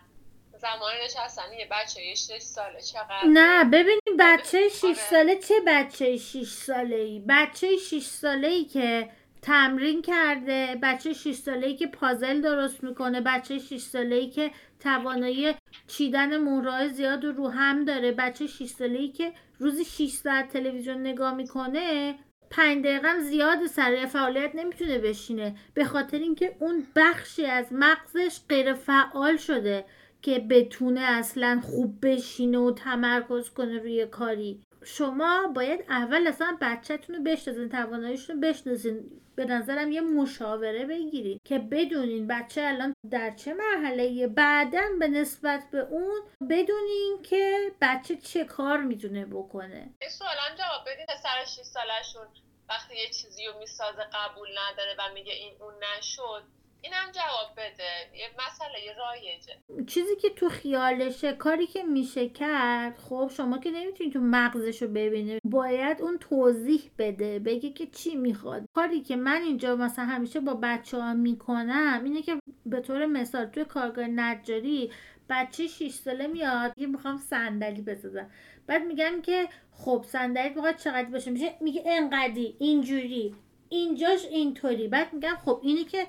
زمان 0.59 0.93
نشستن 1.05 1.53
یه 1.59 1.68
بچه 1.70 2.03
یه 2.03 2.14
6 2.14 2.39
ساله 2.39 2.80
چقدر؟ 2.80 3.24
نه 3.26 3.64
ببینیم 3.64 4.16
بچه 4.18 4.68
6 4.68 4.84
آره. 4.84 4.95
ساله 4.95 5.37
چه 5.37 5.55
بچه 5.66 6.16
6 6.16 6.47
ساله 6.47 6.97
ای 6.97 7.22
بچه 7.28 7.76
6 7.76 8.03
ساله 8.03 8.49
ای 8.49 8.64
که 8.64 9.09
تمرین 9.47 10.03
کرده. 10.03 10.78
بچه 10.82 11.12
6 11.12 11.32
ساله 11.32 11.66
ای 11.66 11.76
که 11.76 11.86
پازل 11.86 12.40
درست 12.40 12.84
می‌کنه. 12.84 13.20
بچه 13.20 13.59
6 13.59 13.80
ساله 13.80 14.16
ای 14.16 14.30
که 14.30 14.51
توانایی 14.80 15.55
چیدن 15.86 16.36
مهرهای 16.36 16.88
زیاد 16.88 17.24
رو 17.24 17.49
هم 17.49 17.84
داره. 17.84 18.12
بچه 18.12 18.47
6 18.47 18.66
ساله 18.66 18.99
ای 18.99 19.09
که 19.09 19.32
روزی 19.59 19.84
6 19.84 20.11
ساعت 20.11 20.49
تلویزیون 20.49 21.01
نگاه 21.01 21.34
می‌کنه 21.34 22.14
پنج 22.51 22.84
دقیقه 22.84 23.09
هم 23.09 23.20
زیاد 23.20 23.66
سر 23.66 24.07
فعالیت 24.07 24.51
نمی‌تونه 24.55 24.99
بشینه. 24.99 25.57
به 25.74 25.84
خاطر 25.84 26.18
اینکه 26.18 26.57
اون 26.61 26.86
بخشی 26.97 27.47
از 27.47 27.66
مغزش 27.70 28.38
غیر 28.49 28.74
فعال 28.74 29.36
شده 29.36 29.84
که 30.22 30.38
بتونه 30.38 31.01
اصلا 31.01 31.61
خوب 31.64 31.99
بشینه 32.03 32.59
و 32.59 32.72
تمرکز 32.72 33.51
کنه 33.51 33.78
روی 33.78 34.07
کاری. 34.07 34.65
شما 34.87 35.53
باید 35.55 35.84
اول 35.89 36.26
اصلا 36.26 36.59
بچهتون 36.61 37.16
رو 37.16 37.22
بشناسین 37.22 37.68
تواناییشون 37.68 38.37
رو 38.37 38.49
بشناسین. 38.49 39.20
به 39.37 39.45
نظرم 39.45 39.93
یه 39.93 40.01
مشاوره 40.01 40.84
بگیرید 40.84 41.41
که 41.45 41.59
بدونین 41.59 42.26
بچه 42.26 42.62
الان 42.64 42.95
در 43.11 43.30
چه 43.30 43.55
مرحله 43.55 44.26
بعدا 44.26 44.82
به 45.01 45.09
نسبت 45.09 45.70
به 45.72 45.78
اون 45.78 46.20
بدونین 46.51 47.22
که 47.22 47.72
بچه 47.80 48.16
چه 48.16 48.45
کار 48.45 48.80
می‌تونه 48.80 49.26
بکنه. 49.26 49.95
این 50.01 50.11
سوالم 50.11 50.57
جواب 50.59 50.82
بدین 50.87 51.07
پسر 51.09 51.45
6 51.45 51.62
سالشون 51.62 52.26
وقتی 52.68 52.97
یه 52.97 53.07
چیزی 53.07 53.47
رو 53.47 53.59
می‌سازه 53.59 54.03
قبول 54.12 54.49
نداره 54.49 54.95
و 54.99 55.14
میگه 55.14 55.32
این 55.32 55.53
اون 55.61 55.74
نشد. 55.99 56.43
اینم 56.87 57.12
جواب 57.12 57.53
بده. 57.57 58.18
یه 58.18 58.28
مسئله 58.47 58.84
یه 58.87 58.95
رایجه. 58.99 59.84
چیزی 59.87 60.16
که 60.16 60.30
تو 60.30 60.49
خیالشه 60.49 61.32
کاری 61.32 61.66
که 61.66 61.82
میشه 61.82 62.28
کرد 62.28 62.99
خب 62.99 63.30
شما 63.37 63.59
که 63.59 63.70
نمی‌تونی 63.70 64.11
تو 64.11 64.20
مغزش 64.20 64.82
رو 64.82 64.89
ببینه 64.89 65.41
باید 65.45 66.03
اون 66.03 66.18
توضیح 66.18 66.91
بده 66.99 67.39
بگه 67.39 67.70
که 67.70 67.87
چی 67.87 68.16
می‌خواد. 68.16 68.64
کاری 68.74 69.01
که 69.01 69.16
من 69.16 69.43
اینجا 69.43 69.76
مثلا 69.76 70.05
همیشه 70.05 70.41
با 70.41 70.55
بچه 70.62 70.99
ها 70.99 71.14
می‌کنم 71.14 72.01
اینه 72.05 72.22
که 72.22 72.39
به 72.66 72.80
طور 72.80 73.07
مثال 73.07 73.45
توی 73.45 73.64
کارگاه 73.64 74.07
نجاری 74.07 74.93
بچه 75.30 75.66
6 75.66 75.91
ساله 75.91 76.26
میاد 76.26 76.72
یه 76.76 76.87
می‌خوام 76.87 77.16
صندلی 77.16 77.82
بسازم. 77.82 78.30
بعد 78.66 78.82
میگم 78.82 79.22
که 79.22 79.49
خب 79.72 80.05
صندلی 80.09 80.49
می‌خواد 80.49 80.76
چقدر 80.76 81.09
باشه؟ 81.11 81.30
میشه؟ 81.30 81.55
میگه 81.61 81.82
انقدی 81.87 82.57
اینجوری 82.59 83.34
اینجاش 83.68 84.24
اینطوری. 84.24 84.89
بعد 84.89 85.12
میگم 85.12 85.37
خب 85.45 85.61
اینی 85.62 85.84
که 85.84 86.07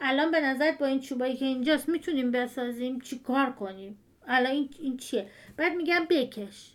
الان 0.00 0.30
به 0.30 0.40
نظرت 0.40 0.78
با 0.78 0.86
این 0.86 1.00
چوبایی 1.00 1.36
که 1.36 1.44
اینجاست 1.44 1.88
می‌تونیم 1.88 2.30
بسازیم؟ 2.30 3.00
چی 3.00 3.18
کار 3.18 3.52
کنیم؟ 3.52 3.98
الان 4.26 4.52
این, 4.52 4.70
این 4.80 4.96
چیه؟ 4.96 5.26
بعد 5.56 5.74
میگم 5.74 6.06
بکش. 6.10 6.72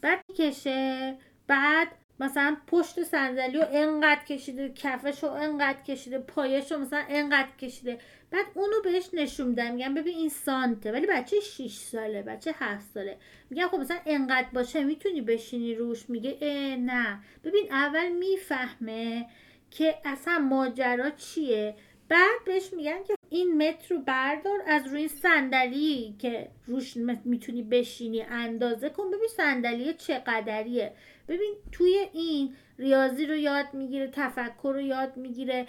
بعد 0.00 0.24
می‌کشه. 0.28 1.16
بعد 1.46 1.88
مثلا 2.20 2.56
پشت 2.66 3.02
صندلی 3.02 3.58
رو 3.58 3.64
انقدر 3.72 4.24
کشیده 4.24 4.68
کفش 4.68 5.22
رو 5.22 5.30
انقدر 5.30 5.82
کشیده 5.82 6.18
پایش 6.18 6.72
رو 6.72 6.78
مثلا 6.78 7.04
انقدر 7.08 7.48
کشیده. 7.60 7.98
بعد 8.30 8.46
اونو 8.54 8.82
بهش 8.84 9.10
نشون 9.12 9.48
میدم. 9.48 9.74
میگم 9.74 9.94
ببین 9.94 10.16
این 10.16 10.28
سانته. 10.28 10.92
ولی 10.92 11.06
بچه 11.06 11.40
6 11.40 11.72
ساله 11.72 12.22
بچه 12.22 12.54
7 12.58 12.90
ساله. 12.94 13.16
میگم 13.50 13.68
خب 13.68 13.78
مثلا 13.78 13.98
انقدر 14.06 14.48
باشه 14.52 14.84
می‌تونی 14.84 15.20
بشینی 15.20 15.74
روش؟ 15.74 16.10
میگه 16.10 16.38
اه 16.40 16.76
نه. 16.76 17.20
ببین 17.44 17.72
اول 17.72 18.08
می‌فهمه 18.08 19.26
که 19.70 19.94
اصلا 20.04 20.38
ماجرا 20.38 21.10
چیه. 21.10 21.74
بعد 22.08 22.44
بهش 22.46 22.72
میگن 22.72 23.04
که 23.04 23.14
این 23.30 23.62
متر 23.62 23.94
رو 23.94 24.00
بردار 24.00 24.62
از 24.66 24.86
روی 24.86 25.08
صندلی 25.08 26.14
که 26.18 26.48
روش 26.66 26.96
می‌تونی 27.24 27.62
بشینی 27.62 28.22
اندازه 28.22 28.90
کن. 28.90 29.10
ببین 29.10 29.28
صندلی 29.36 29.94
چقدریه. 29.94 30.92
ببین 31.28 31.54
توی 31.72 32.08
این 32.12 32.54
ریاضی 32.78 33.26
رو 33.26 33.36
یاد 33.36 33.66
می‌گیره 33.72 34.06
تفکر 34.06 34.72
رو 34.74 34.80
یاد 34.80 35.16
می‌گیره. 35.16 35.66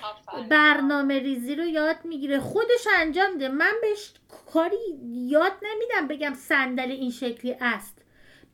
برنامه 0.50 1.20
ریزی 1.20 1.56
رو 1.56 1.66
یاد 1.66 1.98
می‌گیره. 2.04 2.40
خودش 2.40 2.88
انجام 2.96 3.34
میده. 3.34 3.50
من 3.50 3.74
بهش 3.82 4.14
کاری 4.54 4.76
یاد 5.12 5.54
نمیدم 5.62 6.08
بگم 6.08 6.34
صندلی 6.34 6.94
این 6.94 7.12
شکلی 7.12 7.56
است. 7.62 7.97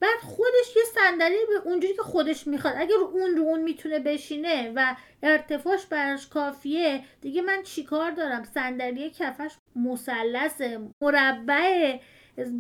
بعد 0.04 0.20
خودش 0.20 0.76
یه 0.76 0.84
صندلی 0.84 1.36
به 1.46 1.68
اونجوری 1.70 1.94
که 1.94 2.02
خودش 2.02 2.48
می‌خواد. 2.48 2.74
اگر 2.78 2.96
اون 2.96 3.36
رو 3.36 3.44
اون 3.44 3.62
می‌تونه 3.62 4.00
بشینه 4.00 4.72
و 4.76 4.96
ارتفاعش 5.24 5.86
براش 5.86 6.28
کافیه 6.28 7.04
دیگه 7.22 7.42
من 7.42 7.64
چیکار 7.64 8.12
دارم؟ 8.12 8.44
صندلی 8.44 9.10
کفش 9.10 9.52
مثلثه 9.76 10.80
مربع 11.02 11.98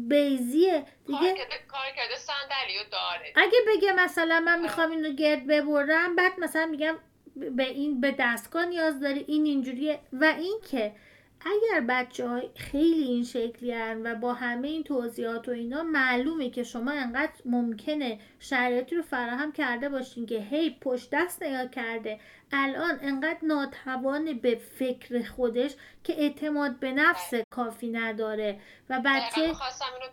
بیزیه. 0.07 0.85
دیگه 1.07 1.19
کار 1.19 1.33
کرده 1.33 1.55
کار 1.67 1.85
کرده 1.95 2.15
صندلی 2.15 2.89
داره. 2.91 3.33
اگه 3.35 3.57
بگه 3.67 3.93
مثلا 3.93 4.39
من 4.39 4.61
می‌خوام 4.61 4.91
این 4.91 5.05
رو 5.05 5.11
گرد 5.11 5.47
ببرم 5.47 6.15
بعد 6.15 6.39
مثلا 6.39 6.65
میگم 6.65 6.95
به 7.35 7.63
این 7.63 8.01
به 8.01 8.15
دستگاه 8.19 8.65
نیاز 8.65 8.99
داری 8.99 9.25
این 9.27 9.45
اینجوریه. 9.45 9.99
و 10.13 10.23
این 10.25 10.59
که 10.71 10.95
اگر 11.45 11.85
بچه 11.89 12.27
های 12.27 12.49
خیلی 12.55 13.03
این 13.03 13.23
شکلی 13.23 13.71
هن 13.71 14.01
و 14.03 14.15
با 14.15 14.33
همه 14.33 14.67
این 14.67 14.83
توضیحات 14.83 15.49
و 15.49 15.51
اینا 15.51 15.83
معلومه 15.83 16.49
که 16.49 16.63
شما 16.63 16.91
انقدر 16.91 17.33
ممکنه 17.45 18.19
شرایطی 18.39 18.95
رو 18.95 19.01
فراهم 19.01 19.51
کرده 19.51 19.89
باشین 19.89 20.25
که 20.25 20.39
هی 20.39 20.77
پشت 20.81 21.09
دست 21.11 21.43
نگاه 21.43 21.67
کرده. 21.67 22.19
الان 22.51 22.99
انقدر 23.01 23.39
ناتوان 23.43 24.33
به 24.33 24.55
فکر 24.55 25.23
خودش 25.23 25.71
که 26.03 26.13
اعتماد 26.21 26.79
به 26.79 26.91
نفس 26.91 27.33
کافی 27.49 27.89
نداره 27.89 28.59
و 28.89 29.01
بچه 29.05 29.41
اینو 29.41 29.53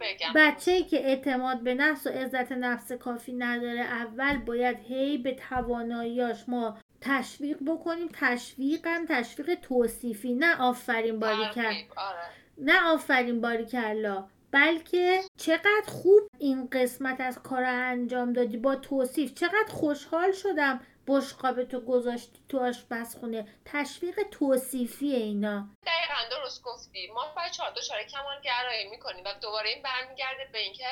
بگم. 0.01 0.33
بچه 0.35 0.83
که 0.83 1.07
اعتماد 1.07 1.61
به 1.61 1.75
نفس 1.75 2.07
و 2.07 2.11
عزت 2.11 2.53
نفس 2.53 2.93
کافی 2.93 3.33
نداره 3.33 3.81
اول 3.81 4.39
باید 4.39 4.77
هی 4.89 5.19
به 5.19 5.35
تواناییاش 5.35 6.49
ما 6.49 6.79
تشویق 7.01 7.59
بکنیم. 7.67 8.09
تشویقم 8.13 9.07
تشویق 9.07 9.55
توصیفی 9.55 10.35
نه 10.35 10.61
آفرین 10.61 11.21
باری 11.21 11.45
کرد 11.45 11.55
ترغیب، 11.55 11.93
آره. 11.97 12.31
نه 12.59 12.85
آفرین 12.87 13.41
باری 13.41 13.67
کلا. 13.67 14.29
بلکه 14.53 15.21
چقدر 15.37 15.85
خوب 15.87 16.29
این 16.39 16.69
قسمت 16.73 17.21
از 17.21 17.43
کار 17.43 17.65
انجام 17.65 18.33
دادی 18.33 18.57
با 18.57 18.77
توصیف. 18.77 19.35
چقدر 19.35 19.69
خوشحال 19.69 20.33
شدم 20.33 20.81
بشقاب 21.07 21.65
تو 21.65 21.81
گذاشتی 21.81 22.39
تو 22.49 22.59
آشپزخونه. 22.59 23.49
تشویق 23.65 24.23
توصیفی 24.31 25.13
اینا. 25.13 25.69
دقیقا 25.87 26.37
درست 26.37 26.63
گفتی. 26.63 27.11
ما 27.15 27.35
بچه 27.37 27.63
ها 27.63 27.71
دچار 27.71 28.03
کمال 28.03 28.41
گرایی 28.45 28.91
می‌کنیم 28.91 29.25
و 29.25 29.35
دوباره 29.43 29.69
این 29.69 29.83
برمیگرده 29.83 30.49
به 30.53 30.59
اینکه 30.59 30.87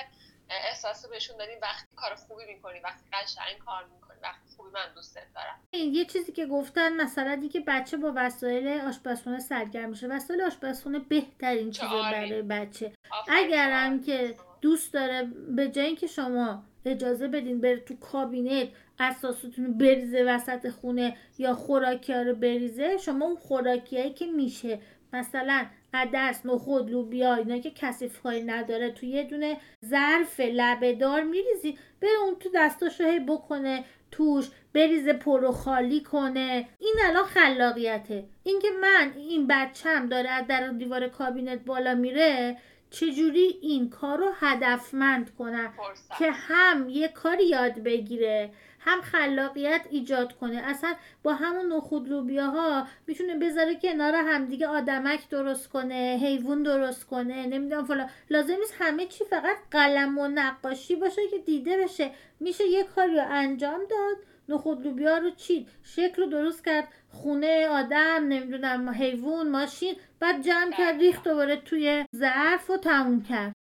احساس 0.50 1.06
بهشون 1.06 1.36
دادیم. 1.36 1.58
وقتی 1.62 1.86
کار 1.96 2.14
خوبی 2.14 2.44
می‌کنی 2.46 2.80
وقتی 2.80 3.04
قشنگ 3.12 3.58
کار 3.58 3.84
می‌کنی 3.84 4.07
وقتی 4.22 4.48
خوبی 4.56 4.70
من 4.74 4.80
دوستت 4.94 5.26
دارم 5.34 5.58
این 5.70 5.94
یه 5.94 6.04
چیزی 6.04 6.32
که 6.32 6.46
گفتن 6.46 6.92
مثلا 6.92 7.36
دیگه 7.36 7.60
بچه 7.66 7.96
با 7.96 8.12
وسایل 8.16 8.68
آشپزخونه 8.68 9.38
سرگرم 9.38 9.88
میشه 9.88 10.06
وسایل 10.06 10.42
آشپزخونه 10.42 10.98
بهترین 10.98 11.70
چیزه 11.70 11.86
عالی. 11.86 12.12
برای 12.12 12.42
بچه 12.42 12.92
اگرم. 13.28 14.00
که 14.00 14.34
دوست 14.60 14.92
داره 14.94 15.24
به 15.56 15.68
جای 15.68 15.86
اینکه 15.86 16.06
شما 16.06 16.62
اجازه 16.84 17.28
بدین 17.28 17.60
بره 17.60 17.80
تو 17.80 17.96
کابینت 17.96 18.68
اثاثتون 18.98 19.66
رو 19.66 19.72
بریزه 19.72 20.24
وسط 20.24 20.70
خونه 20.70 21.16
یا 21.38 21.54
خوراکی 21.54 22.12
ها 22.12 22.22
رو 22.22 22.34
بریزه 22.34 22.96
شما 22.96 23.26
اون 23.26 23.36
خوراکیایی 23.36 24.12
که 24.12 24.26
میشه 24.26 24.78
مثلا 25.12 25.66
عدس 25.94 26.46
نخود 26.46 26.90
لوبیا 26.90 27.34
اینا 27.34 27.58
که 27.58 27.70
کثیف 27.70 28.22
کاری 28.22 28.42
نداره. 28.42 28.90
تو 28.90 29.06
یه 29.06 29.22
دونه 29.22 29.56
ظرف 29.84 30.40
لبهدار 30.40 31.22
میریزی 31.22 31.78
بره 32.00 32.18
اون 32.24 32.36
تو 32.40 32.48
دستاشو 32.54 33.04
هی 33.04 33.20
بکنه 33.20 33.84
توش 34.10 34.50
بریزه 34.72 35.12
پر 35.12 35.39
و 35.39 35.52
خالی 35.52 36.00
کنه. 36.00 36.68
این 36.78 36.94
الان 37.04 37.24
خلاقیته. 37.24 38.24
اینکه 38.42 38.68
من 38.80 39.12
این 39.16 39.46
بچم 39.46 40.06
داره 40.06 40.30
از 40.30 40.46
در 40.46 40.68
دیوار 40.68 41.08
کابینت 41.08 41.64
بالا 41.64 41.94
میره 41.94 42.56
چجوری 42.90 43.58
این 43.62 43.90
کار 43.90 44.18
رو 44.18 44.28
هدفمند 44.40 45.34
کنم؟ 45.34 45.72
که 46.18 46.30
هم 46.30 46.88
یه 46.88 47.08
کاری 47.08 47.46
یاد 47.46 47.78
بگیره. 47.78 48.50
هم 48.80 49.00
خلاقیت 49.00 49.86
ایجاد 49.90 50.32
کنه. 50.32 50.62
اصلا 50.64 50.94
با 51.22 51.34
همون 51.34 51.72
نخود 51.72 52.08
لوبیاها 52.08 52.86
می‌تونه 53.06 53.34
بذاره 53.34 53.74
کنار 53.74 54.14
همدیگه 54.14 54.66
آدمک 54.66 55.28
درست 55.28 55.68
کنه 55.68 56.18
حیوان 56.22 56.62
درست 56.62 57.06
کنه 57.06 57.46
نمی‌دونم 57.46 57.84
فلان. 57.84 58.10
لازم 58.30 58.54
نیست 58.54 58.74
همه 58.78 59.06
چی 59.06 59.24
فقط 59.24 59.56
قلم 59.70 60.18
و 60.18 60.28
نقاشی 60.28 60.96
باشه 60.96 61.28
که 61.30 61.38
دیده 61.38 61.76
بشه. 61.76 62.10
میشه 62.40 62.66
یه 62.66 62.84
کاری 62.84 63.14
رو 63.14 63.24
انجام 63.28 63.80
داد. 63.90 64.16
نخود 64.48 64.86
لوبیا 64.86 65.18
رو 65.18 65.30
چید. 65.30 65.68
شکل 65.82 66.22
رو 66.22 66.28
درست 66.28 66.64
کرد. 66.64 66.88
خونه 67.12 67.68
آدم 67.68 68.24
نمی‌دونم 68.28 68.90
حیوان 68.90 69.48
ماشین. 69.48 69.96
بعد 70.20 70.42
جمع 70.42 70.72
کرد 70.78 71.00
ریخت 71.00 71.24
دوباره 71.24 71.56
توی 71.56 72.04
ظرف 72.16 72.70
و 72.70 72.76
تموم 72.76 73.22
کرد. 73.22 73.52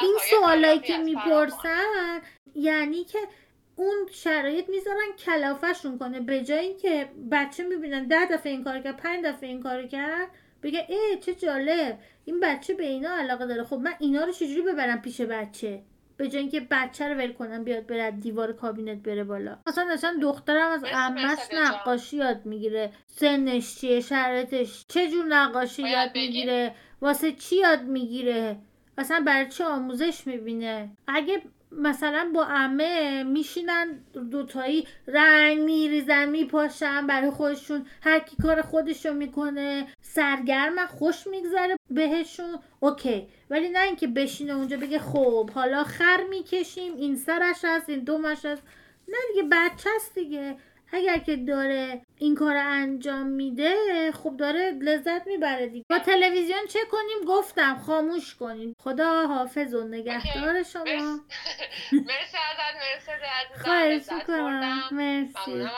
این 0.00 0.16
سوالایی 0.30 0.78
که 0.78 0.98
می‌پرسن 0.98 2.20
یعنی 2.54 3.04
که 3.04 3.18
اون 3.76 3.96
شرایط 4.12 4.68
می‌ذارن 4.68 5.16
کلافشون 5.18 5.98
کنه. 5.98 6.20
به 6.20 6.42
جای 6.42 6.58
اینکه 6.58 7.10
بچه 7.30 7.64
می‌بینن 7.64 8.06
ده 8.06 8.26
دفعه 8.26 8.52
این 8.52 8.64
کار 8.64 8.80
کرد 8.80 8.96
پنج 8.96 9.24
دفعه 9.24 9.48
این 9.48 9.62
کار 9.62 9.86
کرد 9.86 10.28
بگه 10.62 10.86
ای 10.88 11.18
چه 11.20 11.34
جالب 11.34 11.98
این 12.24 12.40
بچه 12.40 12.74
به 12.74 12.86
اینا 12.86 13.16
علاقه 13.16 13.46
داره. 13.46 13.64
خب 13.64 13.76
من 13.76 13.94
اینا 13.98 14.24
رو 14.24 14.32
چجوری 14.32 14.62
ببرم 14.62 15.02
پیش 15.02 15.20
بچه؟ 15.20 15.82
به 16.16 16.28
جای 16.28 16.40
اینکه 16.40 16.60
بچه 16.70 17.08
رو 17.08 17.14
ول 17.14 17.32
کنم 17.32 17.64
بیاد 17.64 17.86
بره 17.86 18.10
دیوار 18.10 18.52
کابینت 18.52 19.02
بره 19.02 19.24
بالا. 19.24 19.58
مثلا 19.66 19.92
اصلا 19.92 20.18
دخترم 20.22 20.72
از 20.72 20.84
عمش 20.84 21.38
نقاشی 21.52 22.16
یاد 22.16 22.46
می‌گیره. 22.46 22.90
سنش 23.06 23.76
چیه 23.76 24.00
شرایطش 24.00 24.84
چه 24.88 25.10
جور 25.10 25.24
نقاشی 25.24 25.82
یاد 25.82 26.10
می‌گیره 26.14 26.74
واسه 27.00 27.32
چی 27.32 27.56
یاد 27.56 27.82
می‌گیره؟ 27.82 28.56
اصلا 28.98 29.22
برای 29.26 29.48
چی 29.48 29.62
آموزش 29.62 30.26
می‌بینه؟ 30.26 30.90
اگه 31.08 31.42
مثلا 31.78 32.30
با 32.34 32.44
امه 32.44 33.22
میشینن 33.22 34.04
دوتایی 34.30 34.86
رنگ 35.06 35.58
میریزن 35.58 36.28
میپاشن 36.28 37.06
برای 37.06 37.30
خودشون. 37.30 37.86
هر 38.02 38.18
کی 38.18 38.36
کار 38.42 38.62
خودشو 38.62 39.14
می‌کنه 39.14 39.86
سرگرم 40.00 40.86
خوش 40.86 41.26
میگذره 41.26 41.76
بهشون. 41.90 42.58
اوکی. 42.80 43.28
ولی 43.50 43.68
نه 43.68 43.82
اینکه 43.82 44.06
بشینه 44.06 44.52
اونجا 44.52 44.76
بگه 44.76 44.98
خب 44.98 45.50
حالا 45.50 45.84
خر 45.84 46.24
می‌کشیم 46.30 46.94
این 46.96 47.16
سرش 47.16 47.64
هست 47.64 47.88
این 47.88 48.04
دومش 48.04 48.44
هست. 48.44 48.62
نه 49.08 49.16
دیگه 49.32 49.48
بچه 49.52 49.90
هست 49.96 50.14
دیگه. 50.14 50.56
اگر 50.94 51.18
که 51.18 51.36
داره 51.36 52.02
این 52.18 52.34
کار 52.34 52.56
انجام 52.56 53.26
میده 53.26 53.74
خب 54.12 54.36
داره 54.36 54.70
لذت 54.70 55.26
می‌بره 55.26 55.66
دیگه. 55.66 55.84
با 55.90 55.98
تلویزیون 55.98 56.66
چه 56.68 56.78
کنیم؟ 56.90 57.24
گفتم 57.28 57.78
خاموش 57.86 58.34
کنیم 58.34 58.76
خدا 58.78 59.26
حافظ 59.26 59.74
و 59.74 59.84
نگهدار 59.88 60.62
شما. 60.62 60.84
مرسی. 61.92 62.36
ازت 62.36 62.76
مرسی 62.76 63.64
خواهش 63.64 64.12
می‌کنم. 64.12 64.82
مرسی. 64.92 65.68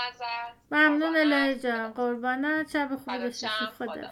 ممنون 0.71 1.17
الهی 1.17 1.55
جان. 1.55 1.93
قربانت. 1.93 2.71
شب 2.71 2.89
خوب 3.05 3.19
باشی. 3.19 3.47
خدا. 3.79 4.11